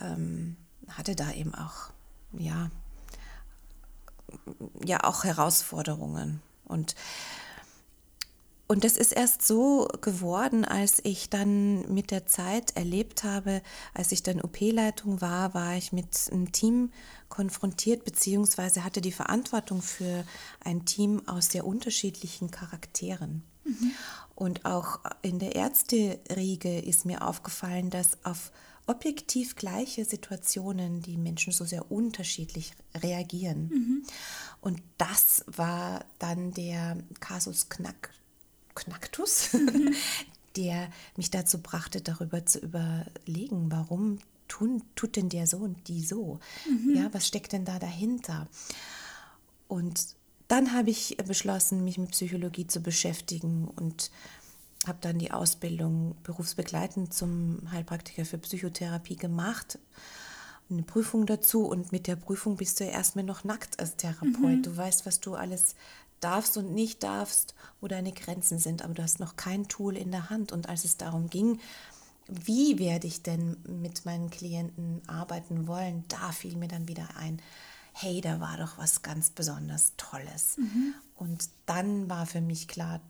ähm, 0.00 0.56
hatte 0.88 1.14
da 1.14 1.30
eben 1.32 1.54
auch, 1.54 1.90
ja, 2.32 2.70
ja 4.84 5.04
auch 5.04 5.24
Herausforderungen. 5.24 6.42
Und, 6.64 6.96
und 8.68 8.84
das 8.84 8.96
ist 8.96 9.12
erst 9.12 9.46
so 9.46 9.88
geworden, 10.00 10.64
als 10.64 11.00
ich 11.04 11.28
dann 11.28 11.92
mit 11.92 12.10
der 12.10 12.26
Zeit 12.26 12.76
erlebt 12.76 13.24
habe, 13.24 13.60
als 13.92 14.12
ich 14.12 14.22
dann 14.22 14.40
OP-Leitung 14.40 15.20
war, 15.20 15.52
war 15.52 15.76
ich 15.76 15.92
mit 15.92 16.30
einem 16.30 16.52
Team 16.52 16.90
konfrontiert, 17.28 18.04
beziehungsweise 18.04 18.84
hatte 18.84 19.00
die 19.00 19.12
Verantwortung 19.12 19.82
für 19.82 20.24
ein 20.64 20.84
Team 20.84 21.26
aus 21.26 21.46
sehr 21.46 21.66
unterschiedlichen 21.66 22.50
Charakteren. 22.50 23.42
Mhm. 23.64 23.92
Und 24.34 24.64
auch 24.64 25.00
in 25.22 25.38
der 25.38 25.54
Ärzteriege 25.54 26.80
ist 26.80 27.04
mir 27.04 27.26
aufgefallen, 27.26 27.90
dass 27.90 28.24
auf 28.24 28.52
objektiv 28.86 29.56
gleiche 29.56 30.04
Situationen 30.04 31.02
die 31.02 31.16
Menschen 31.16 31.52
so 31.52 31.64
sehr 31.64 31.90
unterschiedlich 31.90 32.72
reagieren. 32.94 33.68
Mhm. 33.68 34.02
Und 34.60 34.82
das 34.98 35.44
war 35.46 36.04
dann 36.18 36.52
der 36.52 36.98
Kasus 37.20 37.68
Knack, 37.68 38.10
Knacktus, 38.74 39.52
mhm. 39.52 39.94
der 40.56 40.88
mich 41.16 41.30
dazu 41.30 41.60
brachte, 41.62 42.00
darüber 42.00 42.44
zu 42.46 42.58
überlegen, 42.58 43.70
warum 43.70 44.18
tun, 44.48 44.82
tut 44.94 45.16
denn 45.16 45.28
der 45.28 45.46
so 45.46 45.58
und 45.58 45.88
die 45.88 46.04
so? 46.04 46.40
Mhm. 46.68 46.96
Ja, 46.96 47.08
was 47.12 47.26
steckt 47.26 47.52
denn 47.52 47.64
da 47.64 47.78
dahinter? 47.78 48.48
Und 49.68 50.16
dann 50.48 50.74
habe 50.74 50.90
ich 50.90 51.16
beschlossen, 51.26 51.84
mich 51.84 51.96
mit 51.96 52.10
Psychologie 52.10 52.66
zu 52.66 52.80
beschäftigen 52.80 53.68
und 53.68 54.10
habe 54.86 54.98
dann 55.00 55.18
die 55.18 55.30
Ausbildung 55.30 56.16
berufsbegleitend 56.24 57.14
zum 57.14 57.70
Heilpraktiker 57.70 58.24
für 58.24 58.38
Psychotherapie 58.38 59.16
gemacht. 59.16 59.78
Eine 60.70 60.82
Prüfung 60.82 61.26
dazu 61.26 61.66
und 61.66 61.92
mit 61.92 62.06
der 62.06 62.16
Prüfung 62.16 62.56
bist 62.56 62.80
du 62.80 62.84
ja 62.84 62.90
erstmal 62.90 63.24
noch 63.24 63.44
nackt 63.44 63.78
als 63.78 63.96
Therapeut. 63.96 64.58
Mhm. 64.58 64.62
Du 64.62 64.76
weißt, 64.76 65.06
was 65.06 65.20
du 65.20 65.34
alles 65.34 65.74
darfst 66.24 66.56
und 66.56 66.72
nicht 66.72 67.02
darfst, 67.02 67.54
wo 67.80 67.88
deine 67.88 68.12
Grenzen 68.12 68.58
sind, 68.58 68.82
aber 68.82 68.94
du 68.94 69.02
hast 69.02 69.20
noch 69.20 69.36
kein 69.36 69.68
Tool 69.68 69.96
in 69.96 70.10
der 70.10 70.30
Hand. 70.30 70.52
Und 70.52 70.68
als 70.68 70.84
es 70.84 70.96
darum 70.96 71.28
ging, 71.28 71.60
wie 72.28 72.78
werde 72.78 73.06
ich 73.06 73.22
denn 73.22 73.56
mit 73.66 74.04
meinen 74.04 74.30
Klienten 74.30 75.02
arbeiten 75.06 75.66
wollen, 75.66 76.04
da 76.08 76.32
fiel 76.32 76.56
mir 76.56 76.68
dann 76.68 76.88
wieder 76.88 77.16
ein, 77.16 77.42
hey, 77.92 78.20
da 78.20 78.40
war 78.40 78.56
doch 78.56 78.78
was 78.78 79.02
ganz 79.02 79.30
besonders 79.30 79.92
Tolles. 79.96 80.56
Mhm. 80.56 80.94
Und 81.16 81.50
dann 81.66 82.08
war 82.08 82.26
für 82.26 82.40
mich 82.40 82.68
klar, 82.68 83.00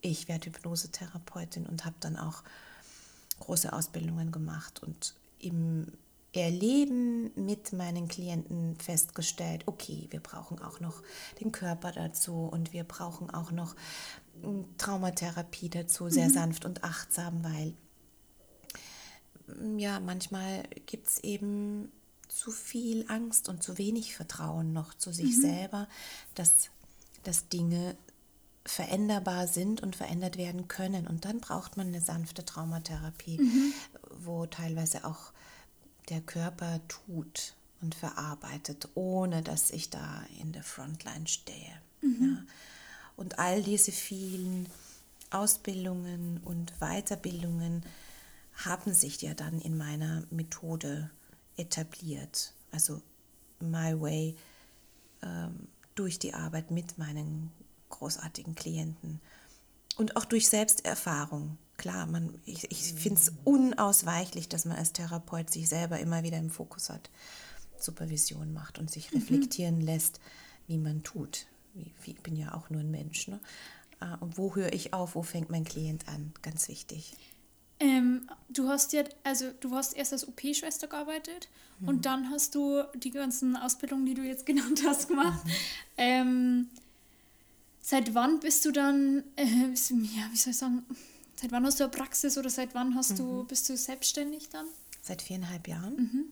ich 0.00 0.28
werde 0.28 0.46
Hypnosetherapeutin 0.46 1.66
und 1.66 1.84
habe 1.84 1.96
dann 2.00 2.16
auch 2.16 2.42
große 3.40 3.72
Ausbildungen 3.72 4.32
gemacht 4.32 4.82
und 4.82 5.14
im 5.38 5.92
Erleben 6.34 7.30
mit 7.36 7.72
meinen 7.72 8.08
Klienten 8.08 8.76
festgestellt, 8.76 9.62
okay, 9.66 10.08
wir 10.10 10.20
brauchen 10.20 10.60
auch 10.60 10.80
noch 10.80 11.02
den 11.40 11.52
Körper 11.52 11.92
dazu 11.92 12.48
und 12.50 12.72
wir 12.72 12.84
brauchen 12.84 13.30
auch 13.30 13.52
noch 13.52 13.76
hm, 14.42 14.64
Traumatherapie 14.76 15.68
dazu, 15.68 16.08
sehr 16.08 16.28
mhm. 16.28 16.34
sanft 16.34 16.64
und 16.64 16.82
achtsam, 16.82 17.44
weil 17.44 17.74
hm, 19.46 19.78
ja, 19.78 20.00
manchmal 20.00 20.64
gibt 20.86 21.06
es 21.06 21.18
eben 21.22 21.92
zu 22.28 22.50
viel 22.50 23.04
Angst 23.08 23.48
und 23.48 23.62
zu 23.62 23.78
wenig 23.78 24.16
Vertrauen 24.16 24.72
noch 24.72 24.94
zu 24.94 25.12
sich 25.12 25.36
mhm. 25.36 25.40
selber, 25.40 25.88
dass, 26.34 26.70
dass 27.22 27.48
Dinge 27.48 27.96
veränderbar 28.66 29.46
sind 29.46 29.82
und 29.82 29.94
verändert 29.94 30.36
werden 30.36 30.68
können. 30.68 31.06
Und 31.06 31.26
dann 31.26 31.40
braucht 31.40 31.76
man 31.76 31.88
eine 31.88 32.00
sanfte 32.00 32.44
Traumatherapie, 32.44 33.38
mhm. 33.38 33.72
wo 34.18 34.46
teilweise 34.46 35.04
auch 35.04 35.32
der 36.08 36.20
Körper 36.20 36.80
tut 36.88 37.54
und 37.80 37.94
verarbeitet, 37.94 38.88
ohne 38.94 39.42
dass 39.42 39.70
ich 39.70 39.90
da 39.90 40.24
in 40.40 40.52
der 40.52 40.62
Frontline 40.62 41.26
stehe. 41.26 41.80
Mhm. 42.00 42.22
Ja. 42.22 42.54
Und 43.16 43.38
all 43.38 43.62
diese 43.62 43.92
vielen 43.92 44.68
Ausbildungen 45.30 46.40
und 46.44 46.72
Weiterbildungen 46.80 47.84
haben 48.54 48.94
sich 48.94 49.20
ja 49.22 49.34
dann 49.34 49.60
in 49.60 49.76
meiner 49.76 50.24
Methode 50.30 51.10
etabliert. 51.56 52.52
Also 52.70 53.02
My 53.60 54.00
Way 54.00 54.36
ähm, 55.22 55.68
durch 55.94 56.18
die 56.18 56.34
Arbeit 56.34 56.70
mit 56.70 56.98
meinen 56.98 57.52
großartigen 57.90 58.54
Klienten. 58.54 59.20
Und 59.96 60.16
auch 60.16 60.24
durch 60.24 60.48
Selbsterfahrung. 60.48 61.58
Klar, 61.76 62.06
man, 62.06 62.38
ich, 62.44 62.70
ich 62.70 62.94
finde 62.94 63.20
es 63.20 63.32
unausweichlich, 63.44 64.48
dass 64.48 64.64
man 64.64 64.76
als 64.76 64.92
Therapeut 64.92 65.50
sich 65.50 65.68
selber 65.68 65.98
immer 65.98 66.22
wieder 66.22 66.38
im 66.38 66.50
Fokus 66.50 66.88
hat, 66.88 67.10
Supervision 67.78 68.52
macht 68.52 68.78
und 68.78 68.90
sich 68.90 69.12
mhm. 69.12 69.18
reflektieren 69.18 69.78
mhm. 69.78 69.84
lässt, 69.84 70.20
wie 70.66 70.78
man 70.78 71.02
tut. 71.02 71.46
Ich 72.06 72.16
bin 72.20 72.36
ja 72.36 72.54
auch 72.54 72.70
nur 72.70 72.80
ein 72.80 72.90
Mensch. 72.90 73.26
Ne? 73.26 73.40
Ah, 73.98 74.14
und 74.16 74.38
wo 74.38 74.54
höre 74.54 74.72
ich 74.72 74.94
auf, 74.94 75.16
wo 75.16 75.22
fängt 75.22 75.50
mein 75.50 75.64
Klient 75.64 76.06
an? 76.08 76.32
Ganz 76.42 76.68
wichtig. 76.68 77.16
Ähm, 77.80 78.28
du 78.48 78.68
hast 78.68 78.92
ja, 78.92 79.02
also 79.24 79.50
du 79.58 79.74
hast 79.74 79.94
erst 79.94 80.12
als 80.12 80.28
OP-Schwester 80.28 80.86
gearbeitet 80.86 81.48
mhm. 81.80 81.88
und 81.88 82.06
dann 82.06 82.30
hast 82.30 82.54
du 82.54 82.84
die 82.94 83.10
ganzen 83.10 83.56
Ausbildungen, 83.56 84.06
die 84.06 84.14
du 84.14 84.22
jetzt 84.22 84.46
genannt 84.46 84.82
hast, 84.86 85.08
gemacht. 85.08 85.44
Mhm. 85.44 85.50
Ähm, 85.96 86.68
Seit 87.86 88.14
wann 88.14 88.40
bist 88.40 88.64
du 88.64 88.70
dann, 88.70 89.24
äh, 89.36 89.44
ja, 89.44 90.28
wie 90.30 90.36
soll 90.38 90.52
ich 90.52 90.56
sagen, 90.56 90.86
seit 91.36 91.52
wann 91.52 91.64
hast 91.64 91.80
du 91.80 91.84
eine 91.84 91.90
Praxis 91.90 92.38
oder 92.38 92.50
seit 92.50 92.74
wann 92.74 92.94
hast 92.94 93.12
mhm. 93.12 93.16
du, 93.16 93.44
bist 93.44 93.68
du 93.68 93.76
selbstständig 93.76 94.48
dann? 94.50 94.66
Seit 95.02 95.22
viereinhalb 95.22 95.68
Jahren. 95.68 95.96
Mhm. 95.96 96.24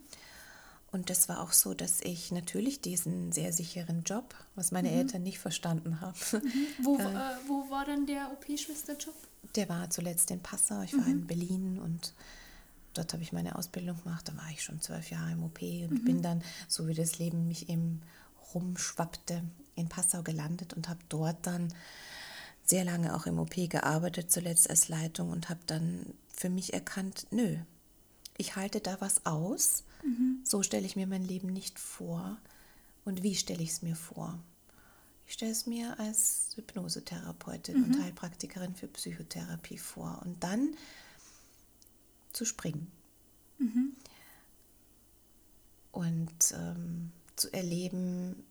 Und 0.92 1.08
das 1.08 1.28
war 1.30 1.40
auch 1.40 1.52
so, 1.52 1.72
dass 1.72 2.02
ich 2.02 2.32
natürlich 2.32 2.82
diesen 2.82 3.32
sehr 3.32 3.54
sicheren 3.54 4.02
Job, 4.04 4.34
was 4.54 4.72
meine 4.72 4.90
mhm. 4.90 4.98
Eltern 4.98 5.22
nicht 5.22 5.38
verstanden 5.38 6.00
haben. 6.00 6.18
Mhm. 6.32 6.84
Wo, 6.84 6.96
äh, 6.98 7.02
äh, 7.02 7.36
wo 7.48 7.70
war 7.70 7.84
dann 7.84 8.06
der 8.06 8.30
OP-Schwester-Job? 8.32 9.14
Der 9.54 9.68
war 9.68 9.88
zuletzt 9.90 10.30
in 10.30 10.40
Passau. 10.40 10.82
Ich 10.82 10.96
war 10.96 11.06
in 11.06 11.20
mhm. 11.20 11.26
Berlin 11.26 11.78
und 11.78 12.12
dort 12.94 13.12
habe 13.12 13.22
ich 13.22 13.32
meine 13.32 13.56
Ausbildung 13.56 14.02
gemacht. 14.02 14.28
Da 14.28 14.36
war 14.36 14.50
ich 14.50 14.62
schon 14.62 14.80
zwölf 14.80 15.10
Jahre 15.10 15.32
im 15.32 15.44
OP 15.44 15.62
und 15.62 16.02
mhm. 16.02 16.04
bin 16.04 16.22
dann, 16.22 16.42
so 16.68 16.86
wie 16.88 16.94
das 16.94 17.18
Leben 17.18 17.48
mich 17.48 17.68
eben 17.68 18.02
rumschwappte, 18.54 19.42
in 19.74 19.88
Passau 19.88 20.22
gelandet 20.22 20.74
und 20.74 20.88
habe 20.88 21.00
dort 21.08 21.46
dann 21.46 21.72
sehr 22.72 22.84
lange 22.86 23.14
auch 23.14 23.26
im 23.26 23.38
OP 23.38 23.54
gearbeitet, 23.68 24.32
zuletzt 24.32 24.70
als 24.70 24.88
Leitung 24.88 25.28
und 25.28 25.50
habe 25.50 25.60
dann 25.66 26.06
für 26.32 26.48
mich 26.48 26.72
erkannt, 26.72 27.26
nö, 27.30 27.58
ich 28.38 28.56
halte 28.56 28.80
da 28.80 28.98
was 28.98 29.26
aus, 29.26 29.84
mhm. 30.02 30.40
so 30.42 30.62
stelle 30.62 30.86
ich 30.86 30.96
mir 30.96 31.06
mein 31.06 31.22
Leben 31.22 31.48
nicht 31.48 31.78
vor 31.78 32.38
und 33.04 33.22
wie 33.22 33.34
stelle 33.34 33.62
ich 33.62 33.72
es 33.72 33.82
mir 33.82 33.94
vor. 33.94 34.38
ich 35.26 35.34
stelle 35.34 35.52
es 35.52 35.66
mir 35.66 36.00
als 36.00 36.52
Hypnosetherapeutin 36.56 37.76
mhm. 37.76 37.84
und 37.84 38.02
Heilpraktikerin 38.02 38.74
für 38.74 38.88
Psychotherapie 38.88 39.76
vor. 39.76 40.22
Und 40.24 40.42
dann 40.42 40.74
zu 42.32 42.46
springen. 42.46 42.90
Mhm. 43.58 43.92
Und 45.90 46.54
ähm, 46.54 47.12
zu 47.36 47.52
erleben, 47.52 48.42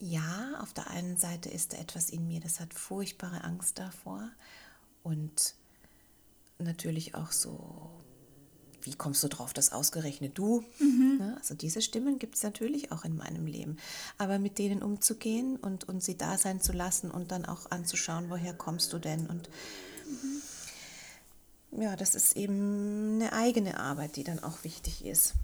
ja, 0.00 0.58
auf 0.60 0.72
der 0.72 0.88
einen 0.88 1.16
Seite 1.16 1.50
ist 1.50 1.72
da 1.72 1.78
etwas 1.78 2.10
in 2.10 2.26
mir, 2.26 2.40
das 2.40 2.58
hat 2.58 2.74
furchtbare 2.74 3.44
Angst 3.44 3.78
davor. 3.78 4.28
Und 5.02 5.54
natürlich 6.58 7.14
auch 7.14 7.32
so, 7.32 7.90
wie 8.82 8.94
kommst 8.94 9.22
du 9.22 9.28
drauf, 9.28 9.52
dass 9.52 9.72
ausgerechnet 9.72 10.38
du? 10.38 10.64
Mhm. 10.78 11.18
Ne? 11.18 11.36
Also 11.38 11.54
diese 11.54 11.82
Stimmen 11.82 12.18
gibt 12.18 12.36
es 12.36 12.42
natürlich 12.42 12.92
auch 12.92 13.04
in 13.04 13.16
meinem 13.16 13.46
Leben. 13.46 13.76
Aber 14.16 14.38
mit 14.38 14.58
denen 14.58 14.82
umzugehen 14.82 15.56
und, 15.56 15.84
und 15.84 16.02
sie 16.02 16.16
da 16.16 16.38
sein 16.38 16.60
zu 16.60 16.72
lassen 16.72 17.10
und 17.10 17.30
dann 17.30 17.44
auch 17.44 17.70
anzuschauen, 17.70 18.30
woher 18.30 18.54
kommst 18.54 18.92
du 18.94 18.98
denn? 18.98 19.26
Und 19.26 19.50
mhm. 21.72 21.82
ja, 21.82 21.94
das 21.94 22.14
ist 22.14 22.36
eben 22.36 23.16
eine 23.16 23.34
eigene 23.34 23.78
Arbeit, 23.78 24.16
die 24.16 24.24
dann 24.24 24.42
auch 24.42 24.64
wichtig 24.64 25.04
ist. 25.04 25.34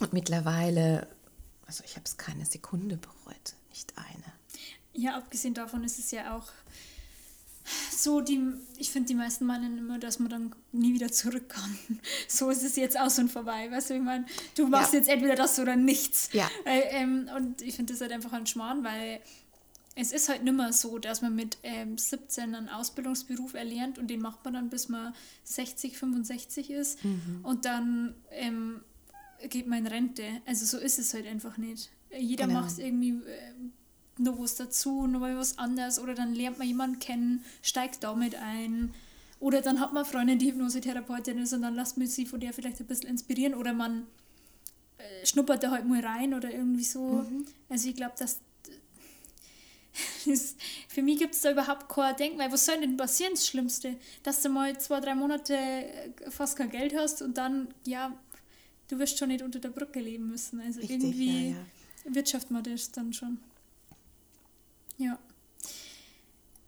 Und 0.00 0.12
mittlerweile, 0.12 1.08
also 1.66 1.82
ich 1.84 1.96
habe 1.96 2.04
es 2.04 2.16
keine 2.16 2.46
Sekunde 2.46 2.96
bereut, 2.96 3.56
nicht 3.78 3.94
eine. 3.96 4.32
Ja, 4.92 5.16
abgesehen 5.16 5.54
davon 5.54 5.84
ist 5.84 5.98
es 5.98 6.10
ja 6.10 6.36
auch 6.36 6.48
so, 7.90 8.20
die, 8.20 8.40
ich 8.78 8.90
finde, 8.90 9.08
die 9.08 9.14
meisten 9.14 9.44
meinen 9.44 9.78
immer, 9.78 9.98
dass 9.98 10.18
man 10.18 10.30
dann 10.30 10.54
nie 10.72 10.94
wieder 10.94 11.12
zurück 11.12 11.48
kann. 11.50 11.78
So 12.26 12.50
ist 12.50 12.62
es 12.62 12.76
jetzt 12.76 12.98
aus 12.98 13.18
und 13.18 13.30
vorbei. 13.30 13.70
Weißt 13.70 13.90
du, 13.90 13.94
ich 13.94 14.02
meine, 14.02 14.24
du 14.56 14.66
machst 14.66 14.92
ja. 14.92 14.98
jetzt 14.98 15.08
entweder 15.08 15.34
das 15.34 15.58
oder 15.58 15.76
nichts. 15.76 16.30
Ja. 16.32 16.48
Äh, 16.64 16.80
ähm, 17.02 17.28
und 17.36 17.62
ich 17.62 17.76
finde 17.76 17.92
das 17.92 18.00
halt 18.00 18.12
einfach 18.12 18.32
ein 18.32 18.46
Schmarrn, 18.46 18.84
weil 18.84 19.20
es 19.94 20.12
ist 20.12 20.28
halt 20.28 20.44
nicht 20.44 20.56
mehr 20.56 20.72
so, 20.72 20.98
dass 20.98 21.22
man 21.22 21.34
mit 21.34 21.58
ähm, 21.62 21.98
17 21.98 22.54
einen 22.54 22.68
Ausbildungsberuf 22.68 23.54
erlernt 23.54 23.98
und 23.98 24.08
den 24.08 24.20
macht 24.20 24.44
man 24.44 24.54
dann, 24.54 24.70
bis 24.70 24.88
man 24.88 25.14
60, 25.44 25.98
65 25.98 26.70
ist. 26.70 27.04
Mhm. 27.04 27.40
Und 27.42 27.64
dann 27.66 28.14
ähm, 28.30 28.80
geht 29.48 29.66
man 29.66 29.80
in 29.80 29.86
Rente. 29.86 30.24
Also 30.46 30.64
so 30.64 30.78
ist 30.78 30.98
es 30.98 31.14
halt 31.14 31.26
einfach 31.26 31.56
nicht. 31.58 31.90
Jeder 32.16 32.46
genau. 32.46 32.60
macht 32.60 32.78
irgendwie 32.78 33.10
äh, 33.10 33.52
noch 34.18 34.38
was 34.38 34.56
dazu, 34.56 35.06
noch 35.06 35.20
mal 35.20 35.36
was 35.36 35.58
anderes 35.58 35.98
oder 35.98 36.14
dann 36.14 36.34
lernt 36.34 36.58
man 36.58 36.66
jemanden 36.66 36.98
kennen, 36.98 37.44
steigt 37.62 38.02
damit 38.02 38.34
ein. 38.34 38.94
Oder 39.40 39.60
dann 39.62 39.78
hat 39.78 39.92
man 39.92 40.04
eine 40.04 40.10
Freundin, 40.10 40.38
die 40.38 40.50
Hypnosetherapeutin 40.50 41.38
ist 41.38 41.52
und 41.52 41.62
dann 41.62 41.74
lässt 41.74 41.96
man 41.96 42.08
sie 42.08 42.26
von 42.26 42.40
der 42.40 42.52
vielleicht 42.52 42.80
ein 42.80 42.86
bisschen 42.86 43.08
inspirieren 43.08 43.54
oder 43.54 43.72
man 43.72 44.06
äh, 44.98 45.26
schnuppert 45.26 45.62
da 45.62 45.70
halt 45.70 45.86
mal 45.86 46.00
rein 46.00 46.34
oder 46.34 46.50
irgendwie 46.52 46.84
so. 46.84 47.22
Mhm. 47.22 47.46
Also 47.68 47.88
ich 47.88 47.94
glaube, 47.94 48.14
dass 48.18 48.40
für 50.88 51.02
mich 51.02 51.18
gibt 51.18 51.34
es 51.34 51.40
da 51.42 51.52
überhaupt 51.52 51.88
kein 51.88 52.16
Denken, 52.16 52.38
weil 52.38 52.52
was 52.52 52.66
soll 52.66 52.80
denn 52.80 52.96
passieren, 52.96 53.32
das 53.34 53.46
Schlimmste? 53.46 53.96
Dass 54.22 54.42
du 54.42 54.48
mal 54.48 54.78
zwei, 54.78 55.00
drei 55.00 55.14
Monate 55.14 55.56
fast 56.30 56.56
kein 56.56 56.70
Geld 56.70 56.94
hast 56.96 57.22
und 57.22 57.38
dann, 57.38 57.68
ja, 57.84 58.12
du 58.88 58.98
wirst 58.98 59.18
schon 59.18 59.28
nicht 59.28 59.42
unter 59.42 59.60
der 59.60 59.70
Brücke 59.70 60.00
leben 60.00 60.28
müssen. 60.28 60.60
Also 60.60 60.80
Richtig, 60.80 61.00
irgendwie 61.02 61.50
ja, 61.50 61.56
ja. 61.56 61.66
Wirtschaftet 62.14 62.50
man 62.50 62.62
das 62.62 62.90
dann 62.92 63.12
schon. 63.12 63.38
Ja. 64.96 65.18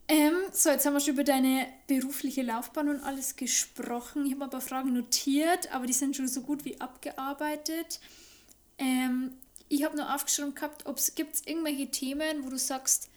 Ähm, 0.08 0.34
so, 0.52 0.70
jetzt 0.70 0.86
haben 0.86 0.94
wir 0.94 1.00
schon 1.00 1.14
über 1.14 1.24
deine 1.24 1.68
berufliche 1.86 2.42
Laufbahn 2.42 2.88
und 2.88 3.00
alles 3.00 3.36
gesprochen. 3.36 4.26
Ich 4.26 4.32
habe 4.32 4.44
ein 4.44 4.50
paar 4.50 4.60
Fragen 4.60 4.92
notiert, 4.92 5.72
aber 5.72 5.86
die 5.86 5.92
sind 5.92 6.16
schon 6.16 6.26
so 6.26 6.40
gut 6.42 6.64
wie 6.64 6.80
abgearbeitet. 6.80 8.00
Ähm, 8.78 9.34
ich 9.68 9.84
habe 9.84 9.96
nur 9.96 10.12
aufgeschrieben 10.12 10.54
gehabt, 10.54 10.86
ob 10.86 10.96
es 10.96 11.14
gibt 11.14 11.46
irgendwelche 11.46 11.92
Themen, 11.92 12.44
wo 12.44 12.50
du 12.50 12.58
sagst, 12.58 13.08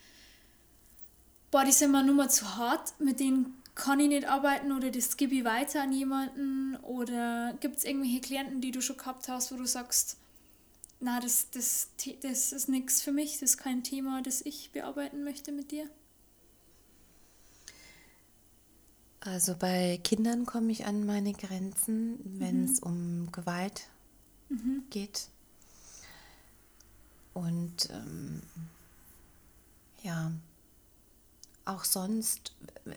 boah, 1.50 1.64
die 1.66 1.72
sind 1.72 1.92
mir 1.92 2.04
nur 2.04 2.16
mal 2.16 2.30
zu 2.30 2.58
hart, 2.58 3.00
mit 3.00 3.20
denen 3.20 3.58
kann 3.76 4.00
ich 4.00 4.08
nicht 4.08 4.28
arbeiten 4.28 4.72
oder 4.72 4.92
das 4.92 5.18
gebe 5.18 5.34
ich 5.34 5.44
weiter 5.46 5.82
an 5.82 5.94
jemanden? 5.94 6.76
Oder 6.84 7.56
gibt 7.60 7.78
es 7.78 7.86
irgendwelche 7.86 8.22
Klienten, 8.22 8.62
die 8.62 8.70
du 8.70 8.82
schon 8.82 8.98
gehabt 8.98 9.28
hast, 9.28 9.52
wo 9.52 9.56
du 9.56 9.66
sagst, 9.66 10.18
na, 11.04 11.20
das, 11.20 11.49
das, 11.51 11.89
das 12.22 12.54
ist 12.54 12.70
nichts 12.70 13.01
für 13.01 13.12
mich, 13.12 13.34
das 13.34 13.51
ist 13.51 13.58
kein 13.58 13.84
Thema, 13.84 14.22
das 14.22 14.41
ich 14.41 14.72
bearbeiten 14.72 15.26
möchte 15.26 15.51
mit 15.51 15.72
dir? 15.72 15.89
Also 19.20 19.56
bei 19.56 19.99
Kindern 20.04 20.45
komme 20.45 20.72
ich 20.72 20.86
an 20.86 21.06
meine 21.06 21.34
Grenzen, 21.34 22.20
wenn 22.39 22.64
es 22.64 22.82
mhm. 22.82 22.88
um 22.88 23.32
Gewalt 23.34 23.88
mhm. 24.47 24.84
geht. 24.89 25.28
Und 27.34 27.89
ähm, 27.89 28.41
ja, 30.04 30.32
auch 31.66 31.84
sonst, 31.84 32.54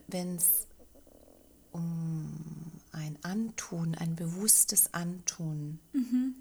wenn 0.07 0.36
es 0.36 0.68
um 1.72 2.32
ein 2.92 3.18
Antun, 3.22 3.96
ein 3.96 4.14
bewusstes 4.14 4.94
Antun 4.94 5.80
mhm. 5.92 6.36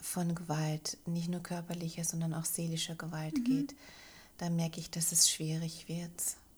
Von 0.00 0.34
Gewalt, 0.34 0.98
nicht 1.06 1.28
nur 1.28 1.42
körperlicher, 1.42 2.04
sondern 2.04 2.34
auch 2.34 2.44
seelischer 2.44 2.94
Gewalt 2.94 3.36
mhm. 3.38 3.44
geht, 3.44 3.74
da 4.38 4.50
merke 4.50 4.80
ich, 4.80 4.90
dass 4.90 5.12
es 5.12 5.30
schwierig 5.30 5.88
wird, 5.88 6.10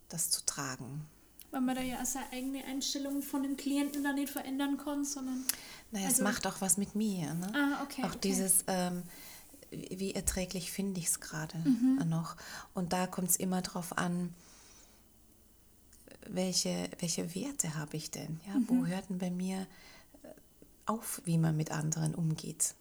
das 0.08 0.30
zu 0.30 0.44
tragen. 0.44 1.06
Weil 1.50 1.62
man 1.62 1.74
da 1.74 1.82
ja 1.82 2.04
seine 2.04 2.30
eigene 2.32 2.64
Einstellung 2.64 3.22
von 3.22 3.42
dem 3.42 3.56
Klienten 3.56 4.04
dann 4.04 4.14
nicht 4.14 4.30
verändern 4.30 4.76
kann, 4.76 5.04
sondern. 5.04 5.44
Naja, 5.90 6.06
also 6.06 6.18
es 6.18 6.22
macht 6.22 6.46
auch 6.46 6.60
was 6.60 6.76
mit 6.76 6.94
mir. 6.94 7.34
Ne? 7.34 7.52
Ah, 7.54 7.82
okay. 7.82 8.02
Auch 8.04 8.10
okay. 8.10 8.18
dieses, 8.22 8.64
ähm, 8.68 9.02
wie 9.70 10.14
erträglich 10.14 10.70
finde 10.70 11.00
ich 11.00 11.06
es 11.06 11.20
gerade 11.20 11.58
mhm. 11.58 12.04
noch. 12.08 12.36
Und 12.74 12.92
da 12.92 13.08
kommt 13.08 13.30
es 13.30 13.36
immer 13.36 13.62
darauf 13.62 13.98
an, 13.98 14.32
welche, 16.28 16.88
welche 17.00 17.34
Werte 17.34 17.74
habe 17.74 17.96
ich 17.96 18.10
denn? 18.10 18.40
Ja, 18.46 18.54
mhm. 18.54 18.68
Wo 18.68 18.86
hört 18.86 19.08
denn 19.10 19.18
bei 19.18 19.30
mir 19.30 19.66
auf, 20.86 21.20
wie 21.24 21.38
man 21.38 21.56
mit 21.56 21.72
anderen 21.72 22.14
umgeht? 22.14 22.74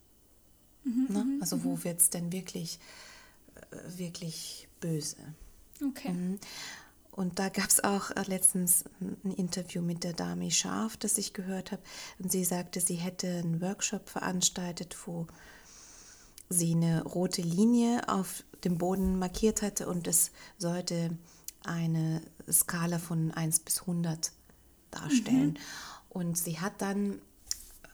Mhm, 0.83 1.07
ne? 1.09 1.23
Mhm, 1.23 1.41
also 1.41 1.63
wo 1.63 1.75
mhm. 1.75 1.83
wird 1.83 2.01
es 2.01 2.09
denn 2.09 2.31
wirklich, 2.31 2.79
äh, 3.71 3.97
wirklich 3.97 4.67
böse? 4.79 5.17
Okay. 5.83 6.11
Mhm. 6.11 6.39
Und 7.11 7.37
da 7.37 7.49
gab 7.49 7.67
es 7.67 7.83
auch 7.83 8.11
äh, 8.11 8.23
letztens 8.27 8.85
ein 9.01 9.33
Interview 9.33 9.81
mit 9.81 10.03
der 10.03 10.13
Dame 10.13 10.51
Scharf, 10.51 10.95
das 10.97 11.17
ich 11.17 11.33
gehört 11.33 11.71
habe. 11.71 11.81
Und 12.19 12.31
sie 12.31 12.45
sagte, 12.45 12.79
sie 12.79 12.95
hätte 12.95 13.27
einen 13.27 13.61
Workshop 13.61 14.09
veranstaltet, 14.09 14.95
wo 15.05 15.27
sie 16.49 16.71
eine 16.71 17.03
rote 17.03 17.41
Linie 17.41 18.07
auf 18.07 18.43
dem 18.63 18.77
Boden 18.77 19.19
markiert 19.19 19.61
hatte 19.61 19.87
und 19.87 20.07
es 20.07 20.31
sollte 20.57 21.17
eine 21.63 22.21
Skala 22.51 22.99
von 22.99 23.31
1 23.31 23.59
bis 23.61 23.81
100 23.81 24.31
darstellen. 24.91 25.51
Mhm. 25.51 25.57
Und 26.09 26.37
sie 26.37 26.59
hat 26.59 26.81
dann, 26.81 27.21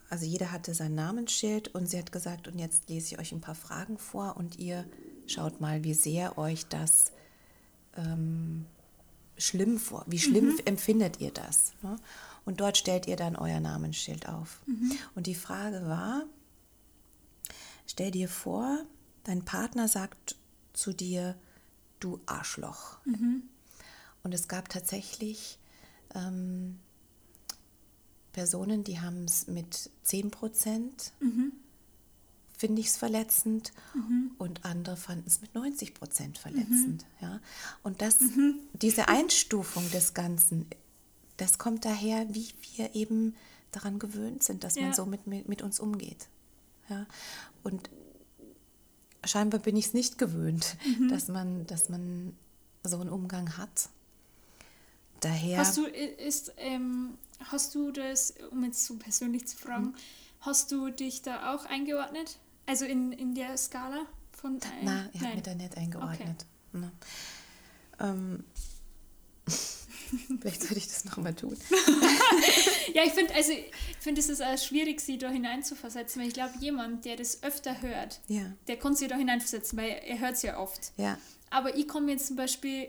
also 0.10 0.26
jeder 0.26 0.52
hatte 0.52 0.74
sein 0.74 0.96
Namensschild 0.96 1.70
und 1.70 1.90
sie 1.90 1.98
hat 1.98 2.12
gesagt, 2.12 2.48
und 2.48 2.60
jetzt 2.60 2.90
lese 2.90 3.14
ich 3.16 3.20
euch 3.20 3.32
ein 3.32 3.42
paar 3.42 3.56
Fragen 3.56 3.98
vor 3.98 4.38
und 4.38 4.58
ihr 4.58 4.86
schaut 5.28 5.62
mal, 5.62 5.84
wie 5.84 5.94
sehr 5.94 6.38
euch 6.38 6.68
das 6.68 7.12
ähm, 7.98 8.66
schlimm 9.38 9.80
vor, 9.80 10.04
wie 10.08 10.20
schlimm 10.20 10.50
mhm. 10.50 10.60
empfindet 10.66 11.20
ihr 11.20 11.32
das? 11.32 11.74
Ne? 11.82 11.98
Und 12.46 12.62
dort 12.62 12.78
stellt 12.78 13.08
ihr 13.08 13.16
dann 13.16 13.36
euer 13.36 13.60
Namensschild 13.60 14.30
auf. 14.30 14.62
Mhm. 14.68 14.92
Und 15.16 15.28
die 15.28 15.36
Frage 15.36 15.88
war, 15.88 16.26
Stell 17.88 18.12
dir 18.12 18.30
vor, 18.30 18.84
dein 19.24 19.46
Partner 19.46 19.88
sagt 19.88 20.36
zu 20.74 20.94
dir, 20.94 21.36
du 22.00 22.20
Arschloch. 22.26 22.98
Mhm. 23.06 23.44
Und 24.24 24.34
es 24.34 24.48
gab 24.48 24.70
tatsächlich 24.70 25.60
ähm, 26.14 26.80
Personen, 28.36 28.84
die 28.84 29.00
haben 29.00 29.24
es 29.24 29.48
mit 29.48 29.90
10 30.04 30.30
Prozent, 30.30 31.14
mhm. 31.22 31.54
finde 32.58 32.82
ich 32.82 32.88
es 32.88 32.98
verletzend, 32.98 33.72
mhm. 33.94 34.32
und 34.38 34.66
andere 34.66 34.98
fanden 34.98 35.24
es 35.26 35.40
mit 35.40 35.56
90 35.56 35.94
Prozent 35.94 36.38
verletzend. 36.38 37.06
Mhm. 37.22 37.28
Ja? 37.28 37.40
Und 37.82 38.02
das, 38.02 38.20
mhm. 38.20 38.56
diese 38.74 39.08
Einstufung 39.08 39.90
des 39.92 40.14
Ganzen, 40.14 40.66
das 41.38 41.58
kommt 41.58 41.86
daher, 41.86 42.28
wie 42.36 42.50
wir 42.76 42.94
eben 42.94 43.36
daran 43.72 44.00
gewöhnt 44.00 44.44
sind, 44.44 44.66
dass 44.66 44.76
ja. 44.76 44.82
man 44.82 44.94
so 44.94 45.06
mit, 45.06 45.28
mit, 45.28 45.48
mit 45.48 45.62
uns 45.62 45.80
umgeht. 45.80 46.28
Ja? 46.90 47.06
Und 47.64 47.90
scheinbar 49.24 49.62
bin 49.62 49.78
ich 49.78 49.86
es 49.86 49.94
nicht 49.94 50.18
gewöhnt, 50.18 50.76
mhm. 50.86 51.08
dass, 51.08 51.30
man, 51.30 51.66
dass 51.68 51.88
man 51.88 52.36
so 52.84 53.00
einen 53.00 53.10
Umgang 53.10 53.58
hat. 53.58 53.88
Daher. 55.20 55.58
Hast 55.58 55.78
du, 55.78 55.86
ist, 55.86 56.54
ähm, 56.58 57.18
hast 57.46 57.76
du 57.76 57.92
das, 57.92 58.34
um 58.52 58.64
jetzt 58.64 58.86
so 58.86 58.96
persönlich 58.98 59.48
zu 59.48 59.58
fragen, 59.58 59.88
mhm. 59.88 59.96
hast 60.42 60.72
du 60.72 60.90
dich 60.90 61.22
da 61.22 61.54
auch 61.54 61.66
eingeordnet? 61.66 62.38
Also 62.66 62.86
in, 62.86 63.12
in 63.12 63.36
der 63.36 63.58
Skala 63.58 64.06
von. 64.32 64.58
Äh, 64.58 64.84
Nein, 64.86 65.10
ich 65.14 65.22
habe 65.22 65.34
mich 65.36 65.44
da 65.44 65.56
nicht 65.56 65.78
eingeordnet. 65.78 66.46
Okay. 66.74 66.80
Ne. 66.80 66.92
Ähm, 68.00 68.44
Vielleicht 70.40 70.62
sollte 70.62 70.78
ich 70.78 70.88
das 70.88 71.06
nochmal 71.06 71.34
tun. 71.34 71.58
ja, 72.94 73.04
ich 73.04 73.14
finde, 73.14 73.34
also, 73.34 73.54
find, 74.00 74.18
es 74.18 74.30
ist 74.30 74.42
auch 74.42 74.58
schwierig, 74.58 75.02
sie 75.02 75.18
da 75.18 75.30
hineinzuversetzen, 75.30 76.22
weil 76.22 76.30
ich 76.30 76.34
glaube, 76.34 76.54
jemand, 76.60 77.06
der 77.06 77.18
das 77.18 77.44
öfter 77.44 77.82
hört, 77.82 78.22
ja. 78.28 78.54
der 78.68 78.78
kann 78.78 78.96
sich 78.96 79.08
da 79.08 79.16
hineinversetzen, 79.16 79.78
weil 79.78 79.90
er 79.90 80.20
hört 80.20 80.34
es 80.34 80.42
ja 80.42 80.60
oft. 80.60 80.92
Ja. 80.98 81.18
Aber 81.50 81.76
ich 81.76 81.92
mir 81.94 82.14
jetzt 82.14 82.28
zum 82.28 82.36
Beispiel 82.36 82.88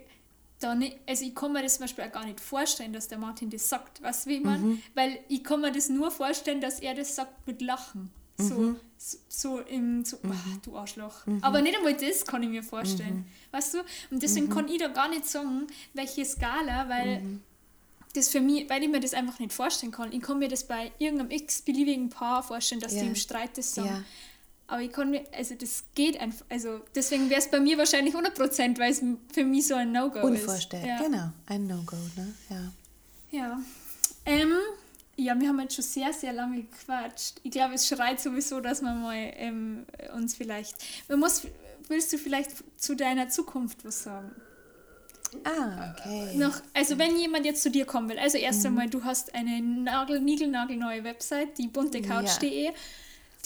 da 0.61 0.75
nicht, 0.75 0.99
also 1.07 1.25
ich 1.25 1.35
kann 1.35 1.53
mir 1.53 1.63
das 1.63 1.75
zum 1.75 1.83
Beispiel 1.83 2.05
auch 2.05 2.13
gar 2.13 2.25
nicht 2.25 2.41
vorstellen, 2.41 2.93
dass 2.93 3.09
der 3.09 3.19
Martin 3.19 3.51
das 3.51 3.69
sagt, 3.69 4.01
du, 4.01 4.05
wie 4.31 4.41
man? 4.41 4.63
Mhm. 4.63 4.83
Weil 4.95 5.19
ich 5.29 5.45
kann 5.45 5.61
mir 5.61 5.73
das 5.73 5.89
nur 5.89 6.11
vorstellen, 6.11 6.61
dass 6.61 6.81
er 6.81 6.95
das 6.95 7.15
sagt 7.15 7.47
mit 7.47 7.61
Lachen. 7.61 8.11
So, 8.39 8.55
mhm. 8.55 8.77
so, 8.99 9.19
so, 9.29 9.61
im, 9.61 10.05
so, 10.05 10.19
mhm. 10.23 10.33
ach, 10.33 10.57
du 10.63 10.77
Arschloch. 10.77 11.27
Mhm. 11.27 11.39
Aber 11.43 11.63
nicht 11.63 11.77
einmal 11.77 11.95
das 11.95 12.25
kann 12.25 12.43
ich 12.43 12.49
mir 12.49 12.63
vorstellen. 12.63 13.17
Mhm. 13.17 13.25
Weißt 13.51 13.75
du? 13.75 13.79
Und 14.11 14.23
deswegen 14.23 14.47
mhm. 14.47 14.51
kann 14.51 14.69
ich 14.69 14.79
da 14.79 14.89
gar 14.89 15.09
nicht 15.09 15.27
sagen, 15.27 15.67
welche 15.95 16.25
Skala, 16.25 16.89
weil 16.89 17.21
mhm. 17.21 17.43
das 18.15 18.29
für 18.29 18.41
mich, 18.41 18.69
weil 18.69 18.83
ich 18.83 18.91
mir 18.91 19.01
das 19.01 19.15
einfach 19.15 19.39
nicht 19.39 19.53
vorstellen 19.53 19.93
kann. 19.93 20.13
Ich 20.13 20.21
kann 20.21 20.39
mir 20.39 20.49
das 20.49 20.65
bei 20.65 20.93
irgendeinem 20.99 21.31
x-beliebigen 21.31 22.11
Paar 22.11 22.43
vorstellen, 22.43 22.81
dass 22.81 22.95
ja. 22.95 23.03
die 23.03 23.09
im 23.09 23.15
Streit 23.15 23.57
das 23.57 23.75
sagen. 23.75 23.89
Ja. 23.89 24.05
Aber 24.69 24.83
ich 24.83 24.91
kann 24.91 25.11
mir, 25.11 25.25
also 25.33 25.55
das 25.55 25.85
geht 25.95 26.21
einfach, 26.21 26.45
also 26.49 26.81
deswegen 26.95 27.31
wäre 27.31 27.41
es 27.41 27.49
bei 27.49 27.61
mir 27.61 27.79
wahrscheinlich 27.79 28.15
100%, 28.15 28.79
weil 28.79 28.91
es 28.91 29.03
für 29.33 29.45
mich 29.45 29.67
so 29.67 29.75
ein 29.75 29.93
No-Go 29.93 30.19
ist. 30.19 30.25
Unvorstellbar, 30.25 30.89
ja. 30.89 30.99
genau, 30.99 31.31
ein 31.47 31.67
No-Go, 31.67 31.97
ne? 32.17 32.35
Ja. 32.51 32.73
Ja. 33.31 33.61
Ähm, 34.25 34.53
ja, 35.17 35.39
wir 35.39 35.49
haben 35.49 35.61
jetzt 35.61 35.77
schon 35.77 35.85
sehr, 35.85 36.13
sehr 36.13 36.33
lange 36.33 36.63
gequatscht. 36.63 37.37
Ich 37.43 37.53
glaube, 37.53 37.75
es 37.75 37.87
schreit 37.87 38.21
sowieso, 38.21 38.61
dass 38.61 38.83
man 38.83 39.01
mal 39.01 39.33
ähm, 39.37 39.87
uns 40.15 40.35
vielleicht. 40.35 40.75
Man 41.09 41.21
muss, 41.21 41.43
willst 41.89 42.13
du 42.13 42.19
vielleicht 42.19 42.51
zu 42.77 42.97
deiner 42.97 43.29
Zukunft 43.29 43.85
was 43.85 44.03
sagen? 44.03 44.33
Ah, 45.45 45.93
okay. 45.93 46.37
Noch, 46.37 46.61
also 46.75 46.99
wenn 46.99 47.17
jemand 47.19 47.47
jetzt 47.47 47.63
zu 47.63 47.71
dir 47.71 47.85
kommen 47.85 48.09
will, 48.09 48.19
also 48.19 48.37
erst 48.39 48.61
mhm. 48.61 48.67
einmal, 48.67 48.91
du 48.91 49.05
hast 49.05 49.35
eine 49.35 49.61
nagel, 49.61 50.21
niegelnagelneue 50.21 51.05
Website, 51.05 51.57
die 51.59 51.69
buntecouch.de. 51.69 52.65
Ja. 52.65 52.73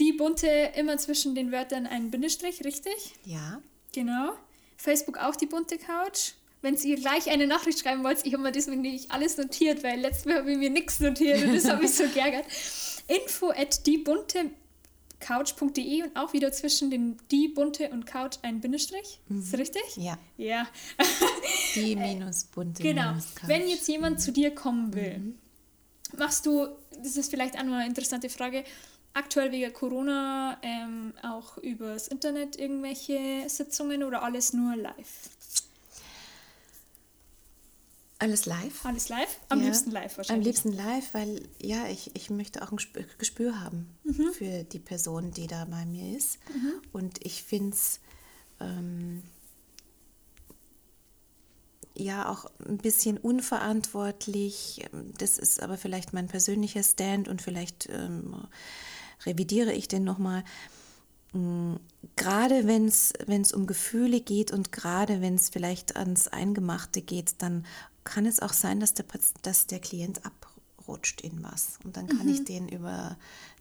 Die 0.01 0.13
bunte 0.13 0.49
immer 0.77 0.99
zwischen 0.99 1.35
den 1.35 1.53
Wörtern 1.53 1.87
ein 1.87 2.11
Bindestrich, 2.11 2.65
richtig? 2.65 3.15
Ja. 3.25 3.63
Genau. 3.93 4.33
Facebook 4.77 5.19
auch 5.19 5.37
die 5.37 5.47
bunte 5.47 5.79
Couch 5.79 6.33
wenn 6.63 6.77
ihr 6.77 6.97
gleich 6.97 7.29
eine 7.31 7.47
Nachricht 7.47 7.81
schreiben 7.81 8.03
wollt, 8.05 8.19
ich 8.25 8.35
habe 8.35 8.43
mir 8.43 8.53
deswegen 8.53 8.83
nicht 8.83 9.11
alles 9.11 9.37
notiert, 9.37 9.83
weil 9.83 9.99
letztes 10.01 10.27
Mal 10.27 10.37
habe 10.37 10.53
ich 10.53 10.59
mir 10.59 10.71
nichts 10.71 11.01
notiert 11.01 11.43
und 11.43 11.53
das 11.55 11.69
habe 11.69 11.85
ich 11.85 11.93
so 11.95 12.07
geärgert. 12.09 12.45
Info 13.09 13.51
at 13.51 13.87
diebunte.couch.de 13.87 16.03
und 16.03 16.17
auch 16.17 16.33
wieder 16.33 16.51
zwischen 16.53 16.91
den 16.91 17.19
die 17.31 17.49
bunte 17.49 17.91
und 17.91 18.07
Couch 18.07 18.39
ein 18.43 18.61
Bindestrich. 18.61 19.21
Mhm. 19.29 19.41
Ist 19.41 19.53
das 19.53 19.61
richtig? 19.61 19.83
Ja. 19.97 20.17
Ja. 20.37 20.67
die 21.75 21.97
minus 21.97 22.45
bunte. 22.45 22.83
Genau. 22.83 23.11
Minus 23.11 23.27
Wenn 23.47 23.69
jetzt 23.69 23.89
jemand 23.89 24.19
mhm. 24.19 24.21
zu 24.21 24.33
dir 24.33 24.55
kommen 24.55 24.95
will, 24.95 25.19
mhm. 25.19 25.39
machst 26.19 26.45
du, 26.45 26.69
das 27.03 27.17
ist 27.17 27.31
vielleicht 27.31 27.59
auch 27.59 27.65
noch 27.65 27.77
eine 27.77 27.87
interessante 27.87 28.29
Frage, 28.29 28.65
aktuell 29.15 29.53
wegen 29.53 29.73
Corona 29.73 30.59
ähm, 30.63 31.13
auch 31.23 31.59
übers 31.59 32.09
Internet 32.09 32.57
irgendwelche 32.57 33.49
Sitzungen 33.49 34.03
oder 34.05 34.23
alles 34.23 34.53
nur 34.53 34.77
live? 34.77 35.31
Alles 38.21 38.45
live. 38.45 38.85
Alles 38.85 39.09
live? 39.09 39.39
Am 39.49 39.61
ja, 39.61 39.67
liebsten 39.67 39.91
live 39.93 40.19
wahrscheinlich. 40.19 40.47
Am 40.47 40.53
liebsten 40.53 40.73
live, 40.73 41.15
weil 41.15 41.49
ja, 41.59 41.89
ich, 41.89 42.11
ich 42.15 42.29
möchte 42.29 42.61
auch 42.63 42.71
ein 42.71 42.79
Gespür 43.17 43.61
haben 43.61 43.89
mhm. 44.05 44.33
für 44.35 44.63
die 44.65 44.79
Person, 44.79 45.31
die 45.31 45.47
da 45.47 45.65
bei 45.65 45.87
mir 45.87 46.17
ist. 46.19 46.39
Mhm. 46.55 46.73
Und 46.93 47.25
ich 47.25 47.43
finde 47.43 47.75
es 47.75 47.99
ähm, 48.61 49.23
ja 51.97 52.29
auch 52.29 52.45
ein 52.69 52.77
bisschen 52.77 53.17
unverantwortlich. 53.17 54.87
Das 55.17 55.39
ist 55.39 55.63
aber 55.63 55.79
vielleicht 55.79 56.13
mein 56.13 56.29
persönlicher 56.29 56.83
Stand 56.83 57.27
und 57.27 57.41
vielleicht 57.41 57.89
ähm, 57.91 58.35
revidiere 59.27 59.73
ich 59.73 59.89
den 59.89 60.05
nochmal. 60.05 60.45
Mm, 61.33 61.77
gerade 62.17 62.67
wenn 62.67 62.87
es 62.87 63.53
um 63.53 63.67
Gefühle 63.67 64.21
geht 64.21 64.53
und 64.53 64.73
gerade 64.73 65.21
wenn 65.21 65.35
es 65.35 65.49
vielleicht 65.49 65.97
ans 65.97 66.29
Eingemachte 66.29 67.03
geht, 67.03 67.35
dann 67.39 67.65
kann 68.05 68.27
es 68.27 68.41
auch 68.41 68.53
sein, 68.53 68.81
dass 68.81 68.95
der, 68.95 69.05
dass 69.43 69.67
der 69.67 69.79
Klient 69.79 70.21
abrutscht 70.25 71.21
in 71.21 71.43
was. 71.43 71.79
Und 71.85 71.97
dann 71.97 72.09
kann 72.09 72.27
mhm. 72.27 72.33
ich 72.33 72.45
den 72.45 72.69
über, 72.69 73.17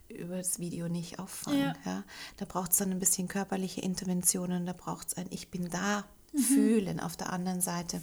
über 0.08 0.38
das 0.38 0.60
Video 0.60 0.88
nicht 0.88 1.20
auffangen. 1.20 1.60
Ja. 1.60 1.76
ja. 1.86 2.04
Da 2.38 2.46
braucht 2.46 2.72
es 2.72 2.78
dann 2.78 2.92
ein 2.92 3.00
bisschen 3.00 3.28
körperliche 3.28 3.82
Interventionen, 3.82 4.66
da 4.66 4.74
braucht 4.74 5.10
es 5.10 5.14
ein 5.16 5.28
Ich 5.30 5.50
bin 5.50 5.70
da 5.70 6.06
mhm. 6.34 6.40
fühlen 6.40 7.00
auf 7.00 7.18
der 7.18 7.32
anderen 7.32 7.62
Seite. 7.62 8.02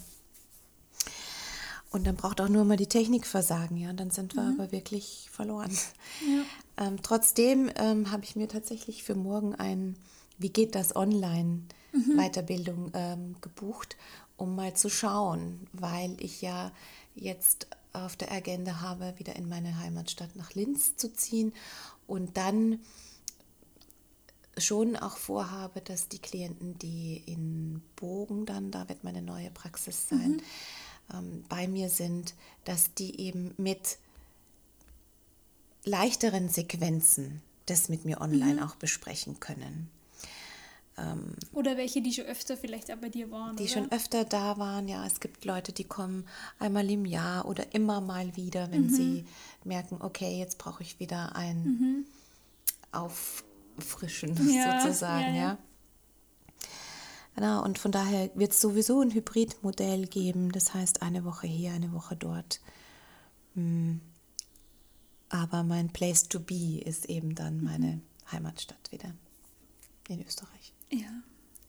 Und 1.91 2.07
dann 2.07 2.17
braucht 2.17 2.41
auch 2.41 2.49
nur 2.49 2.65
mal 2.65 2.77
die 2.77 2.89
Technik 2.89 3.27
versagen, 3.27 3.77
ja, 3.77 3.93
dann 3.93 4.11
sind 4.11 4.35
wir 4.35 4.43
mhm. 4.43 4.61
aber 4.61 4.73
wirklich 4.73 5.29
verloren. 5.33 5.71
Ja. 6.21 6.43
Ähm, 6.79 7.03
trotzdem 7.03 7.71
ähm, 7.77 8.11
habe 8.11 8.25
ich 8.25 8.37
mir 8.37 8.49
tatsächlich 8.49 9.03
für 9.03 9.15
morgen 9.15 9.55
ein 9.55 9.97
Wie 10.39 10.51
geht 10.51 10.75
das 10.75 10.95
online 10.95 11.63
mhm. 11.93 12.17
Weiterbildung 12.17 12.91
ähm, 12.95 13.37
gebucht 13.41 13.97
um 14.37 14.55
mal 14.55 14.75
zu 14.75 14.89
schauen, 14.91 15.67
weil 15.73 16.17
ich 16.21 16.43
ja 16.43 16.73
jetzt 17.15 17.67
auf 17.93 18.17
der 18.17 18.31
Agenda 18.31 18.81
habe, 18.81 19.15
wieder 19.19 19.37
in 19.37 19.49
meine 19.49 19.79
Heimatstadt 19.79 20.37
nach 20.37 20.55
Linz 20.55 20.97
zu 20.97 21.13
ziehen 21.13 21.53
und 22.07 22.37
dann 22.37 22.81
schon 24.59 24.97
auch 24.97 25.17
vorhabe, 25.17 25.81
dass 25.81 26.09
die 26.09 26.19
Klienten, 26.19 26.79
die 26.79 27.23
in 27.27 27.83
Bogen 27.97 28.47
dann, 28.47 28.71
da 28.71 28.89
wird 28.89 29.05
meine 29.05 29.23
neue 29.23 29.51
Praxis 29.51 30.09
sein, 30.09 30.33
mhm. 30.33 31.15
ähm, 31.15 31.45
bei 31.49 31.69
mir 31.69 31.89
sind, 31.89 32.35
dass 32.65 32.93
die 32.95 33.21
eben 33.21 33.55
mit 33.57 33.99
leichteren 35.87 36.49
Sequenzen 36.49 37.43
das 37.67 37.89
mit 37.89 38.05
mir 38.05 38.21
online 38.21 38.55
mhm. 38.55 38.63
auch 38.63 38.77
besprechen 38.77 39.39
können. 39.41 39.91
Ähm, 40.97 41.35
oder 41.53 41.77
welche, 41.77 42.01
die 42.01 42.13
schon 42.13 42.25
öfter 42.25 42.57
vielleicht 42.57 42.91
auch 42.91 42.97
bei 42.97 43.11
dir 43.11 43.31
waren. 43.31 43.57
Die 43.57 43.65
oder? 43.65 43.73
schon 43.73 43.93
öfter 43.93 44.25
da 44.25 44.57
waren, 44.57 44.89
ja. 44.89 45.05
Es 45.05 45.21
gibt 45.21 45.45
Leute, 45.45 45.73
die 45.73 45.85
kommen 45.85 46.27
einmal 46.59 46.89
im 46.91 47.05
Jahr 47.05 47.47
oder 47.47 47.75
immer 47.75 48.01
mal 48.01 48.35
wieder, 48.37 48.71
wenn 48.71 48.85
mhm. 48.85 48.91
sie 48.91 49.25
merken, 49.65 49.99
okay, 50.01 50.39
jetzt 50.39 50.59
brauche 50.59 50.83
ich 50.83 50.99
wieder 50.99 51.37
ein 51.37 51.65
mhm. 51.65 52.07
Auffrischen 52.93 54.55
ja, 54.55 54.81
sozusagen, 54.83 55.35
ja. 55.35 55.43
ja. 55.43 55.59
Genau, 57.35 57.63
und 57.63 57.79
von 57.79 57.93
daher 57.93 58.31
wird 58.35 58.53
es 58.53 58.63
sowieso 58.63 59.03
ein 59.03 59.13
Hybridmodell 59.13 60.07
geben, 60.07 60.53
das 60.53 60.73
heißt 60.73 61.03
eine 61.03 61.27
Woche 61.27 61.47
hier, 61.47 61.73
eine 61.73 61.93
Woche 61.93 62.17
dort. 62.17 62.63
Hm. 63.55 64.01
Aber 65.29 65.63
mein 65.63 65.89
Place 65.89 66.29
to 66.29 66.41
be 66.41 66.81
ist 66.85 67.07
eben 67.07 67.35
dann 67.35 67.63
meine 67.63 67.87
mhm. 67.87 68.03
Heimatstadt 68.33 68.93
wieder 68.93 69.13
in 70.09 70.25
Österreich. 70.25 70.73
Ja, 70.91 71.23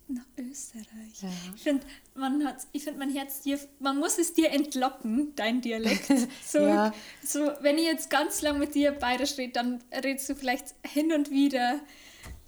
nach 0.07 0.25
Österreich. 0.37 1.21
Ja. 1.21 1.29
Ich 1.55 1.63
finde, 1.63 1.85
man 2.15 2.45
hat, 2.45 2.67
ich 2.71 2.83
finde, 2.83 2.99
mein 2.99 3.13
Herz 3.13 3.41
dir, 3.41 3.59
man 3.79 3.97
muss 3.97 4.17
es 4.17 4.33
dir 4.33 4.51
entlocken, 4.51 5.33
dein 5.35 5.61
Dialekt. 5.61 6.09
So, 6.45 6.59
ja. 6.59 6.93
so 7.23 7.51
wenn 7.61 7.77
ich 7.77 7.85
jetzt 7.85 8.09
ganz 8.09 8.41
lang 8.41 8.57
mit 8.57 8.73
dir 8.73 8.91
bayerisch 8.93 9.37
rede, 9.37 9.53
dann 9.53 9.83
redest 9.91 10.29
du 10.29 10.35
vielleicht 10.35 10.75
hin 10.83 11.11
und 11.11 11.29
wieder. 11.29 11.79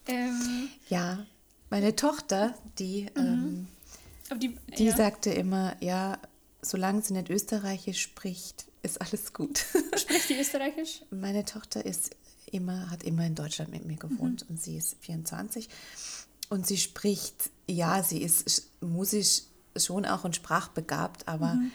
Ähm, 0.08 0.70
ja, 0.88 1.26
meine 1.70 1.96
Tochter, 1.96 2.56
die, 2.78 3.08
mhm. 3.16 3.68
ähm, 4.32 4.40
die, 4.40 4.56
die 4.78 4.86
ja. 4.86 4.96
sagte 4.96 5.32
immer, 5.32 5.76
ja, 5.82 6.18
solange 6.62 7.02
sie 7.02 7.14
nicht 7.14 7.30
Österreichisch 7.30 8.02
spricht, 8.02 8.66
ist 8.82 9.02
alles 9.02 9.34
gut. 9.34 9.60
Spricht 9.98 10.30
die 10.30 10.40
Österreichisch? 10.40 11.02
Meine 11.12 11.46
Tochter 11.46 11.86
ist 11.86 12.16
immer, 12.52 12.90
hat 12.90 13.04
immer 13.04 13.26
in 13.26 13.36
Deutschland 13.36 13.72
mit 13.72 13.86
mir 13.86 13.98
gewohnt 13.98 14.44
mhm. 14.44 14.50
und 14.56 14.62
sie 14.62 14.78
ist 14.78 14.98
24. 15.02 15.70
Und 16.50 16.66
sie 16.66 16.78
spricht, 16.78 17.52
ja, 17.68 18.02
sie 18.02 18.22
ist 18.22 18.70
musisch 18.82 19.44
schon 19.78 20.06
auch 20.06 20.24
und 20.24 20.36
sprachbegabt, 20.36 21.28
aber 21.28 21.56
mhm. 21.56 21.72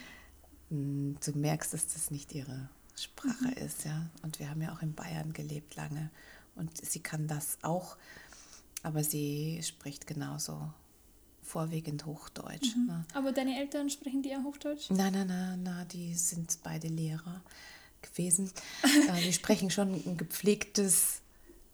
Hm, 0.71 1.17
du 1.25 1.39
merkst, 1.39 1.75
dass 1.75 1.87
das 1.89 2.11
nicht 2.11 2.35
ihre 2.35 2.69
Sprache 2.97 3.49
mhm. 3.49 3.65
ist, 3.67 3.85
ja. 3.85 4.11
Und 4.23 4.39
wir 4.39 4.51
haben 4.51 4.63
ja 4.63 4.73
auch 4.73 4.83
in 4.83 4.95
Bayern 4.95 5.33
gelebt 5.33 5.77
lange 5.77 6.11
und 6.55 6.85
sie 6.85 7.01
kann 7.01 7.29
das 7.29 7.59
auch, 7.63 7.97
aber 8.83 9.05
sie 9.05 9.61
spricht 9.63 10.07
genauso 10.07 10.73
vorwiegend 11.45 12.07
Hochdeutsch. 12.07 12.75
Mhm. 12.75 12.87
Ne? 12.87 13.05
Aber 13.15 13.33
deine 13.33 13.59
Eltern 13.59 13.91
sprechen 13.91 14.23
die 14.23 14.31
ja 14.31 14.43
Hochdeutsch? 14.43 14.91
Nein, 14.91 15.13
nein, 15.13 15.27
nein, 15.27 15.63
nein, 15.63 15.87
die 15.93 16.15
sind 16.15 16.59
beide 16.63 16.89
Lehrer 16.89 17.43
gewesen. 18.03 18.51
äh, 18.83 19.21
die 19.21 19.33
sprechen 19.33 19.71
schon 19.71 19.95
ein 19.95 20.17
gepflegtes 20.17 21.21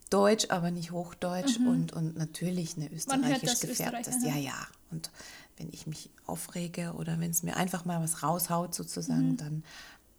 Deutsch, 0.09 0.47
aber 0.49 0.71
nicht 0.71 0.91
Hochdeutsch 0.91 1.59
mhm. 1.59 1.67
und, 1.67 1.93
und 1.93 2.17
natürlich 2.17 2.75
eine 2.75 2.91
österreichisch 2.91 3.61
gefärbtes. 3.61 4.23
Ja, 4.23 4.35
ja. 4.35 4.67
Und 4.91 5.09
wenn 5.57 5.69
ich 5.71 5.87
mich 5.87 6.09
aufrege 6.25 6.93
oder 6.93 7.19
wenn 7.19 7.31
es 7.31 7.43
mir 7.43 7.55
einfach 7.55 7.85
mal 7.85 8.01
was 8.01 8.21
raushaut 8.21 8.75
sozusagen, 8.75 9.31
mhm. 9.31 9.37
dann 9.37 9.63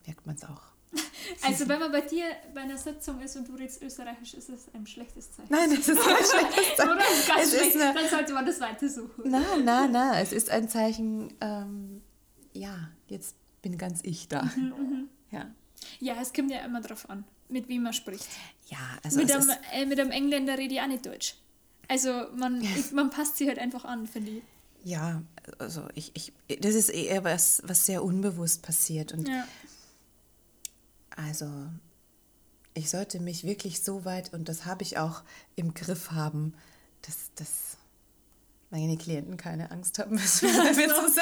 merkt 0.06 0.26
man 0.26 0.36
es 0.36 0.44
auch. 0.44 0.71
Also 1.42 1.66
wenn 1.68 1.80
man 1.80 1.90
bei 1.90 2.02
dir 2.02 2.24
bei 2.52 2.60
einer 2.62 2.76
Sitzung 2.76 3.20
ist 3.20 3.36
und 3.36 3.48
du 3.48 3.54
redest 3.54 3.82
österreichisch, 3.82 4.34
ist 4.34 4.50
es 4.50 4.66
ein 4.74 4.86
schlechtes 4.86 5.30
Zeichen. 5.32 5.48
Nein, 5.50 5.72
es 5.72 5.88
ist 5.88 6.00
kein 6.00 6.16
schlechtes 6.16 6.76
Zeichen. 6.76 6.90
Oder 6.90 6.98
ganz 6.98 7.42
es 7.42 7.50
schlecht, 7.50 7.76
eine, 7.76 7.94
dann 7.94 8.08
sollte 8.08 8.32
man 8.34 8.44
das 8.44 8.60
weiter 8.60 8.88
suchen. 8.88 9.30
Nein, 9.30 9.64
nein, 9.64 9.92
nein, 9.92 10.22
es 10.22 10.32
ist 10.32 10.50
ein 10.50 10.68
Zeichen, 10.68 11.32
ähm, 11.40 12.02
ja, 12.52 12.90
jetzt 13.06 13.36
bin 13.62 13.78
ganz 13.78 14.00
ich 14.02 14.28
da. 14.28 14.42
Mhm, 14.56 14.62
mhm. 14.62 15.08
ja. 15.30 15.50
ja, 16.00 16.20
es 16.20 16.32
kommt 16.32 16.50
ja 16.50 16.64
immer 16.64 16.80
darauf 16.80 17.08
an 17.08 17.24
mit 17.52 17.68
wem 17.68 17.82
man 17.82 17.92
spricht. 17.92 18.26
Ja, 18.68 18.78
also 19.04 19.18
mit, 19.18 19.30
einem, 19.30 19.50
äh, 19.72 19.86
mit 19.86 20.00
einem 20.00 20.10
Engländer 20.10 20.58
rede 20.58 20.74
ich 20.74 20.80
auch 20.80 20.86
nicht 20.86 21.06
Deutsch. 21.06 21.36
Also 21.88 22.10
man, 22.34 22.62
ja. 22.62 22.70
man 22.94 23.10
passt 23.10 23.36
sich 23.36 23.46
halt 23.46 23.58
einfach 23.58 23.84
an, 23.84 24.06
finde 24.06 24.32
ich. 24.32 24.42
Ja, 24.84 25.22
also 25.58 25.86
ich, 25.94 26.10
ich, 26.14 26.32
das 26.60 26.74
ist 26.74 26.88
eher 26.88 27.22
was, 27.22 27.62
was 27.64 27.86
sehr 27.86 28.02
unbewusst 28.02 28.62
passiert. 28.62 29.12
Und 29.12 29.28
ja. 29.28 29.46
Also 31.16 31.46
ich 32.74 32.90
sollte 32.90 33.20
mich 33.20 33.44
wirklich 33.44 33.82
so 33.82 34.04
weit, 34.04 34.32
und 34.32 34.48
das 34.48 34.64
habe 34.64 34.82
ich 34.82 34.98
auch 34.98 35.22
im 35.56 35.74
Griff 35.74 36.10
haben, 36.10 36.54
dass, 37.02 37.30
dass 37.34 37.76
meine 38.70 38.96
Klienten 38.96 39.36
keine 39.36 39.70
Angst 39.70 39.98
haben 39.98 40.12
müssen. 40.12 40.48
so. 40.52 41.20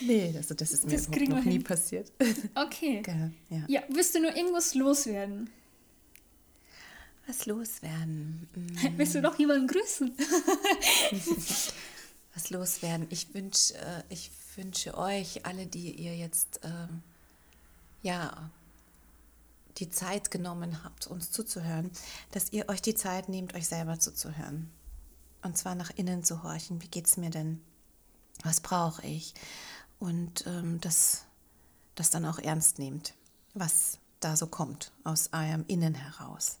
nee, 0.00 0.34
also 0.36 0.54
das 0.54 0.72
ist 0.72 0.84
mir 0.84 0.96
das 0.96 1.08
noch 1.08 1.44
nie 1.44 1.60
passiert. 1.60 2.10
Okay. 2.54 3.02
ja. 3.48 3.64
ja, 3.68 3.82
willst 3.88 4.14
du 4.14 4.20
nur 4.20 4.34
irgendwas 4.34 4.74
loswerden? 4.74 5.50
Was 7.26 7.46
loswerden? 7.46 8.48
Hm. 8.54 8.92
Willst 8.98 9.14
du 9.14 9.20
noch 9.20 9.38
jemanden 9.38 9.68
grüßen? 9.68 10.12
was 12.34 12.50
loswerden? 12.50 13.06
Ich 13.10 13.32
wünsche, 13.34 13.74
äh, 13.74 14.02
ich 14.08 14.32
wünsche 14.56 14.98
euch, 14.98 15.46
alle, 15.46 15.66
die 15.66 15.92
ihr 15.92 16.16
jetzt 16.16 16.58
ähm, 16.64 17.02
ja 18.02 18.50
die 19.80 19.90
Zeit 19.90 20.30
genommen 20.30 20.84
habt, 20.84 21.06
uns 21.06 21.30
zuzuhören, 21.30 21.90
dass 22.32 22.52
ihr 22.52 22.68
euch 22.68 22.82
die 22.82 22.94
Zeit 22.94 23.28
nehmt, 23.28 23.54
euch 23.54 23.66
selber 23.66 23.98
zuzuhören. 23.98 24.70
Und 25.42 25.56
zwar 25.56 25.74
nach 25.74 25.90
innen 25.90 26.22
zu 26.22 26.42
horchen. 26.42 26.82
Wie 26.82 26.88
geht 26.88 27.06
es 27.06 27.16
mir 27.16 27.30
denn? 27.30 27.60
Was 28.44 28.60
brauche 28.60 29.06
ich? 29.06 29.34
Und 29.98 30.46
ähm, 30.46 30.80
das, 30.80 31.24
das 31.94 32.10
dann 32.10 32.26
auch 32.26 32.38
ernst 32.38 32.78
nehmt, 32.78 33.14
was 33.54 33.98
da 34.20 34.36
so 34.36 34.46
kommt 34.46 34.92
aus 35.04 35.30
eurem 35.32 35.64
Innen 35.66 35.94
heraus. 35.94 36.58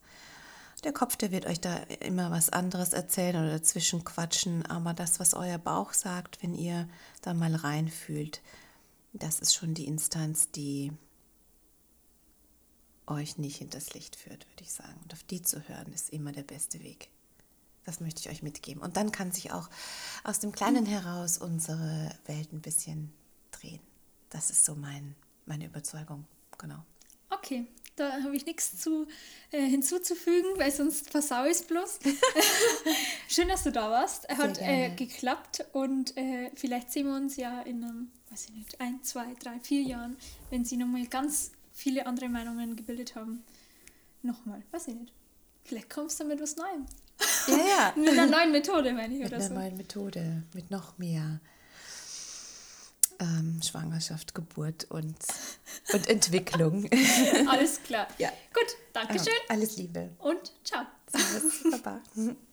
Der 0.82 0.92
Kopf, 0.94 1.16
der 1.16 1.30
wird 1.30 1.44
euch 1.44 1.60
da 1.60 1.76
immer 2.00 2.30
was 2.30 2.48
anderes 2.48 2.94
erzählen 2.94 3.36
oder 3.36 3.50
dazwischen 3.50 4.02
quatschen, 4.02 4.64
aber 4.64 4.94
das, 4.94 5.20
was 5.20 5.34
euer 5.34 5.58
Bauch 5.58 5.92
sagt, 5.92 6.42
wenn 6.42 6.54
ihr 6.54 6.88
da 7.20 7.34
mal 7.34 7.54
reinfühlt, 7.54 8.40
das 9.12 9.40
ist 9.40 9.54
schon 9.54 9.74
die 9.74 9.86
Instanz, 9.86 10.50
die 10.50 10.92
euch 13.10 13.38
nicht 13.38 13.56
hinters 13.56 13.92
Licht 13.92 14.16
führt, 14.16 14.48
würde 14.48 14.62
ich 14.62 14.72
sagen. 14.72 14.98
Und 15.02 15.12
auf 15.12 15.22
die 15.24 15.42
zu 15.42 15.68
hören, 15.68 15.92
ist 15.92 16.10
immer 16.10 16.32
der 16.32 16.42
beste 16.42 16.82
Weg. 16.82 17.10
Das 17.84 18.00
möchte 18.00 18.20
ich 18.20 18.30
euch 18.30 18.42
mitgeben. 18.42 18.82
Und 18.82 18.96
dann 18.96 19.10
kann 19.12 19.32
sich 19.32 19.52
auch 19.52 19.68
aus 20.24 20.38
dem 20.38 20.52
Kleinen 20.52 20.86
heraus 20.86 21.38
unsere 21.38 22.14
Welt 22.26 22.52
ein 22.52 22.60
bisschen 22.60 23.12
drehen. 23.50 23.80
Das 24.28 24.50
ist 24.50 24.64
so 24.64 24.74
mein, 24.74 25.16
meine 25.46 25.66
Überzeugung. 25.66 26.24
Genau. 26.58 26.84
Okay, 27.30 27.66
da 27.96 28.22
habe 28.22 28.36
ich 28.36 28.46
nichts 28.46 28.76
zu, 28.76 29.06
äh, 29.50 29.60
hinzuzufügen, 29.66 30.50
weil 30.56 30.70
sonst 30.70 31.10
versau 31.10 31.44
ich 31.44 31.52
es 31.52 31.62
bloß. 31.62 31.98
Schön, 33.28 33.48
dass 33.48 33.64
du 33.64 33.72
da 33.72 33.90
warst. 33.90 34.28
Hat 34.28 34.58
äh, 34.60 34.90
geklappt 34.94 35.64
und 35.72 36.16
äh, 36.16 36.50
vielleicht 36.54 36.92
sehen 36.92 37.06
wir 37.06 37.16
uns 37.16 37.36
ja 37.36 37.60
in 37.62 37.84
einem, 37.84 38.10
weiß 38.30 38.46
ich 38.46 38.54
nicht, 38.54 38.80
ein, 38.80 39.02
zwei, 39.02 39.34
drei, 39.34 39.58
vier 39.60 39.82
Jahren, 39.82 40.16
wenn 40.50 40.64
sie 40.64 40.76
nochmal 40.76 41.06
ganz 41.06 41.52
viele 41.80 42.06
andere 42.06 42.28
Meinungen 42.28 42.76
gebildet 42.76 43.16
haben. 43.16 43.42
Nochmal, 44.22 44.62
weiß 44.70 44.88
ich 44.88 44.94
nicht. 44.94 45.12
Vielleicht 45.64 45.90
kommst 45.90 46.20
du 46.20 46.24
mit 46.24 46.40
was 46.40 46.56
Neuem. 46.56 46.86
Ja, 47.48 47.56
ja. 47.56 47.94
mit 47.96 48.10
einer 48.10 48.26
neuen 48.26 48.52
Methode, 48.52 48.92
meine 48.92 49.14
ich. 49.14 49.22
Mit 49.22 49.32
einer 49.32 49.42
so. 49.42 49.54
neuen 49.54 49.76
Methode, 49.76 50.42
mit 50.54 50.70
noch 50.70 50.98
mehr 50.98 51.40
ähm, 53.18 53.60
Schwangerschaft, 53.62 54.34
Geburt 54.34 54.84
und, 54.90 55.16
und 55.92 56.08
Entwicklung. 56.08 56.88
Alles 57.48 57.82
klar. 57.82 58.08
Ja. 58.18 58.30
Gut, 58.52 58.76
danke 58.92 59.18
schön. 59.18 59.32
alles 59.48 59.76
Liebe. 59.76 60.10
Und 60.18 60.52
ciao. 60.64 60.84
Servus, 61.06 61.82
Baba. 61.82 62.00